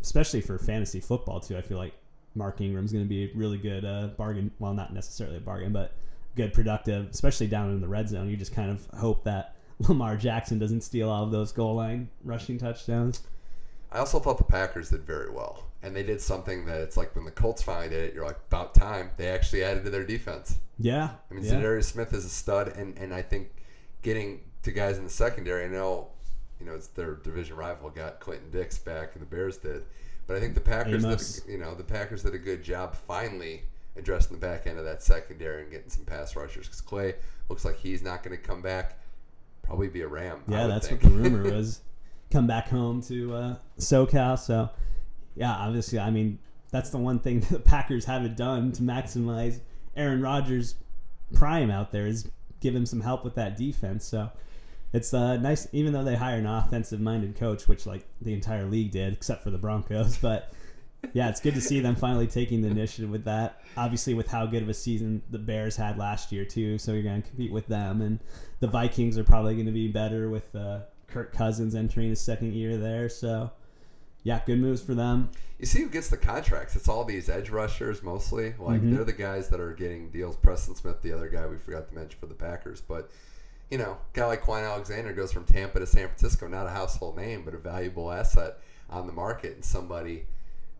especially 0.00 0.40
for 0.40 0.58
fantasy 0.58 1.00
football 1.00 1.40
too. 1.40 1.56
I 1.56 1.62
feel 1.62 1.78
like 1.78 1.94
Mark 2.34 2.60
Ingram's 2.60 2.92
going 2.92 3.04
to 3.04 3.08
be 3.08 3.24
a 3.24 3.30
really 3.34 3.58
good 3.58 3.84
uh, 3.84 4.08
bargain. 4.16 4.52
Well, 4.60 4.72
not 4.74 4.92
necessarily 4.94 5.38
a 5.38 5.40
bargain, 5.40 5.72
but 5.72 5.92
good 6.36 6.52
productive, 6.52 7.08
especially 7.10 7.48
down 7.48 7.70
in 7.70 7.80
the 7.80 7.88
red 7.88 8.08
zone. 8.08 8.28
You 8.28 8.36
just 8.36 8.54
kind 8.54 8.70
of 8.70 8.86
hope 8.98 9.24
that 9.24 9.56
Lamar 9.80 10.16
Jackson 10.16 10.58
doesn't 10.58 10.82
steal 10.82 11.08
all 11.10 11.24
of 11.24 11.32
those 11.32 11.50
goal 11.52 11.74
line 11.74 12.08
rushing 12.24 12.56
touchdowns. 12.58 13.22
I 13.90 13.98
also 13.98 14.20
thought 14.20 14.38
the 14.38 14.44
Packers 14.44 14.90
did 14.90 15.02
very 15.04 15.30
well, 15.30 15.64
and 15.82 15.94
they 15.94 16.02
did 16.02 16.20
something 16.20 16.66
that 16.66 16.80
it's 16.80 16.96
like 16.96 17.14
when 17.14 17.24
the 17.24 17.30
Colts 17.30 17.62
finally 17.62 17.88
did 17.88 18.04
it, 18.04 18.14
you're 18.14 18.26
like 18.26 18.38
about 18.48 18.74
time. 18.74 19.10
They 19.16 19.28
actually 19.28 19.62
added 19.62 19.84
to 19.84 19.90
their 19.90 20.04
defense. 20.04 20.58
Yeah, 20.78 21.10
I 21.30 21.34
mean, 21.34 21.44
yeah. 21.44 21.54
Za'Darius 21.54 21.84
Smith 21.84 22.12
is 22.12 22.24
a 22.24 22.28
stud, 22.28 22.68
and, 22.76 22.96
and 22.98 23.12
I 23.14 23.22
think 23.22 23.48
getting 24.02 24.40
to 24.62 24.72
guys 24.72 24.98
in 24.98 25.04
the 25.04 25.10
secondary. 25.10 25.64
I 25.64 25.68
know, 25.68 26.08
you 26.60 26.66
know, 26.66 26.74
it's 26.74 26.88
their 26.88 27.14
division 27.16 27.56
rival 27.56 27.90
got 27.90 28.20
Clinton 28.20 28.50
Dix 28.50 28.78
back, 28.78 29.10
and 29.14 29.22
the 29.22 29.26
Bears 29.26 29.56
did, 29.56 29.84
but 30.26 30.36
I 30.36 30.40
think 30.40 30.54
the 30.54 30.60
Packers, 30.60 31.04
Amos. 31.04 31.40
did, 31.40 31.52
you 31.52 31.58
know, 31.58 31.74
the 31.74 31.84
Packers 31.84 32.22
did 32.22 32.34
a 32.34 32.38
good 32.38 32.62
job 32.62 32.94
finally 32.94 33.62
addressing 33.98 34.32
the 34.32 34.46
back 34.46 34.66
end 34.66 34.78
of 34.78 34.84
that 34.84 35.02
secondary 35.02 35.62
and 35.62 35.70
getting 35.70 35.90
some 35.90 36.04
pass 36.04 36.36
rushers. 36.36 36.66
Because 36.66 36.80
Clay 36.80 37.14
looks 37.48 37.64
like 37.64 37.76
he's 37.76 38.02
not 38.02 38.22
going 38.22 38.36
to 38.36 38.42
come 38.42 38.62
back. 38.62 38.98
Probably 39.62 39.88
be 39.88 40.02
a 40.02 40.08
Ram. 40.08 40.42
Yeah, 40.48 40.66
that's 40.66 40.88
think. 40.88 41.02
what 41.02 41.12
the 41.12 41.18
rumor 41.18 41.50
was. 41.52 41.80
Come 42.30 42.46
back 42.46 42.68
home 42.68 43.00
to 43.04 43.34
uh, 43.34 43.56
SoCal. 43.78 44.38
So, 44.38 44.68
yeah, 45.38 45.52
obviously, 45.52 45.98
I 45.98 46.10
mean, 46.10 46.38
that's 46.70 46.90
the 46.90 46.98
one 46.98 47.18
thing 47.20 47.40
the 47.50 47.58
Packers 47.60 48.04
haven't 48.04 48.36
done 48.36 48.72
to 48.72 48.82
maximize 48.82 49.60
Aaron 49.96 50.20
Rodgers' 50.20 50.74
prime 51.34 51.70
out 51.70 51.92
there 51.92 52.06
is 52.06 52.30
give 52.60 52.74
him 52.74 52.86
some 52.86 53.00
help 53.00 53.24
with 53.24 53.34
that 53.36 53.56
defense. 53.56 54.04
So, 54.04 54.30
it's 54.92 55.12
uh, 55.12 55.36
nice, 55.36 55.68
even 55.72 55.92
though 55.92 56.04
they 56.04 56.16
hire 56.16 56.38
an 56.38 56.46
offensive-minded 56.46 57.36
coach, 57.36 57.68
which 57.68 57.86
like 57.86 58.06
the 58.22 58.32
entire 58.32 58.64
league 58.64 58.90
did, 58.90 59.12
except 59.12 59.42
for 59.42 59.50
the 59.50 59.58
Broncos. 59.58 60.18
But 60.22 60.52
yeah, 61.12 61.28
it's 61.28 61.40
good 61.40 61.54
to 61.54 61.60
see 61.60 61.80
them 61.80 61.94
finally 61.94 62.26
taking 62.26 62.62
the 62.62 62.68
initiative 62.68 63.10
with 63.10 63.24
that. 63.24 63.60
Obviously, 63.76 64.14
with 64.14 64.28
how 64.28 64.46
good 64.46 64.62
of 64.62 64.68
a 64.68 64.74
season 64.74 65.22
the 65.30 65.38
Bears 65.38 65.76
had 65.76 65.98
last 65.98 66.32
year 66.32 66.44
too, 66.44 66.78
so 66.78 66.92
you're 66.92 67.02
going 67.02 67.22
to 67.22 67.28
compete 67.28 67.52
with 67.52 67.66
them, 67.66 68.00
and 68.00 68.18
the 68.60 68.66
Vikings 68.66 69.16
are 69.18 69.24
probably 69.24 69.54
going 69.54 69.66
to 69.66 69.72
be 69.72 69.88
better 69.88 70.30
with 70.30 70.54
uh, 70.56 70.80
Kirk 71.06 71.32
Cousins 71.32 71.74
entering 71.74 72.08
his 72.08 72.20
second 72.20 72.54
year 72.54 72.76
there. 72.76 73.08
So 73.08 73.50
yeah, 74.28 74.40
good 74.44 74.58
moves 74.60 74.82
for 74.82 74.94
them. 74.94 75.30
You 75.58 75.64
see 75.66 75.80
who 75.82 75.88
gets 75.88 76.08
the 76.08 76.18
contracts? 76.18 76.76
It's 76.76 76.86
all 76.88 77.02
these 77.04 77.28
edge 77.30 77.48
rushers 77.50 78.02
mostly. 78.02 78.54
Like 78.58 78.82
Mhm. 78.82 78.94
they're 78.94 79.04
the 79.04 79.12
guys 79.14 79.48
that 79.48 79.58
are 79.58 79.72
getting 79.72 80.10
deals. 80.10 80.36
Preston 80.36 80.74
Smith, 80.74 81.00
the 81.02 81.12
other 81.12 81.28
guy 81.28 81.46
we 81.46 81.56
forgot 81.56 81.88
to 81.88 81.94
mention 81.94 82.20
for 82.20 82.26
the 82.26 82.34
Packers, 82.34 82.80
but 82.80 83.10
you 83.70 83.78
know, 83.78 83.96
guy 84.12 84.26
like 84.26 84.42
Kwon 84.42 84.64
Alexander 84.64 85.12
goes 85.12 85.32
from 85.32 85.44
Tampa 85.44 85.78
to 85.80 85.86
San 85.86 86.06
Francisco. 86.08 86.46
Not 86.46 86.66
a 86.66 86.70
household 86.70 87.16
name, 87.16 87.42
but 87.44 87.54
a 87.54 87.58
valuable 87.58 88.10
asset 88.12 88.58
on 88.90 89.06
the 89.06 89.12
market 89.12 89.54
and 89.54 89.64
somebody 89.64 90.26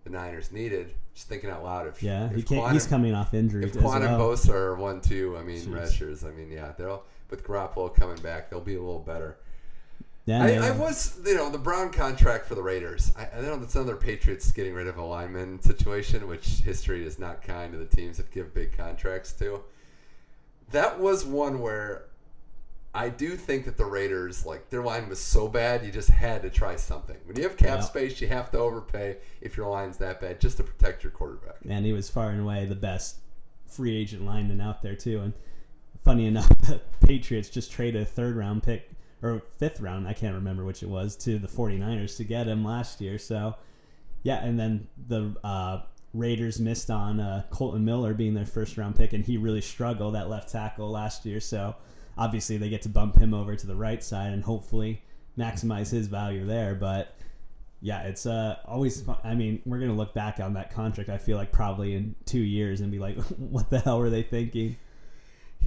the 0.04 0.10
Niners 0.10 0.52
needed. 0.52 0.94
Just 1.14 1.28
thinking 1.28 1.50
out 1.50 1.64
loud, 1.64 1.86
if 1.86 2.02
Yeah, 2.02 2.26
if 2.26 2.36
he 2.36 2.42
can't, 2.42 2.62
Kwon 2.66 2.72
he's 2.72 2.86
coming 2.86 3.14
off 3.14 3.34
injury 3.34 3.64
If 3.64 3.72
Kwon 3.74 3.96
and 3.96 4.16
well. 4.18 4.30
Bosa 4.30 4.50
are 4.54 4.74
one 4.76 5.00
two, 5.00 5.36
I 5.36 5.42
mean 5.42 5.60
Jeez. 5.60 5.74
rushers. 5.74 6.22
I 6.24 6.30
mean, 6.30 6.50
yeah, 6.50 6.72
they'll 6.78 7.02
with 7.30 7.42
Garoppolo 7.44 7.94
coming 7.94 8.16
back, 8.22 8.48
they'll 8.50 8.60
be 8.60 8.74
a 8.76 8.80
little 8.80 9.00
better. 9.00 9.36
Yeah, 10.28 10.44
I, 10.44 10.68
I 10.68 10.70
was, 10.72 11.18
you 11.24 11.34
know, 11.36 11.48
the 11.48 11.56
Brown 11.56 11.90
contract 11.90 12.44
for 12.46 12.54
the 12.54 12.62
Raiders. 12.62 13.12
I, 13.16 13.28
I 13.34 13.40
know 13.40 13.56
that's 13.56 13.74
another 13.76 13.96
Patriots 13.96 14.50
getting 14.50 14.74
rid 14.74 14.86
of 14.86 14.98
a 14.98 15.02
lineman 15.02 15.62
situation, 15.62 16.28
which 16.28 16.60
history 16.60 17.06
is 17.06 17.18
not 17.18 17.40
kind 17.42 17.72
to 17.72 17.78
the 17.78 17.86
teams 17.86 18.18
that 18.18 18.30
give 18.30 18.52
big 18.52 18.76
contracts 18.76 19.32
to. 19.34 19.62
That 20.70 21.00
was 21.00 21.24
one 21.24 21.60
where 21.60 22.04
I 22.94 23.08
do 23.08 23.36
think 23.36 23.64
that 23.64 23.78
the 23.78 23.86
Raiders, 23.86 24.44
like, 24.44 24.68
their 24.68 24.82
line 24.82 25.08
was 25.08 25.18
so 25.18 25.48
bad, 25.48 25.82
you 25.82 25.90
just 25.90 26.10
had 26.10 26.42
to 26.42 26.50
try 26.50 26.76
something. 26.76 27.16
When 27.24 27.36
you 27.38 27.44
have 27.44 27.56
cap 27.56 27.78
Yeah. 27.78 27.84
space, 27.84 28.20
you 28.20 28.28
have 28.28 28.50
to 28.50 28.58
overpay 28.58 29.16
if 29.40 29.56
your 29.56 29.70
line's 29.70 29.96
that 29.96 30.20
bad 30.20 30.42
just 30.42 30.58
to 30.58 30.62
protect 30.62 31.04
your 31.04 31.10
quarterback. 31.12 31.56
and 31.66 31.86
he 31.86 31.94
was 31.94 32.10
far 32.10 32.28
and 32.30 32.42
away 32.42 32.66
the 32.66 32.74
best 32.74 33.16
free 33.66 33.96
agent 33.96 34.26
lineman 34.26 34.60
out 34.60 34.82
there 34.82 34.94
too. 34.94 35.20
And 35.22 35.32
funny 36.04 36.26
enough, 36.26 36.48
the 36.60 36.82
Patriots 37.00 37.48
just 37.48 37.72
traded 37.72 38.02
a 38.02 38.04
third 38.04 38.36
round 38.36 38.62
pick 38.62 38.90
or 39.22 39.42
fifth 39.58 39.80
round, 39.80 40.06
I 40.06 40.12
can't 40.12 40.34
remember 40.34 40.64
which 40.64 40.82
it 40.82 40.88
was, 40.88 41.16
to 41.16 41.38
the 41.38 41.48
49ers 41.48 42.16
to 42.18 42.24
get 42.24 42.46
him 42.46 42.64
last 42.64 43.00
year. 43.00 43.18
So 43.18 43.54
yeah, 44.22 44.44
and 44.44 44.58
then 44.58 44.88
the 45.08 45.34
uh, 45.44 45.82
Raiders 46.14 46.58
missed 46.58 46.90
on 46.90 47.20
uh, 47.20 47.44
Kolton 47.50 47.84
Miller 47.84 48.14
being 48.14 48.34
their 48.34 48.46
first 48.46 48.76
round 48.76 48.96
pick, 48.96 49.12
and 49.12 49.24
he 49.24 49.36
really 49.36 49.60
struggled 49.60 50.16
at 50.16 50.28
left 50.28 50.50
tackle 50.50 50.90
last 50.90 51.24
year. 51.24 51.40
So 51.40 51.74
obviously 52.16 52.56
they 52.56 52.68
get 52.68 52.82
to 52.82 52.88
bump 52.88 53.16
him 53.16 53.32
over 53.32 53.54
to 53.54 53.66
the 53.66 53.76
right 53.76 54.02
side 54.02 54.32
and 54.32 54.42
hopefully 54.42 55.02
maximize 55.38 55.90
his 55.90 56.08
value 56.08 56.44
there. 56.44 56.74
But 56.74 57.14
yeah, 57.80 58.02
it's 58.02 58.26
uh, 58.26 58.56
always 58.66 59.00
fun. 59.00 59.18
I 59.22 59.34
mean, 59.34 59.62
we're 59.64 59.78
gonna 59.78 59.94
look 59.94 60.14
back 60.14 60.40
on 60.40 60.54
that 60.54 60.72
contract. 60.72 61.10
I 61.10 61.18
feel 61.18 61.36
like 61.36 61.52
probably 61.52 61.94
in 61.94 62.14
two 62.26 62.40
years 62.40 62.80
and 62.80 62.90
be 62.90 62.98
like, 62.98 63.16
what 63.38 63.70
the 63.70 63.78
hell 63.78 63.98
were 63.98 64.10
they 64.10 64.22
thinking? 64.22 64.76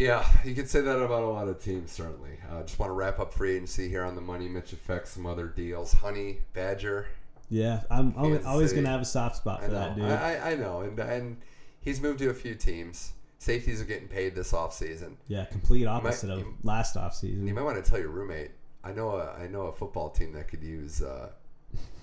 Yeah, 0.02 0.26
you 0.44 0.56
could 0.56 0.68
say 0.68 0.82
that 0.82 0.98
about 1.00 1.22
a 1.22 1.28
lot 1.28 1.48
of 1.48 1.64
teams, 1.64 1.92
certainly. 1.92 2.32
Uh, 2.52 2.64
just 2.64 2.80
want 2.80 2.90
to 2.90 2.94
wrap 2.94 3.20
up 3.20 3.32
free 3.34 3.52
agency 3.56 3.88
here 3.88 4.04
on 4.04 4.16
the 4.16 4.22
Money 4.22 4.48
Mitch 4.48 4.74
effect, 4.74 5.08
some 5.08 5.28
other 5.28 5.46
deals. 5.46 5.94
Honey, 5.94 6.40
Badger. 6.54 7.06
Yeah, 7.52 7.82
I'm 7.92 8.16
always, 8.18 8.32
Kansas 8.38 8.48
always 8.48 8.74
gonna 8.74 8.90
have 8.90 9.02
a 9.02 9.06
soft 9.06 9.36
spot 9.36 9.62
for 9.64 9.70
that 9.70 9.96
dude. 9.96 10.06
I, 10.06 10.54
I- 10.54 10.56
know, 10.56 10.82
and 10.82 10.98
and 11.00 11.38
he's 11.82 12.02
moved 12.02 12.18
to 12.20 12.30
a 12.30 12.34
few 12.34 12.56
teams. 12.56 13.12
Safeties 13.38 13.80
are 13.80 13.86
getting 13.86 14.08
paid 14.08 14.34
this 14.34 14.54
offseason. 14.54 15.18
yeah, 15.28 15.46
complete 15.46 15.86
opposite 15.86 16.32
of 16.32 16.40
you- 16.40 16.58
last 16.64 16.96
offseason. 16.96 17.46
You 17.48 17.54
might 17.54 17.64
want 17.64 17.84
to 17.84 17.88
tell 17.88 18.00
your 18.00 18.10
roommate. 18.10 18.52
I 18.84 18.94
know 18.94 19.10
a 19.18 19.34
I 19.40 19.46
know 19.48 19.68
a 19.68 19.72
football 19.72 20.10
team 20.10 20.32
that 20.34 20.48
could 20.48 20.64
use 20.64 21.04
uh, 21.04 21.30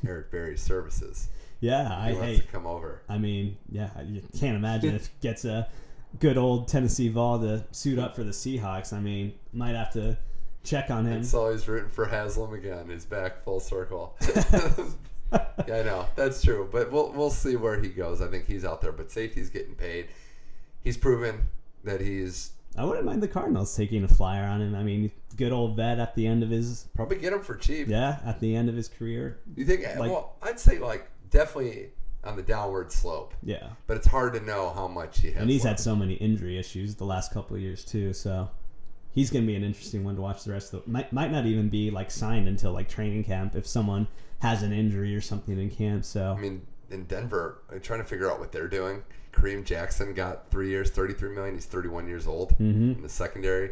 Eric 0.07 0.31
Berry's 0.31 0.63
services. 0.63 1.29
Yeah, 1.61 1.89
He 1.89 2.11
I 2.11 2.13
wants 2.13 2.27
hate. 2.27 2.43
to 2.43 2.53
come 2.53 2.69
over. 2.69 3.03
I 3.09 3.19
mean, 3.19 3.57
yeah, 3.69 3.91
you 4.03 4.23
can't 4.39 4.55
imagine 4.57 4.95
if 4.95 5.07
he 5.09 5.13
gets 5.21 5.45
a 5.45 5.67
good 6.21 6.39
old 6.39 6.69
Tennessee 6.69 7.09
Vol 7.09 7.41
to 7.41 7.65
suit 7.71 7.99
up 7.99 8.17
for 8.17 8.25
the 8.25 8.33
Seahawks. 8.33 8.93
I 8.93 9.01
mean, 9.01 9.35
might 9.53 9.75
have 9.75 9.93
to 9.93 10.19
check 10.65 10.91
on 10.91 11.07
him. 11.07 11.21
It's 11.21 11.35
always 11.35 11.67
rooting 11.69 11.91
for 11.91 12.07
Haslam 12.07 12.53
again. 12.55 12.89
He's 12.89 13.05
back 13.05 13.45
full 13.45 13.61
circle. 13.61 14.17
yeah, 15.33 15.41
I 15.69 15.83
know 15.83 16.07
that's 16.17 16.43
true, 16.43 16.69
but 16.71 16.91
we'll 16.91 17.13
we'll 17.13 17.31
see 17.31 17.57
where 17.57 17.81
he 17.81 17.89
goes. 17.89 18.21
I 18.21 18.29
think 18.29 18.47
he's 18.47 18.65
out 18.65 18.81
there, 18.81 18.93
but 18.93 19.11
safety's 19.11 19.51
getting 19.51 19.75
paid. 19.75 20.09
He's 20.83 20.97
proven 20.97 21.49
that 21.85 22.01
he's 22.01 22.53
I 22.77 22.85
wouldn't 22.85 23.05
mind 23.05 23.23
the 23.23 23.29
Cardinals 23.29 23.75
taking 23.77 24.05
a 24.05 24.09
flyer 24.09 24.45
on 24.45 24.61
him. 24.61 24.75
I 24.75 24.83
mean, 24.83 25.11
good 25.37 25.53
old 25.53 25.77
vet 25.77 25.99
at 25.99 26.15
the 26.15 26.27
end 26.27 26.43
of 26.43 26.51
his 26.51 26.87
probably 26.95 27.17
get 27.19 27.33
him 27.33 27.43
for 27.43 27.57
cheap. 27.57 27.89
yeah, 27.89 28.19
at 28.25 28.41
the 28.41 28.55
end 28.55 28.69
of 28.69 28.77
his 28.77 28.89
career. 28.89 29.39
You 29.57 29.65
think? 29.65 29.83
Like- 29.99 30.11
well, 30.11 30.37
I'd 30.43 30.61
say 30.61 30.79
like 30.79 31.09
definitely 31.31 31.91
on 32.25 32.37
the 32.37 32.43
downward 32.43 32.91
slope, 32.93 33.33
Yeah. 33.43 33.69
but 33.87 33.97
it's 33.97 34.07
hard 34.07 34.35
to 34.35 34.41
know 34.41 34.71
how 34.75 34.89
much 34.89 35.21
he 35.21 35.29
has. 35.31 35.41
And 35.43 35.51
he's 35.51 35.63
had 35.63 35.79
so 35.79 35.95
many 35.95 36.15
injury 36.15 36.59
issues 36.59 36.95
the 36.97 37.05
last 37.05 37.33
couple 37.33 37.57
of 37.57 37.63
years 37.63 37.85
too, 37.85 38.13
so 38.13 38.51
he's 39.13 39.31
going 39.31 39.45
to 39.45 39.47
be 39.47 39.55
an 39.55 39.63
interesting 39.65 40.05
one 40.05 40.17
to 40.17 40.21
watch 40.21 40.45
the 40.45 40.53
rest 40.53 40.75
of 40.75 40.85
the 40.85 40.91
might 40.91 41.13
might 41.13 41.31
not 41.33 41.47
even 41.47 41.69
be 41.69 41.91
like 41.91 42.11
signed 42.11 42.49
until 42.49 42.73
like 42.73 42.89
training 42.89 43.25
camp 43.25 43.55
if 43.57 43.67
someone 43.67 44.07
has 44.41 44.63
an 44.63 44.73
injury 44.73 45.15
or 45.15 45.21
something 45.21 45.59
in 45.59 45.71
camp. 45.71 46.05
So 46.05 46.35
I 46.37 46.41
mean, 46.41 46.63
in 46.91 47.05
Denver, 47.05 47.63
I'm 47.73 47.81
trying 47.81 48.01
to 48.01 48.05
figure 48.07 48.31
out 48.31 48.39
what 48.41 48.51
they're 48.53 48.69
doing. 48.69 49.03
Kareem 49.33 49.65
Jackson 49.65 50.15
got 50.15 50.51
three 50.51 50.69
years, 50.71 50.91
thirty-three 50.91 51.35
million. 51.35 51.55
He's 51.55 51.67
thirty-one 51.67 52.09
years 52.09 52.27
old 52.27 52.51
Mhm. 52.59 52.97
in 52.97 53.03
the 53.03 53.09
secondary. 53.09 53.71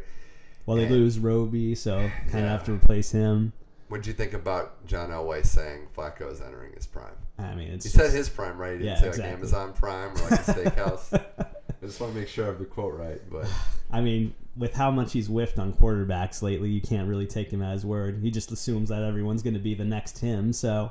well, 0.66 0.76
they 0.76 0.85
and- 0.85 0.94
lose 0.94 1.18
Roby, 1.18 1.74
so 1.74 2.11
kind 2.30 2.44
of 2.44 2.50
have 2.50 2.64
to 2.64 2.72
replace 2.72 3.11
him. 3.12 3.52
What'd 3.88 4.07
you 4.07 4.12
think 4.12 4.33
about 4.33 4.85
John 4.87 5.11
Elway 5.11 5.46
saying 5.46 5.87
Flacco 5.96 6.31
is 6.33 6.40
entering 6.40 6.72
his 6.75 6.87
prime? 6.87 7.14
I 7.38 7.55
mean, 7.55 7.68
it's 7.68 7.85
He 7.85 7.90
just, 7.90 7.96
said 8.05 8.12
his 8.16 8.29
prime, 8.29 8.59
right? 8.59 8.72
He 8.72 8.79
didn't 8.79 8.94
Yeah, 8.94 9.01
say 9.01 9.09
exactly. 9.09 9.31
like 9.31 9.38
Amazon 9.38 9.72
Prime 9.75 10.11
or 10.11 10.31
like 10.31 10.33
a 10.33 10.53
steakhouse. 10.53 11.12
I 11.38 11.87
just 11.87 12.01
want 12.01 12.12
to 12.14 12.18
make 12.18 12.29
sure 12.29 12.44
I 12.44 12.49
have 12.49 12.59
the 12.59 12.64
quote 12.64 12.94
right. 12.94 13.20
But 13.31 13.46
I 13.92 14.01
mean, 14.01 14.35
with 14.57 14.75
how 14.75 14.90
much 14.90 15.12
he's 15.12 15.29
whiffed 15.29 15.59
on 15.61 15.72
quarterbacks 15.72 16.42
lately, 16.42 16.68
you 16.70 16.81
can't 16.81 17.09
really 17.09 17.27
take 17.27 17.51
him 17.51 17.62
at 17.62 17.72
his 17.75 17.85
word. 17.87 18.18
He 18.22 18.31
just 18.31 18.51
assumes 18.51 18.88
that 18.88 19.03
everyone's 19.03 19.42
going 19.42 19.55
to 19.55 19.61
be 19.61 19.75
the 19.75 19.85
next 19.85 20.18
him. 20.18 20.53
So, 20.53 20.90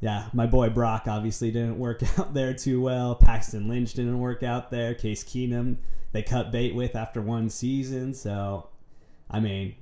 yeah, 0.00 0.26
my 0.34 0.44
boy 0.46 0.68
Brock 0.68 1.04
obviously 1.06 1.50
didn't 1.50 1.78
work 1.78 2.02
out 2.18 2.34
there 2.34 2.52
too 2.52 2.82
well. 2.82 3.14
Paxton 3.14 3.68
Lynch 3.68 3.94
didn't 3.94 4.18
work 4.20 4.42
out 4.42 4.70
there. 4.70 4.92
Case 4.94 5.24
Keenum, 5.24 5.76
they 6.12 6.22
cut 6.22 6.52
bait 6.52 6.74
with 6.74 6.94
after 6.94 7.22
one 7.22 7.48
season. 7.48 8.12
So, 8.12 8.68
I 9.30 9.40
mean, 9.40 9.76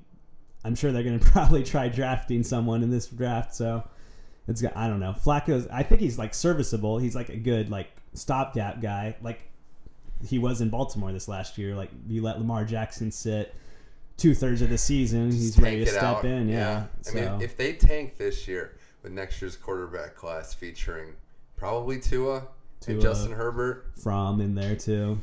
I'm 0.64 0.74
sure 0.74 0.92
they're 0.92 1.02
going 1.02 1.18
to 1.20 1.30
probably 1.30 1.62
try 1.62 1.88
drafting 1.88 2.42
someone 2.42 2.82
in 2.82 2.90
this 2.90 3.06
draft. 3.06 3.54
So, 3.54 3.86
it's 4.48 4.62
I 4.76 4.88
don't 4.88 5.00
know. 5.00 5.14
Flacco's, 5.24 5.66
I 5.68 5.82
think 5.82 6.00
he's 6.00 6.18
like 6.18 6.34
serviceable. 6.34 6.98
He's 6.98 7.14
like 7.14 7.28
a 7.28 7.36
good, 7.36 7.70
like, 7.70 7.88
stopgap 8.14 8.80
guy. 8.80 9.16
Like, 9.22 9.40
he 10.26 10.38
was 10.38 10.60
in 10.60 10.70
Baltimore 10.70 11.12
this 11.12 11.28
last 11.28 11.58
year. 11.58 11.74
Like 11.74 11.90
you 12.08 12.22
let 12.22 12.38
Lamar 12.38 12.64
Jackson 12.64 13.10
sit 13.10 13.54
two 14.16 14.34
thirds 14.34 14.62
of 14.62 14.70
the 14.70 14.78
season, 14.78 15.30
he's 15.30 15.58
ready 15.58 15.84
to 15.84 15.86
step 15.90 16.02
out. 16.02 16.24
in. 16.24 16.48
Yeah. 16.48 16.84
I 16.98 17.02
So 17.02 17.14
mean, 17.14 17.42
if 17.42 17.56
they 17.56 17.72
tank 17.74 18.16
this 18.16 18.46
year 18.46 18.76
with 19.02 19.12
next 19.12 19.40
year's 19.42 19.56
quarterback 19.56 20.14
class 20.14 20.54
featuring 20.54 21.14
probably 21.56 21.98
Tua, 21.98 22.44
and 22.86 23.00
Justin 23.00 23.32
Herbert, 23.32 23.86
from 24.02 24.40
in 24.40 24.54
there 24.54 24.76
too. 24.76 25.18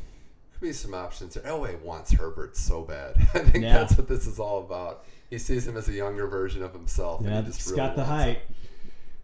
Could 0.61 0.67
be 0.67 0.73
some 0.73 0.93
options 0.93 1.33
there. 1.33 1.43
Elway 1.43 1.79
wants 1.81 2.11
Herbert 2.11 2.55
so 2.55 2.81
bad. 2.83 3.15
I 3.33 3.39
think 3.39 3.63
Yeah. 3.63 3.73
that's 3.79 3.97
what 3.97 4.07
this 4.07 4.27
is 4.27 4.39
all 4.39 4.59
about. 4.59 5.03
He 5.29 5.37
sees 5.39 5.67
him 5.67 5.75
as 5.77 5.87
a 5.87 5.93
younger 5.93 6.27
version 6.27 6.61
of 6.61 6.73
himself. 6.73 7.21
Yeah, 7.23 7.37
and 7.37 7.47
he 7.47 7.53
just 7.53 7.65
really 7.67 7.77
got 7.77 7.95
the 7.95 8.01
wants 8.03 8.11
him. 8.11 8.17
height. 8.35 8.41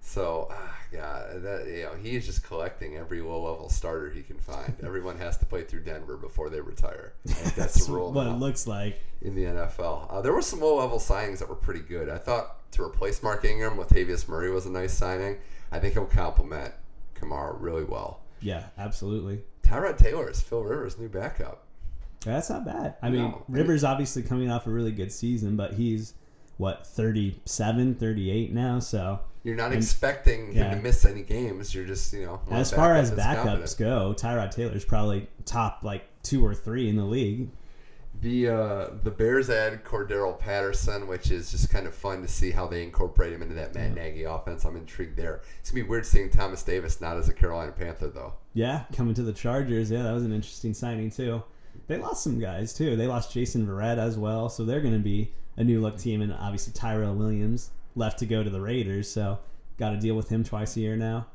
So, 0.02 0.48
ah, 0.52 0.78
God, 0.92 1.44
that 1.44 1.68
you 1.68 1.84
know, 1.84 1.92
he 2.02 2.16
is 2.16 2.26
just 2.26 2.42
collecting 2.44 2.96
every 2.96 3.22
low-level 3.22 3.70
starter 3.70 4.10
he 4.10 4.22
can 4.24 4.38
find. 4.38 4.74
Everyone 4.84 5.18
has 5.18 5.38
to 5.40 5.46
play 5.46 5.64
through 5.64 5.82
Denver 5.82 6.16
before 6.16 6.50
they 6.50 6.62
retire. 6.62 7.12
Think 7.28 7.56
that's 7.56 7.86
the 7.86 7.92
rule 7.92 8.14
what 8.14 8.24
now 8.24 8.36
it 8.36 8.40
looks 8.40 8.68
like. 8.68 9.02
in 9.22 9.36
the 9.36 9.44
NFL. 9.44 10.08
Uh, 10.10 10.22
there 10.22 10.32
were 10.34 10.42
some 10.42 10.62
low-level 10.62 11.00
signings 11.00 11.40
that 11.40 11.50
were 11.50 11.56
pretty 11.56 11.82
good. 11.82 12.08
I 12.10 12.18
thought 12.18 12.72
to 12.72 12.84
replace 12.84 13.22
Mark 13.22 13.44
Ingram, 13.44 13.76
Latavius 13.78 14.28
Murray 14.30 14.50
was 14.50 14.66
a 14.66 14.72
nice 14.72 14.94
signing. 14.94 15.38
I 15.74 15.80
think 15.80 15.94
he'll 15.94 16.06
complement 16.06 16.74
Kamara 17.20 17.58
really 17.60 17.84
well. 17.84 18.22
Yeah, 18.42 18.64
absolutely. 18.78 19.42
Tyrod 19.64 19.98
Taylor 19.98 20.30
is 20.30 20.42
Phil 20.42 20.64
Rivers' 20.64 20.98
new 20.98 21.10
backup. 21.10 21.64
That's 22.26 22.50
not 22.50 22.66
bad. 22.66 22.96
I 23.02 23.10
mean, 23.10 23.22
No. 23.30 23.44
Rivers 23.48 23.84
obviously 23.84 24.24
coming 24.24 24.50
off 24.50 24.66
a 24.68 24.70
really 24.70 24.92
good 24.92 25.12
season, 25.12 25.56
but 25.56 25.74
he's 25.74 26.14
what 26.58 26.86
37, 26.88 27.96
38 27.96 28.54
now. 28.54 28.80
So 28.80 29.20
You're 29.44 29.56
not 29.56 29.68
And- 29.72 29.76
expecting 29.76 30.52
him 30.52 30.72
to 30.72 30.82
miss 30.82 31.06
any 31.06 31.22
games. 31.24 31.74
You're 31.74 31.86
just, 31.86 32.12
you 32.12 32.26
know, 32.26 32.42
as 32.52 32.72
far 32.72 32.96
as 32.96 33.12
backups 33.12 33.44
competent. 33.44 33.76
go, 33.78 34.14
Tyrod 34.18 34.52
Taylor's 34.52 34.84
probably 34.84 35.28
top 35.46 35.84
like 35.84 36.04
two 36.24 36.46
or 36.46 36.54
three 36.54 36.90
in 36.90 36.98
the 36.98 37.06
league. 37.06 37.50
The 38.22 38.50
uh, 38.50 38.90
the 39.04 39.12
Bears 39.12 39.50
add 39.50 39.84
Cordarrelle 39.84 40.40
Patterson, 40.40 41.08
which 41.08 41.30
is 41.30 41.52
just 41.52 41.70
kind 41.70 41.86
of 41.86 41.94
fun 41.94 42.22
to 42.24 42.28
see 42.28 42.50
how 42.50 42.66
they 42.66 42.82
incorporate 42.84 43.32
him 43.32 43.44
into 43.44 43.54
that 43.56 43.76
Matt 43.76 43.94
Nagy 43.94 44.24
offense. 44.24 44.66
I'm 44.66 44.76
intrigued 44.76 45.16
there. 45.16 45.42
It's 45.60 45.70
gonna 45.70 45.84
be 45.84 45.88
weird 45.90 46.06
seeing 46.06 46.30
Thomas 46.32 46.64
Davis 46.64 47.00
not 47.00 47.18
as 47.18 47.30
a 47.30 47.34
Carolina 47.34 47.72
Panther 47.72 48.08
though. 48.08 48.34
Yeah, 48.54 48.86
coming 48.94 49.14
to 49.14 49.22
the 49.24 49.34
Chargers. 49.34 49.92
Yeah, 49.92 50.02
that 50.04 50.14
was 50.14 50.24
an 50.24 50.32
interesting 50.34 50.74
signing 50.74 51.12
too. 51.12 51.44
They 51.86 51.98
lost 51.98 52.24
some 52.24 52.40
guys 52.40 52.74
too. 52.74 52.96
They 52.96 53.06
lost 53.06 53.32
Jason 53.32 53.68
Verrett 53.68 53.98
as 54.00 54.18
well, 54.18 54.50
so 54.50 54.66
they're 54.66 54.82
going 54.82 54.96
to 54.96 55.00
be 55.00 55.32
a 55.58 55.64
new 55.64 55.80
look 55.80 55.98
team. 56.00 56.22
And 56.22 56.34
obviously 56.34 56.74
Tyrell 56.74 57.14
Williams 57.14 57.70
left 57.96 58.18
to 58.20 58.26
go 58.26 58.44
to 58.44 58.50
the 58.50 58.60
Raiders, 58.60 59.10
so 59.10 59.38
got 59.78 59.92
to 59.92 59.98
deal 59.98 60.16
with 60.16 60.28
him 60.28 60.44
twice 60.44 60.76
a 60.76 60.80
year 60.80 60.96
now. 60.98 61.28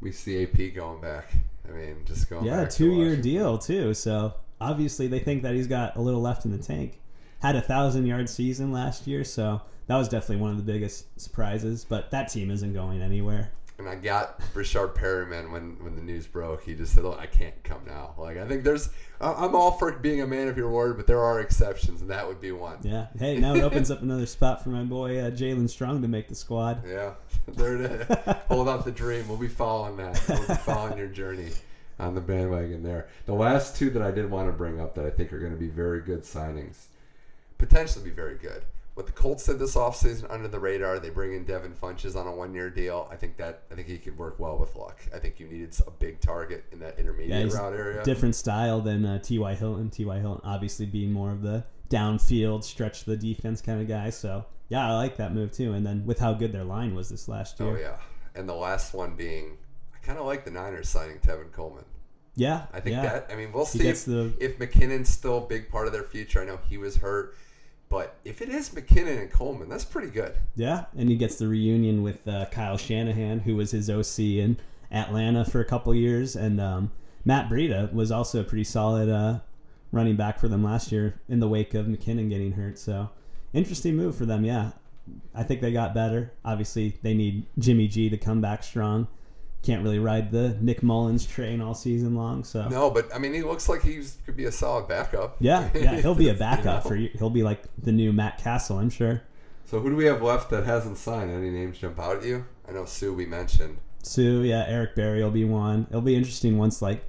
We 0.00 0.10
see 0.10 0.42
AP 0.42 0.74
going 0.74 1.00
back. 1.00 1.32
I 1.68 1.72
mean, 1.72 1.98
just 2.04 2.28
going 2.28 2.44
Yeah, 2.44 2.62
back. 2.62 2.70
to 2.70 2.76
two 2.76 2.90
year 2.92 3.14
deal 3.16 3.56
too. 3.56 3.94
So 3.94 4.34
obviously 4.62 5.06
they 5.06 5.18
think 5.18 5.42
that 5.42 5.54
he's 5.54 5.66
got 5.66 5.96
a 5.96 6.00
little 6.00 6.20
left 6.20 6.44
in 6.44 6.52
the 6.52 6.58
tank. 6.58 7.00
Had 7.40 7.56
a 7.56 7.60
thousand 7.60 8.06
yard 8.06 8.28
season 8.28 8.72
last 8.72 9.06
year, 9.06 9.24
so 9.24 9.60
that 9.88 9.96
was 9.96 10.08
definitely 10.08 10.36
one 10.36 10.52
of 10.52 10.56
the 10.56 10.62
biggest 10.62 11.20
surprises. 11.20 11.84
But 11.84 12.10
that 12.12 12.28
team 12.28 12.50
isn't 12.50 12.72
going 12.72 13.02
anywhere. 13.02 13.50
And 13.78 13.88
I 13.88 13.96
got 13.96 14.40
Richard 14.54 14.94
Perryman 14.94 15.50
when 15.50 15.82
when 15.82 15.96
the 15.96 16.02
news 16.02 16.26
broke. 16.28 16.62
He 16.62 16.74
just 16.74 16.94
said, 16.94 17.02
"Look, 17.02 17.18
I 17.18 17.26
can't 17.26 17.60
come 17.64 17.80
now." 17.84 18.14
Like 18.16 18.36
I 18.36 18.46
think 18.46 18.62
there's, 18.62 18.90
I'm 19.20 19.56
all 19.56 19.72
for 19.72 19.90
being 19.90 20.20
a 20.20 20.26
man 20.26 20.46
of 20.46 20.56
your 20.56 20.70
word, 20.70 20.96
but 20.96 21.08
there 21.08 21.18
are 21.18 21.40
exceptions, 21.40 22.00
and 22.00 22.08
that 22.10 22.28
would 22.28 22.40
be 22.40 22.52
one. 22.52 22.78
Yeah. 22.82 23.08
Hey, 23.18 23.38
now 23.38 23.54
it 23.54 23.62
opens 23.62 23.90
up 23.90 24.02
another 24.02 24.26
spot 24.26 24.62
for 24.62 24.68
my 24.68 24.84
boy 24.84 25.18
uh, 25.18 25.30
Jaelen 25.30 25.68
Strong 25.68 26.02
to 26.02 26.08
make 26.08 26.28
the 26.28 26.36
squad. 26.36 26.86
Yeah, 26.86 27.14
there 27.48 27.82
it 27.82 27.90
is. 27.90 28.26
Hold 28.48 28.68
out 28.68 28.84
the 28.84 28.92
dream. 28.92 29.26
We'll 29.26 29.36
be 29.36 29.48
following 29.48 29.96
that. 29.96 30.22
We'll 30.28 30.46
be 30.46 30.54
following 30.54 30.96
your 30.96 31.08
journey 31.08 31.50
on 32.02 32.14
the 32.14 32.20
bandwagon 32.20 32.82
there. 32.82 33.08
The 33.26 33.34
last 33.34 33.76
two 33.76 33.90
that 33.90 34.02
I 34.02 34.10
did 34.10 34.30
want 34.30 34.48
to 34.48 34.52
bring 34.52 34.80
up 34.80 34.94
that 34.96 35.06
I 35.06 35.10
think 35.10 35.32
are 35.32 35.38
going 35.38 35.52
to 35.52 35.58
be 35.58 35.68
very 35.68 36.00
good 36.00 36.22
signings, 36.22 36.86
potentially 37.58 38.04
be 38.04 38.10
very 38.10 38.36
good. 38.36 38.64
What 38.94 39.06
the 39.06 39.12
Colts 39.12 39.46
did 39.46 39.58
this 39.58 39.74
offseason 39.74 40.30
under 40.30 40.48
the 40.48 40.58
radar, 40.60 40.98
they 40.98 41.08
bring 41.08 41.32
in 41.32 41.44
Devin 41.44 41.72
Funchess 41.72 42.14
on 42.14 42.26
a 42.26 42.32
one-year 42.34 42.68
deal. 42.68 43.08
I 43.10 43.16
think 43.16 43.38
that 43.38 43.62
I 43.70 43.74
think 43.74 43.88
he 43.88 43.96
could 43.96 44.18
work 44.18 44.38
well 44.38 44.58
with 44.58 44.76
Luck. 44.76 45.00
I 45.14 45.18
think 45.18 45.40
you 45.40 45.46
needed 45.46 45.74
a 45.86 45.90
big 45.90 46.20
target 46.20 46.64
in 46.72 46.78
that 46.80 46.94
Yeah, 46.96 47.00
intermediate 47.00 47.44
he's 47.44 47.54
route 47.54 47.72
area. 47.72 48.04
different 48.04 48.34
style 48.34 48.82
than 48.82 49.06
uh, 49.06 49.18
T.Y. 49.20 49.54
Hilton. 49.54 49.88
T.Y. 49.88 50.18
Hilton 50.18 50.42
obviously 50.44 50.84
being 50.84 51.10
more 51.10 51.30
of 51.30 51.40
the 51.40 51.64
downfield, 51.88 52.64
stretch 52.64 53.04
the 53.04 53.16
defense 53.16 53.62
kind 53.62 53.80
of 53.80 53.88
guy. 53.88 54.10
So, 54.10 54.44
yeah, 54.68 54.86
I 54.86 54.94
like 54.94 55.16
that 55.16 55.32
move 55.32 55.52
too. 55.52 55.72
And 55.72 55.86
then 55.86 56.04
with 56.04 56.18
how 56.18 56.34
good 56.34 56.52
their 56.52 56.64
line 56.64 56.94
was 56.94 57.08
this 57.08 57.28
last 57.28 57.60
year. 57.60 57.76
oh 57.76 57.80
yeah, 57.80 57.96
and 58.34 58.46
the 58.46 58.54
last 58.54 58.92
one 58.92 59.14
being, 59.16 59.56
kind 60.02 60.18
of 60.18 60.26
like 60.26 60.44
the 60.44 60.50
Niners 60.50 60.88
signing 60.88 61.18
Tevin 61.18 61.52
Coleman. 61.52 61.84
Yeah. 62.34 62.66
I 62.72 62.80
think 62.80 62.96
yeah. 62.96 63.02
that. 63.02 63.30
I 63.30 63.36
mean, 63.36 63.52
we'll 63.52 63.66
see 63.66 63.86
if, 63.86 64.04
the- 64.04 64.32
if 64.40 64.58
McKinnon's 64.58 65.08
still 65.08 65.38
a 65.38 65.46
big 65.46 65.70
part 65.70 65.86
of 65.86 65.92
their 65.92 66.02
future. 66.02 66.42
I 66.42 66.46
know 66.46 66.58
he 66.68 66.78
was 66.78 66.96
hurt, 66.96 67.36
but 67.88 68.16
if 68.24 68.40
it 68.40 68.48
is 68.48 68.70
McKinnon 68.70 69.20
and 69.20 69.30
Coleman, 69.30 69.68
that's 69.68 69.84
pretty 69.84 70.08
good. 70.08 70.34
Yeah, 70.56 70.86
and 70.96 71.10
he 71.10 71.16
gets 71.16 71.36
the 71.36 71.46
reunion 71.46 72.02
with 72.02 72.26
uh, 72.26 72.46
Kyle 72.46 72.78
Shanahan, 72.78 73.40
who 73.40 73.56
was 73.56 73.70
his 73.70 73.90
OC 73.90 74.18
in 74.18 74.56
Atlanta 74.90 75.44
for 75.44 75.60
a 75.60 75.64
couple 75.64 75.94
years, 75.94 76.34
and 76.34 76.60
um, 76.60 76.90
Matt 77.24 77.50
Breida 77.50 77.92
was 77.92 78.10
also 78.10 78.40
a 78.40 78.44
pretty 78.44 78.64
solid 78.64 79.08
uh, 79.08 79.40
running 79.90 80.16
back 80.16 80.38
for 80.38 80.48
them 80.48 80.64
last 80.64 80.90
year 80.90 81.20
in 81.28 81.40
the 81.40 81.48
wake 81.48 81.74
of 81.74 81.86
McKinnon 81.86 82.28
getting 82.30 82.52
hurt. 82.52 82.78
So 82.78 83.10
interesting 83.52 83.96
move 83.96 84.16
for 84.16 84.24
them. 84.26 84.44
Yeah, 84.44 84.70
I 85.34 85.42
think 85.42 85.60
they 85.60 85.72
got 85.72 85.94
better. 85.94 86.32
Obviously, 86.44 86.96
they 87.02 87.14
need 87.14 87.44
Jimmy 87.58 87.88
G 87.88 88.08
to 88.08 88.16
come 88.16 88.40
back 88.40 88.62
strong. 88.62 89.06
Can't 89.62 89.82
really 89.84 90.00
ride 90.00 90.32
the 90.32 90.56
Nick 90.60 90.82
Mullens 90.82 91.24
train 91.24 91.60
all 91.60 91.74
season 91.74 92.16
long. 92.16 92.42
So 92.42 92.68
No, 92.68 92.90
but 92.90 93.14
I 93.14 93.18
mean, 93.18 93.32
he 93.32 93.42
looks 93.42 93.68
like 93.68 93.82
he 93.82 94.02
could 94.26 94.36
be 94.36 94.46
a 94.46 94.52
solid 94.52 94.88
backup. 94.88 95.36
yeah, 95.38 95.70
yeah, 95.74 96.00
he'll 96.00 96.14
be 96.16 96.28
a 96.28 96.32
You 96.32 96.38
backup 96.38 96.84
know? 96.84 96.88
for 96.90 96.96
you. 96.96 97.10
He'll 97.18 97.30
be 97.30 97.42
like 97.44 97.62
the 97.78 97.92
new 97.92 98.12
Matt 98.12 98.38
Cassel, 98.42 98.78
I'm 98.78 98.90
sure. 98.90 99.22
So 99.64 99.78
who 99.80 99.90
do 99.90 99.96
we 99.96 100.04
have 100.06 100.20
left 100.20 100.50
that 100.50 100.64
hasn't 100.64 100.98
signed? 100.98 101.30
Any 101.30 101.50
names 101.50 101.78
jump 101.78 101.98
out 102.00 102.16
at 102.18 102.24
you? 102.24 102.44
I 102.68 102.72
know 102.72 102.84
Suh 102.84 103.12
we 103.12 103.24
mentioned. 103.24 103.78
Suh, 104.02 104.40
yeah, 104.42 104.64
Eric 104.66 104.96
Berry 104.96 105.22
will 105.22 105.30
be 105.30 105.44
one. 105.44 105.86
It'll 105.90 106.00
be 106.02 106.16
interesting 106.16 106.58
once 106.58 106.82
like 106.82 107.04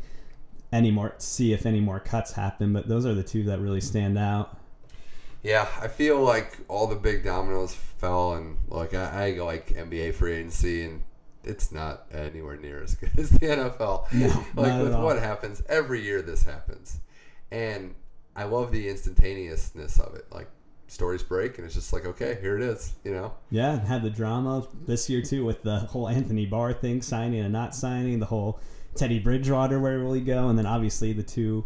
any 0.72 0.91
more 0.91 1.16
see 1.18 1.54
if 1.54 1.66
any 1.66 1.80
more 1.80 1.99
cuts 1.99 2.34
happen, 2.34 2.72
but 2.72 2.88
those 2.88 3.06
are 3.06 3.14
the 3.16 3.24
two 3.24 3.43
that 3.45 3.60
really 3.60 3.82
stand 3.82 4.18
out. 4.18 4.58
Yeah, 5.41 5.68
I 5.82 5.88
feel 5.88 6.22
like 6.22 6.58
all 6.70 6.88
the 6.88 6.95
big 6.95 7.24
dominoes 7.24 7.74
fell, 7.74 8.34
and 8.34 8.58
like 8.70 8.93
I, 8.93 9.28
I 9.28 9.32
like 9.41 9.68
NBA 9.70 10.14
free 10.14 10.34
agency, 10.36 10.84
and 10.86 11.01
it's 11.44 11.72
not 11.72 12.06
anywhere 12.12 12.58
near 12.58 12.82
as 12.84 12.96
good 12.96 13.12
as 13.18 13.30
the 13.30 13.39
NFL. 13.39 14.12
No, 14.14 14.46
like 14.62 14.82
with 14.82 14.94
all. 14.94 15.06
what 15.06 15.20
happens 15.20 15.62
every 15.68 16.02
year, 16.02 16.22
this 16.22 16.44
happens, 16.44 17.00
and 17.52 17.96
I 18.36 18.46
love 18.46 18.72
the 18.72 18.89
instantaneousness 18.89 20.00
of 20.00 20.16
it. 20.16 20.26
Like 20.32 20.50
stories 20.88 21.24
break, 21.24 21.58
and 21.58 21.66
it's 21.66 21.76
just 21.76 21.94
like 21.94 22.06
okay, 22.06 22.38
here 22.41 22.58
it 22.58 22.64
is. 22.64 22.94
You 23.04 23.12
know, 23.12 23.34
Yeah, 23.50 23.74
and 23.74 23.88
had 23.88 24.04
the 24.04 24.10
drama 24.10 24.68
this 24.86 25.10
year 25.10 25.22
too 25.22 25.46
with 25.46 25.64
the 25.64 25.80
whole 25.80 26.08
Anthony 26.08 26.46
Barr 26.46 26.74
thing, 26.74 27.02
signing 27.02 27.41
and 27.41 27.54
not 27.54 27.76
signing, 27.76 28.20
the 28.20 28.26
whole 28.26 28.60
Teddy 28.96 29.20
Bridgewater, 29.20 29.80
where 29.80 30.00
will 30.00 30.14
he 30.14 30.22
go, 30.22 30.50
and 30.50 30.58
then 30.58 30.66
obviously 30.66 31.14
the 31.14 31.24
two 31.24 31.66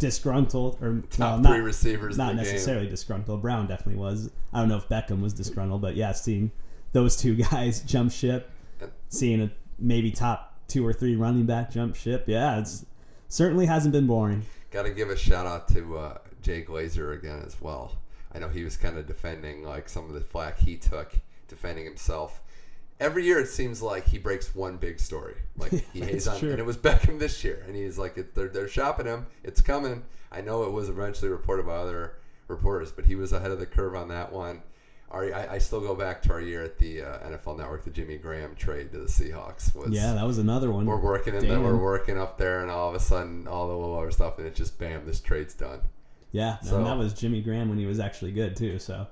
disgruntled 0.00 0.82
or 0.82 1.02
top 1.10 1.18
well, 1.18 1.52
three 1.52 1.58
not, 1.58 1.64
receivers 1.64 2.18
not 2.18 2.36
the 2.36 2.42
game. 2.42 2.52
necessarily 2.52 2.88
disgruntled. 2.88 3.40
Brown 3.40 3.66
definitely 3.66 4.00
was. 4.00 4.30
I 4.52 4.60
don't 4.60 4.68
know 4.68 4.76
if 4.76 4.88
Beckham 4.88 5.22
was 5.22 5.32
disgruntled, 5.32 5.80
but 5.80 5.94
yeah, 5.96 6.12
seeing 6.12 6.50
those 6.92 7.16
two 7.16 7.36
guys 7.50 7.80
jump 7.82 8.12
ship, 8.12 8.50
seeing 9.08 9.40
a 9.42 9.50
maybe 9.78 10.10
top 10.10 10.58
two 10.68 10.86
or 10.86 10.92
three 10.92 11.16
running 11.16 11.46
back 11.46 11.70
jump 11.70 11.96
ship, 11.96 12.24
yeah, 12.26 12.58
it's 12.58 12.84
certainly 13.28 13.66
hasn't 13.66 13.92
been 13.92 14.06
boring. 14.06 14.44
Got 14.70 14.82
to 14.82 14.90
give 14.90 15.10
a 15.10 15.16
shout 15.16 15.46
out 15.46 15.68
to 15.68 15.98
uh, 15.98 16.18
Jay 16.42 16.62
Glazer 16.62 17.16
again 17.16 17.42
as 17.46 17.60
well. 17.60 17.96
I 18.32 18.38
know 18.38 18.48
he 18.48 18.64
was 18.64 18.76
kind 18.76 18.98
of 18.98 19.06
defending 19.06 19.62
like 19.62 19.88
some 19.88 20.04
of 20.04 20.12
the 20.12 20.20
flack 20.20 20.58
he 20.58 20.76
took, 20.76 21.12
defending 21.48 21.84
himself. 21.84 22.42
Every 23.00 23.24
year 23.24 23.38
it 23.38 23.48
seems 23.48 23.80
like 23.80 24.06
he 24.06 24.18
breaks 24.18 24.54
one 24.54 24.76
big 24.76 24.98
story. 25.00 25.36
Like 25.56 25.72
he 25.92 26.00
hates 26.00 26.26
on, 26.26 26.38
true. 26.38 26.50
and 26.50 26.58
it 26.58 26.66
was 26.66 26.76
Beckham 26.76 27.18
this 27.18 27.42
year, 27.42 27.64
and 27.66 27.74
he's 27.74 27.98
like, 27.98 28.18
they're 28.34 28.48
they're 28.48 28.68
shopping 28.68 29.06
him. 29.06 29.26
It's 29.44 29.60
coming. 29.60 30.04
I 30.30 30.42
know 30.42 30.64
it 30.64 30.72
was 30.72 30.88
eventually 30.88 31.30
reported 31.30 31.66
by 31.66 31.76
other 31.76 32.16
reporters, 32.48 32.92
but 32.92 33.06
he 33.06 33.14
was 33.14 33.32
ahead 33.32 33.50
of 33.50 33.58
the 33.58 33.66
curve 33.66 33.94
on 33.94 34.08
that 34.08 34.32
one. 34.32 34.62
Our, 35.10 35.32
I, 35.34 35.54
I 35.54 35.58
still 35.58 35.80
go 35.80 35.94
back 35.94 36.20
to 36.22 36.32
our 36.32 36.40
year 36.40 36.62
at 36.62 36.76
the 36.78 37.02
uh, 37.02 37.18
NFL 37.30 37.56
Network, 37.58 37.84
the 37.84 37.90
Jimmy 37.90 38.18
Graham 38.18 38.54
trade 38.56 38.92
to 38.92 38.98
the 38.98 39.06
Seahawks 39.06 39.74
was 39.74 39.90
Yeah, 39.90 40.12
that 40.12 40.26
was 40.26 40.36
another 40.38 40.70
one. 40.70 40.84
we're 40.84 41.00
working 41.00 41.34
in 41.34 41.48
there, 41.48 41.60
we're 41.60 41.76
working 41.76 42.18
up 42.18 42.36
there, 42.36 42.60
and 42.60 42.70
all 42.70 42.90
of 42.90 42.94
a 42.94 43.00
sudden, 43.00 43.48
all 43.48 43.68
the 43.68 43.74
little 43.74 43.96
other 43.98 44.10
stuff, 44.10 44.36
and 44.38 44.46
it 44.46 44.54
just 44.54 44.78
bam, 44.78 45.06
this 45.06 45.20
trade's 45.20 45.54
done. 45.54 45.80
Yeah, 46.32 46.58
So- 46.60 46.76
and 46.76 46.86
that 46.86 46.98
was 46.98 47.14
Jimmy 47.14 47.40
Graham 47.40 47.70
when 47.70 47.78
he 47.78 47.86
was 47.86 48.00
actually 48.00 48.32
good 48.32 48.54
too. 48.54 48.78
So 48.78 49.06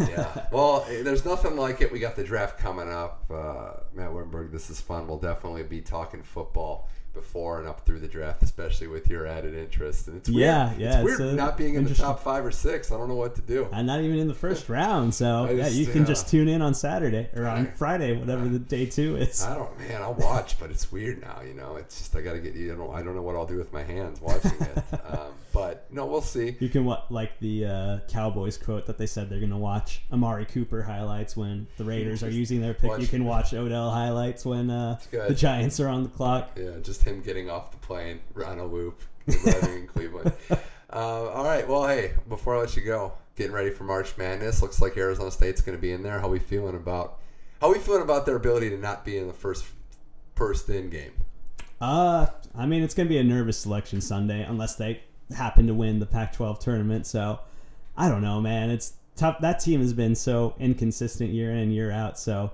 Yeah. 0.00 0.46
well, 0.52 0.84
eh, 0.88 1.02
there's 1.02 1.24
nothing 1.24 1.56
like 1.56 1.80
it. 1.80 1.92
We 1.92 2.00
got 2.00 2.16
the 2.16 2.24
draft 2.24 2.58
coming 2.58 2.88
up. 2.90 3.24
Uh, 3.30 3.74
Matt 3.94 4.12
Wittenberg, 4.12 4.50
this 4.50 4.68
is 4.70 4.80
fun. 4.80 5.06
We'll 5.06 5.18
definitely 5.18 5.62
be 5.62 5.80
talking 5.80 6.22
football 6.22 6.88
before 7.14 7.58
and 7.60 7.68
up 7.68 7.86
through 7.86 8.00
the 8.00 8.08
draft, 8.08 8.42
especially 8.42 8.88
with 8.88 9.08
your 9.08 9.26
added 9.26 9.54
interest. 9.54 10.08
And 10.08 10.16
it's 10.18 10.28
weird. 10.28 10.40
Yeah, 10.40 10.72
yeah, 10.76 10.86
It's 11.00 11.10
it's, 11.10 11.18
weird 11.20 11.20
uh, 11.20 11.34
not 11.34 11.56
being 11.56 11.74
in 11.76 11.84
the 11.84 11.94
top 11.94 12.22
five 12.22 12.44
or 12.44 12.50
six. 12.50 12.92
I 12.92 12.98
don't 12.98 13.08
know 13.08 13.14
what 13.14 13.34
to 13.36 13.42
do. 13.42 13.68
I'm 13.72 13.86
not 13.86 14.00
even 14.00 14.18
in 14.18 14.28
the 14.28 14.34
first 14.34 14.68
round. 14.68 15.14
So 15.14 15.44
I 15.48 15.52
yeah, 15.52 15.68
you 15.68 15.86
can 15.86 16.02
yeah. 16.02 16.08
just 16.08 16.28
tune 16.28 16.48
in 16.48 16.60
on 16.60 16.74
Saturday 16.74 17.28
or 17.34 17.46
on 17.46 17.64
Right. 17.64 17.74
Friday, 17.74 18.16
whatever 18.18 18.48
the 18.48 18.58
day 18.58 18.86
two 18.86 19.16
is. 19.16 19.42
I 19.42 19.54
don't, 19.54 19.78
man. 19.78 20.02
I'll 20.02 20.14
watch, 20.14 20.58
but 20.58 20.70
it's 20.70 20.90
weird 20.92 21.20
now. 21.20 21.40
You 21.46 21.54
know, 21.54 21.76
it's 21.76 21.98
just 21.98 22.16
I 22.16 22.20
got 22.20 22.32
to 22.34 22.40
get 22.40 22.54
you. 22.54 22.74
know, 22.76 22.90
I 22.90 23.02
don't 23.02 23.14
know 23.14 23.22
what 23.22 23.36
I'll 23.36 23.46
do 23.46 23.56
with 23.56 23.72
my 23.72 23.82
hands 23.82 24.20
watching 24.20 24.52
it. 24.60 24.78
um, 25.10 25.32
but 25.54 25.86
no, 25.90 26.04
we'll 26.04 26.20
see. 26.20 26.56
You 26.60 26.68
can 26.68 26.84
what 26.84 27.10
like 27.10 27.38
the 27.40 27.64
uh, 27.64 27.98
Cowboys 28.08 28.58
quote 28.58 28.84
that 28.86 28.98
they 28.98 29.06
said 29.06 29.30
they're 29.30 29.40
gonna 29.40 29.56
watch 29.56 30.02
Amari 30.12 30.44
Cooper 30.44 30.82
highlights 30.82 31.36
when 31.36 31.66
the 31.78 31.84
Raiders 31.84 32.22
are 32.22 32.28
using 32.30 32.60
their 32.60 32.74
pick. 32.74 32.90
Watch- 32.90 33.00
You 33.00 33.06
can 33.06 33.24
watch 33.24 33.54
Odell 33.54 33.90
highlights 33.90 34.44
when 34.44 34.68
uh, 34.70 34.98
the 35.10 35.34
Giants 35.34 35.80
are 35.80 35.88
on 35.88 36.02
the 36.02 36.08
clock. 36.10 36.50
Yeah, 36.56 36.72
just 36.82 37.02
him 37.04 37.22
getting 37.22 37.48
off 37.48 37.70
the 37.70 37.78
plane 37.78 38.20
on 38.44 38.58
a 38.58 38.66
loop, 38.66 39.00
arriving 39.46 39.74
in 39.82 39.86
Cleveland. 39.94 40.32
Uh, 40.50 41.28
all 41.30 41.44
right, 41.44 41.66
well, 41.66 41.86
hey, 41.88 42.12
before 42.28 42.56
I 42.56 42.60
let 42.60 42.76
you 42.76 42.82
go, 42.82 43.14
getting 43.36 43.52
ready 43.52 43.70
for 43.70 43.84
March 43.84 44.16
Madness. 44.18 44.60
Looks 44.62 44.80
like 44.82 44.96
Arizona 44.96 45.30
State's 45.30 45.60
going 45.60 45.76
to 45.76 45.80
be 45.82 45.92
in 45.92 46.02
there. 46.02 46.20
How 46.20 46.28
we 46.28 46.38
feeling 46.38 46.76
about? 46.76 47.18
How 47.60 47.72
we 47.72 47.78
feeling 47.78 48.02
about 48.02 48.26
their 48.26 48.36
ability 48.36 48.70
to 48.70 48.76
not 48.78 49.04
be 49.04 49.16
in 49.16 49.26
the 49.26 49.32
first 49.32 49.64
first 50.36 50.68
in 50.68 50.90
game? 50.90 51.12
Uh, 51.80 52.26
I 52.56 52.66
mean, 52.66 52.82
it's 52.82 52.94
gonna 52.94 53.08
be 53.08 53.18
a 53.18 53.24
nervous 53.24 53.58
selection 53.58 54.00
Sunday 54.00 54.42
unless 54.42 54.76
they 54.76 55.02
happen 55.34 55.66
to 55.66 55.74
win 55.74 55.98
the 55.98 56.06
Pac-12 56.06 56.58
tournament. 56.60 57.06
So, 57.06 57.40
I 57.96 58.08
don't 58.08 58.22
know, 58.22 58.40
man. 58.40 58.70
It's 58.70 58.94
tough. 59.16 59.38
That 59.40 59.60
team 59.60 59.80
has 59.80 59.92
been 59.92 60.14
so 60.14 60.54
inconsistent 60.58 61.30
year 61.30 61.50
in 61.50 61.58
and 61.58 61.74
year 61.74 61.90
out. 61.90 62.18
So, 62.18 62.52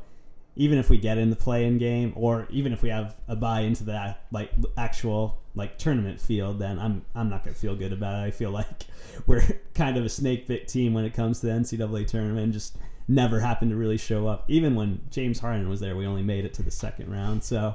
even 0.56 0.78
if 0.78 0.90
we 0.90 0.98
get 0.98 1.16
in 1.16 1.30
the 1.30 1.36
play-in 1.36 1.78
game, 1.78 2.12
or 2.16 2.46
even 2.50 2.72
if 2.72 2.82
we 2.82 2.90
have 2.90 3.16
a 3.28 3.36
buy 3.36 3.60
into 3.60 3.84
that 3.84 4.24
like 4.30 4.52
actual 4.76 5.38
like 5.54 5.78
tournament 5.78 6.20
field, 6.20 6.58
then 6.58 6.78
I'm 6.78 7.04
I'm 7.14 7.30
not 7.30 7.44
gonna 7.44 7.54
feel 7.54 7.76
good 7.76 7.92
about 7.92 8.22
it. 8.22 8.26
I 8.26 8.30
feel 8.30 8.50
like 8.60 8.84
we're 9.26 9.42
kind 9.74 9.96
of 9.96 10.04
a 10.04 10.08
snake 10.08 10.46
bit 10.46 10.68
team 10.68 10.92
when 10.92 11.04
it 11.04 11.14
comes 11.14 11.40
to 11.40 11.46
the 11.46 11.52
NCAA 11.52 12.06
tournament. 12.06 12.44
and 12.44 12.52
Just 12.52 12.76
never 13.08 13.40
happened 13.40 13.70
to 13.72 13.76
really 13.76 13.98
show 13.98 14.26
up. 14.26 14.44
Even 14.48 14.74
when 14.74 15.00
James 15.10 15.40
Harden 15.40 15.68
was 15.68 15.80
there, 15.80 15.96
we 15.96 16.06
only 16.06 16.22
made 16.22 16.44
it 16.44 16.54
to 16.54 16.62
the 16.62 16.70
second 16.70 17.10
round. 17.10 17.42
So 17.42 17.74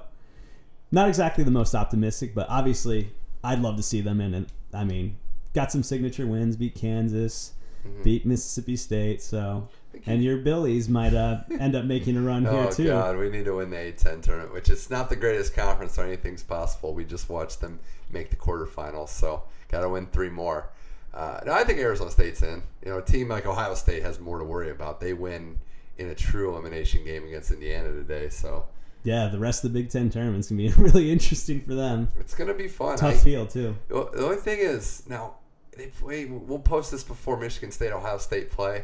not 0.92 1.10
exactly 1.10 1.44
the 1.44 1.52
most 1.52 1.76
optimistic, 1.76 2.34
but 2.34 2.48
obviously 2.50 3.12
I'd 3.44 3.62
love 3.62 3.76
to 3.78 3.84
see 3.84 4.02
them 4.02 4.22
in 4.22 4.34
it. 4.34 4.50
I 4.76 4.84
mean, 4.84 5.18
got 5.54 5.72
some 5.72 5.84
signature 5.84 6.28
wins, 6.28 6.56
beat 6.56 6.76
Kansas, 6.76 7.54
Mm-hmm. 7.88 8.02
beat 8.02 8.26
Mississippi 8.26 8.76
State, 8.78 9.22
so 9.22 9.70
and 10.08 10.24
your 10.24 10.38
Billies 10.38 10.90
might 10.90 11.14
uh, 11.14 11.42
end 11.60 11.76
up 11.76 11.86
making 11.86 12.18
a 12.18 12.22
run 12.22 12.44
here 12.50 12.72
too. 12.72 12.90
Oh. 12.90 13.00
God, 13.00 13.18
we 13.18 13.30
need 13.30 13.46
to 13.46 13.58
win 13.58 13.70
the 13.70 13.76
A10 13.76 14.24
tournament, 14.24 14.54
which 14.54 14.70
is 14.70 14.90
not 14.90 15.08
the 15.08 15.16
greatest 15.16 15.54
conference, 15.56 15.94
so 15.94 16.02
anything's 16.02 16.42
possible. 16.42 16.96
We 16.96 17.06
just 17.06 17.30
watched 17.30 17.62
them 17.62 17.80
make 18.12 18.32
the 18.32 18.38
quarterfinals, 18.38 19.10
so 19.10 19.44
got 19.70 19.82
to 19.82 19.90
win 19.90 20.08
three 20.08 20.30
more. 20.32 20.70
Uh, 21.14 21.42
no, 21.46 21.54
I 21.54 21.64
think 21.64 21.78
Arizona 21.78 22.10
State's 22.10 22.42
in. 22.42 22.64
You 22.84 22.90
know, 22.92 22.98
a 22.98 23.02
team 23.04 23.30
like 23.30 23.46
Ohio 23.46 23.76
State 23.76 24.02
has 24.02 24.20
more 24.20 24.40
to 24.40 24.46
worry 24.46 24.72
about. 24.72 25.00
They 25.00 25.14
win 25.14 25.60
in 26.00 26.08
a 26.08 26.16
true 26.16 26.50
elimination 26.50 27.06
game 27.06 27.24
against 27.28 27.52
Indiana 27.52 27.92
today, 27.92 28.30
so 28.30 28.66
Yeah, 29.06 29.28
the 29.30 29.40
rest 29.40 29.64
of 29.64 29.72
the 29.72 29.80
Big 29.80 29.90
Ten 29.90 30.10
tournament's 30.10 30.50
gonna 30.50 30.62
be 30.64 30.70
really 30.78 31.12
interesting 31.12 31.62
for 31.62 31.76
them. 31.76 32.10
it's 32.20 32.34
gonna 32.36 32.54
be 32.54 32.68
fun. 32.68 32.98
Tough 32.98 33.14
I- 33.14 33.18
field 33.18 33.50
too. 33.52 33.76
The 33.88 34.24
only 34.24 34.36
thing 34.38 34.60
is 34.60 35.04
now 35.08 35.36
they 35.78 35.88
play. 35.88 36.26
We'll 36.26 36.60
post 36.60 36.92
this 36.92 37.04
before 37.04 37.38
Michigan 37.38 37.72
State 37.72 37.92
Ohio 37.94 38.18
State 38.18 38.50
play. 38.52 38.84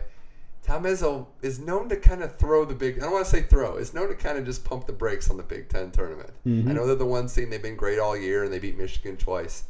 Tom 0.63 0.83
Izzo 0.83 1.25
is 1.41 1.59
known 1.59 1.89
to 1.89 1.95
kind 1.95 2.21
of 2.21 2.35
throw 2.37 2.65
the 2.65 2.75
big. 2.75 2.99
I 2.99 3.01
don't 3.03 3.13
want 3.13 3.25
to 3.25 3.31
say 3.31 3.41
throw. 3.41 3.77
Is 3.77 3.93
known 3.95 4.09
to 4.09 4.15
kind 4.15 4.37
of 4.37 4.45
just 4.45 4.63
pump 4.63 4.85
the 4.85 4.93
brakes 4.93 5.31
on 5.31 5.37
the 5.37 5.43
Big 5.43 5.69
Ten 5.69 5.89
tournament. 5.89 6.29
Mhm. 6.45 6.69
I 6.69 6.73
know 6.73 6.85
they're 6.85 6.95
the 6.95 7.05
one 7.05 7.21
and 7.35 7.51
They've 7.51 7.61
been 7.61 7.75
great 7.75 7.97
all 7.97 8.15
year, 8.15 8.43
and 8.43 8.53
they 8.53 8.59
beat 8.59 8.77
Michigan 8.77 9.17
twice. 9.17 9.63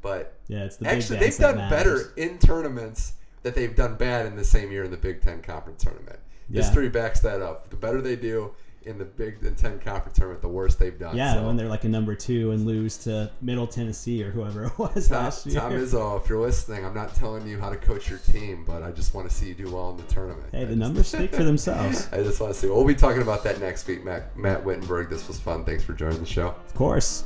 But 0.00 0.34
Yeah, 0.48 0.64
it's 0.64 0.76
the 0.76 0.88
actually, 0.88 1.18
they've 1.18 1.36
done 1.36 1.56
matters. 1.56 2.04
better 2.08 2.12
in 2.16 2.38
tournaments 2.38 3.12
that 3.42 3.54
they've 3.54 3.74
done 3.74 3.96
bad 3.96 4.26
in 4.26 4.36
the 4.36 4.44
same 4.44 4.72
year 4.72 4.84
in 4.84 4.90
the 4.90 4.96
Big 4.96 5.20
Ten 5.20 5.42
conference 5.42 5.84
tournament. 5.84 6.18
Yeah. 6.48 6.62
History 6.62 6.88
backs 6.88 7.20
that 7.20 7.40
up. 7.42 7.70
The 7.70 7.76
better 7.76 8.00
they 8.00 8.16
do 8.16 8.52
in 8.86 8.98
the 8.98 9.04
Big 9.04 9.40
Ten 9.56 9.78
conference 9.80 10.16
tournament, 10.18 10.42
the 10.42 10.48
worst 10.48 10.78
they've 10.78 10.98
done. 10.98 11.16
Yeah, 11.16 11.34
So- 11.34 11.46
when 11.46 11.56
they're 11.56 11.68
like 11.68 11.84
a 11.84 11.88
number 11.88 12.14
two 12.14 12.50
and 12.52 12.66
lose 12.66 12.96
to 12.98 13.30
Middle 13.40 13.66
Tennessee 13.66 14.22
or 14.24 14.30
whoever 14.30 14.64
it 14.66 14.78
was 14.78 15.08
Tom, 15.08 15.24
last 15.24 15.46
year. 15.46 15.60
Tom 15.60 15.72
Izzo, 15.72 16.20
if 16.22 16.28
you're 16.28 16.40
listening, 16.40 16.84
I'm 16.84 16.94
not 16.94 17.14
telling 17.14 17.46
you 17.46 17.58
how 17.58 17.70
to 17.70 17.76
coach 17.76 18.08
your 18.10 18.18
team, 18.20 18.64
but 18.66 18.82
I 18.82 18.90
just 18.90 19.14
want 19.14 19.28
to 19.28 19.34
see 19.34 19.48
you 19.48 19.54
do 19.54 19.70
well 19.72 19.90
in 19.90 19.96
the 19.96 20.02
tournament. 20.04 20.46
hey, 20.52 20.58
I 20.62 20.64
the 20.64 20.68
just- 20.68 20.78
numbers 20.78 21.06
speak 21.08 21.34
for 21.34 21.44
themselves. 21.44 22.08
I 22.12 22.22
just 22.22 22.40
want 22.40 22.52
to 22.52 22.58
see. 22.58 22.68
We'll 22.68 22.84
be 22.84 22.94
talking 22.94 23.22
about 23.22 23.44
that 23.44 23.60
next 23.60 23.86
week, 23.86 24.04
Matt, 24.04 24.36
Matt 24.36 24.64
Wittenberg. 24.64 25.08
This 25.10 25.28
was 25.28 25.38
fun. 25.38 25.64
Thanks 25.64 25.84
for 25.84 25.92
joining 25.92 26.18
the 26.20 26.26
show. 26.26 26.48
Of 26.48 26.74
course. 26.74 27.24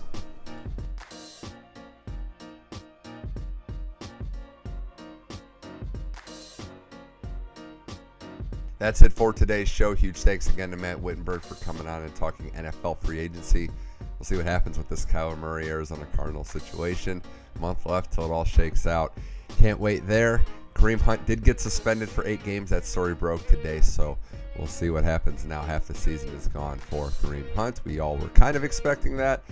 That's 8.78 9.00
it 9.00 9.12
for 9.12 9.32
today's 9.32 9.70
show. 9.70 9.94
Huge 9.94 10.18
thanks 10.18 10.50
again 10.50 10.70
to 10.70 10.76
Matt 10.76 11.00
Wittenberg 11.00 11.40
for 11.42 11.54
coming 11.64 11.86
on 11.86 12.02
and 12.02 12.14
talking 12.14 12.50
NFL 12.50 12.98
free 12.98 13.18
agency. 13.18 13.70
We'll 14.18 14.26
see 14.26 14.36
what 14.36 14.44
happens 14.44 14.76
with 14.76 14.88
this 14.90 15.06
Kyler 15.06 15.38
Murray 15.38 15.68
Arizona 15.68 16.06
Cardinals 16.14 16.48
situation. 16.48 17.22
month 17.58 17.86
left 17.86 18.12
till 18.12 18.26
it 18.26 18.30
all 18.30 18.44
shakes 18.44 18.86
out. 18.86 19.16
Can't 19.58 19.80
wait 19.80 20.06
there. 20.06 20.44
Kareem 20.74 21.00
Hunt 21.00 21.24
did 21.24 21.42
get 21.42 21.58
suspended 21.58 22.10
for 22.10 22.26
eight 22.26 22.44
games. 22.44 22.68
That 22.68 22.84
story 22.84 23.14
broke 23.14 23.46
today, 23.46 23.80
so 23.80 24.18
we'll 24.58 24.66
see 24.66 24.90
what 24.90 25.04
happens 25.04 25.46
now. 25.46 25.62
Half 25.62 25.86
the 25.86 25.94
season 25.94 26.28
is 26.30 26.48
gone 26.48 26.78
for 26.78 27.08
Kareem 27.22 27.50
Hunt. 27.54 27.80
We 27.86 28.00
all 28.00 28.18
were 28.18 28.28
kind 28.28 28.58
of 28.58 28.64
expecting 28.64 29.16
that. 29.16 29.42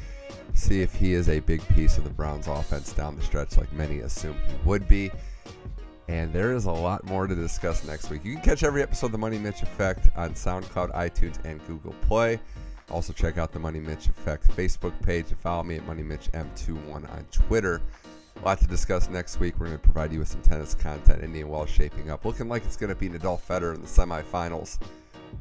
See 0.53 0.83
if 0.83 0.95
he 0.95 1.15
is 1.15 1.31
a 1.31 1.41
big 1.41 1.67
piece 1.69 1.97
of 1.97 2.05
the 2.05 2.11
Browns 2.11 2.47
offense 2.47 2.93
down 2.93 3.17
the 3.17 3.23
stretch, 3.23 3.57
like 3.57 3.73
many 3.73 4.01
assume 4.01 4.37
he 4.47 4.55
would 4.67 4.87
be. 4.87 5.11
And 6.09 6.33
there 6.33 6.53
is 6.53 6.67
a 6.67 6.73
lot 6.73 7.05
more 7.05 7.27
to 7.27 7.35
discuss 7.35 7.85
next 7.85 8.11
week. 8.11 8.25
You 8.25 8.35
can 8.35 8.43
catch 8.43 8.63
every 8.63 8.83
episode 8.83 9.07
of 9.07 9.13
The 9.13 9.19
Money 9.19 9.39
Mitch 9.39 9.63
Effect 9.63 10.11
on 10.17 10.35
SoundCloud, 10.35 10.95
iTunes, 10.95 11.43
and 11.45 11.67
Google 11.67 11.95
Play. 12.03 12.39
Also, 12.91 13.13
check 13.15 13.39
out 13.39 13.53
the 13.53 13.59
Money 13.59 13.81
Mitch 13.81 14.09
Effect 14.09 14.47
Facebook 14.49 14.93
page 15.03 15.27
and 15.31 15.39
follow 15.39 15.63
me 15.63 15.77
at 15.77 15.87
Money 15.87 16.03
Mitch 16.03 16.31
M21 16.33 17.11
on 17.11 17.27
Twitter. 17.33 17.81
A 18.37 18.45
lot 18.45 18.59
to 18.59 18.67
discuss 18.67 19.09
next 19.09 19.41
week. 19.41 19.55
We're 19.59 19.67
going 19.67 19.79
to 19.79 19.83
provide 19.83 20.13
you 20.13 20.19
with 20.19 20.29
some 20.29 20.43
tennis 20.43 20.75
content. 20.75 21.23
Indian 21.25 21.49
Wells 21.49 21.71
shaping 21.71 22.11
up. 22.11 22.27
Looking 22.27 22.49
like 22.49 22.65
it's 22.67 22.77
going 22.77 22.93
to 22.93 22.97
be 22.97 23.09
Nadal 23.09 23.41
Federer 23.41 23.75
in 23.75 23.81
the 23.81 23.87
semifinals. 23.87 24.79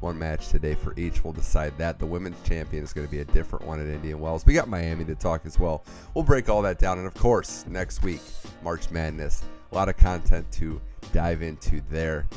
One 0.00 0.18
match 0.18 0.48
today 0.48 0.74
for 0.74 0.94
each. 0.98 1.22
We'll 1.22 1.34
decide 1.34 1.76
that. 1.78 1.98
The 1.98 2.06
women's 2.06 2.42
champion 2.42 2.82
is 2.82 2.92
going 2.92 3.06
to 3.06 3.10
be 3.10 3.20
a 3.20 3.24
different 3.26 3.66
one 3.66 3.80
at 3.80 3.86
Indian 3.86 4.18
Wells. 4.18 4.46
We 4.46 4.54
got 4.54 4.68
Miami 4.68 5.04
to 5.04 5.14
talk 5.14 5.44
as 5.44 5.58
well. 5.58 5.84
We'll 6.14 6.24
break 6.24 6.48
all 6.48 6.62
that 6.62 6.78
down. 6.78 6.98
And 6.98 7.06
of 7.06 7.14
course, 7.14 7.66
next 7.68 8.02
week, 8.02 8.20
March 8.62 8.90
Madness. 8.90 9.44
A 9.74 9.76
lot 9.76 9.88
of 9.88 9.96
content 9.96 10.48
to 10.52 10.80
dive 11.12 11.42
into 11.42 11.80
there 11.90 12.28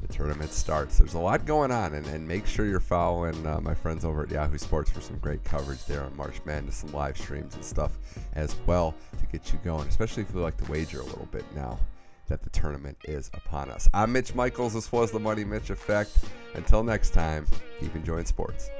the 0.00 0.08
tournament 0.08 0.50
starts. 0.50 0.96
There's 0.96 1.12
a 1.12 1.18
lot 1.18 1.44
going 1.44 1.70
on, 1.70 1.92
and, 1.92 2.06
and 2.06 2.26
make 2.26 2.46
sure 2.46 2.64
you're 2.64 2.80
following 2.80 3.46
uh, 3.46 3.60
my 3.60 3.74
friends 3.74 4.06
over 4.06 4.22
at 4.22 4.30
Yahoo 4.30 4.56
Sports 4.56 4.90
for 4.90 5.02
some 5.02 5.18
great 5.18 5.44
coverage 5.44 5.84
there 5.84 6.02
on 6.02 6.16
March 6.16 6.40
Madness, 6.46 6.76
some 6.76 6.92
live 6.92 7.18
streams 7.18 7.54
and 7.54 7.62
stuff 7.62 7.98
as 8.32 8.56
well 8.66 8.94
to 9.20 9.26
get 9.26 9.52
you 9.52 9.58
going, 9.62 9.86
especially 9.86 10.22
if 10.22 10.32
you 10.32 10.40
like 10.40 10.56
to 10.56 10.70
wager 10.72 11.02
a 11.02 11.04
little 11.04 11.28
bit 11.30 11.44
now 11.54 11.78
that 12.26 12.42
the 12.42 12.48
tournament 12.48 12.96
is 13.04 13.30
upon 13.34 13.70
us. 13.70 13.86
I'm 13.92 14.10
Mitch 14.10 14.34
Michaels. 14.34 14.72
This 14.72 14.90
was 14.90 15.10
the 15.10 15.20
Money 15.20 15.44
Mitch 15.44 15.68
Effect. 15.68 16.16
Until 16.54 16.82
next 16.82 17.10
time, 17.10 17.44
keep 17.80 17.94
enjoying 17.96 18.24
sports. 18.24 18.70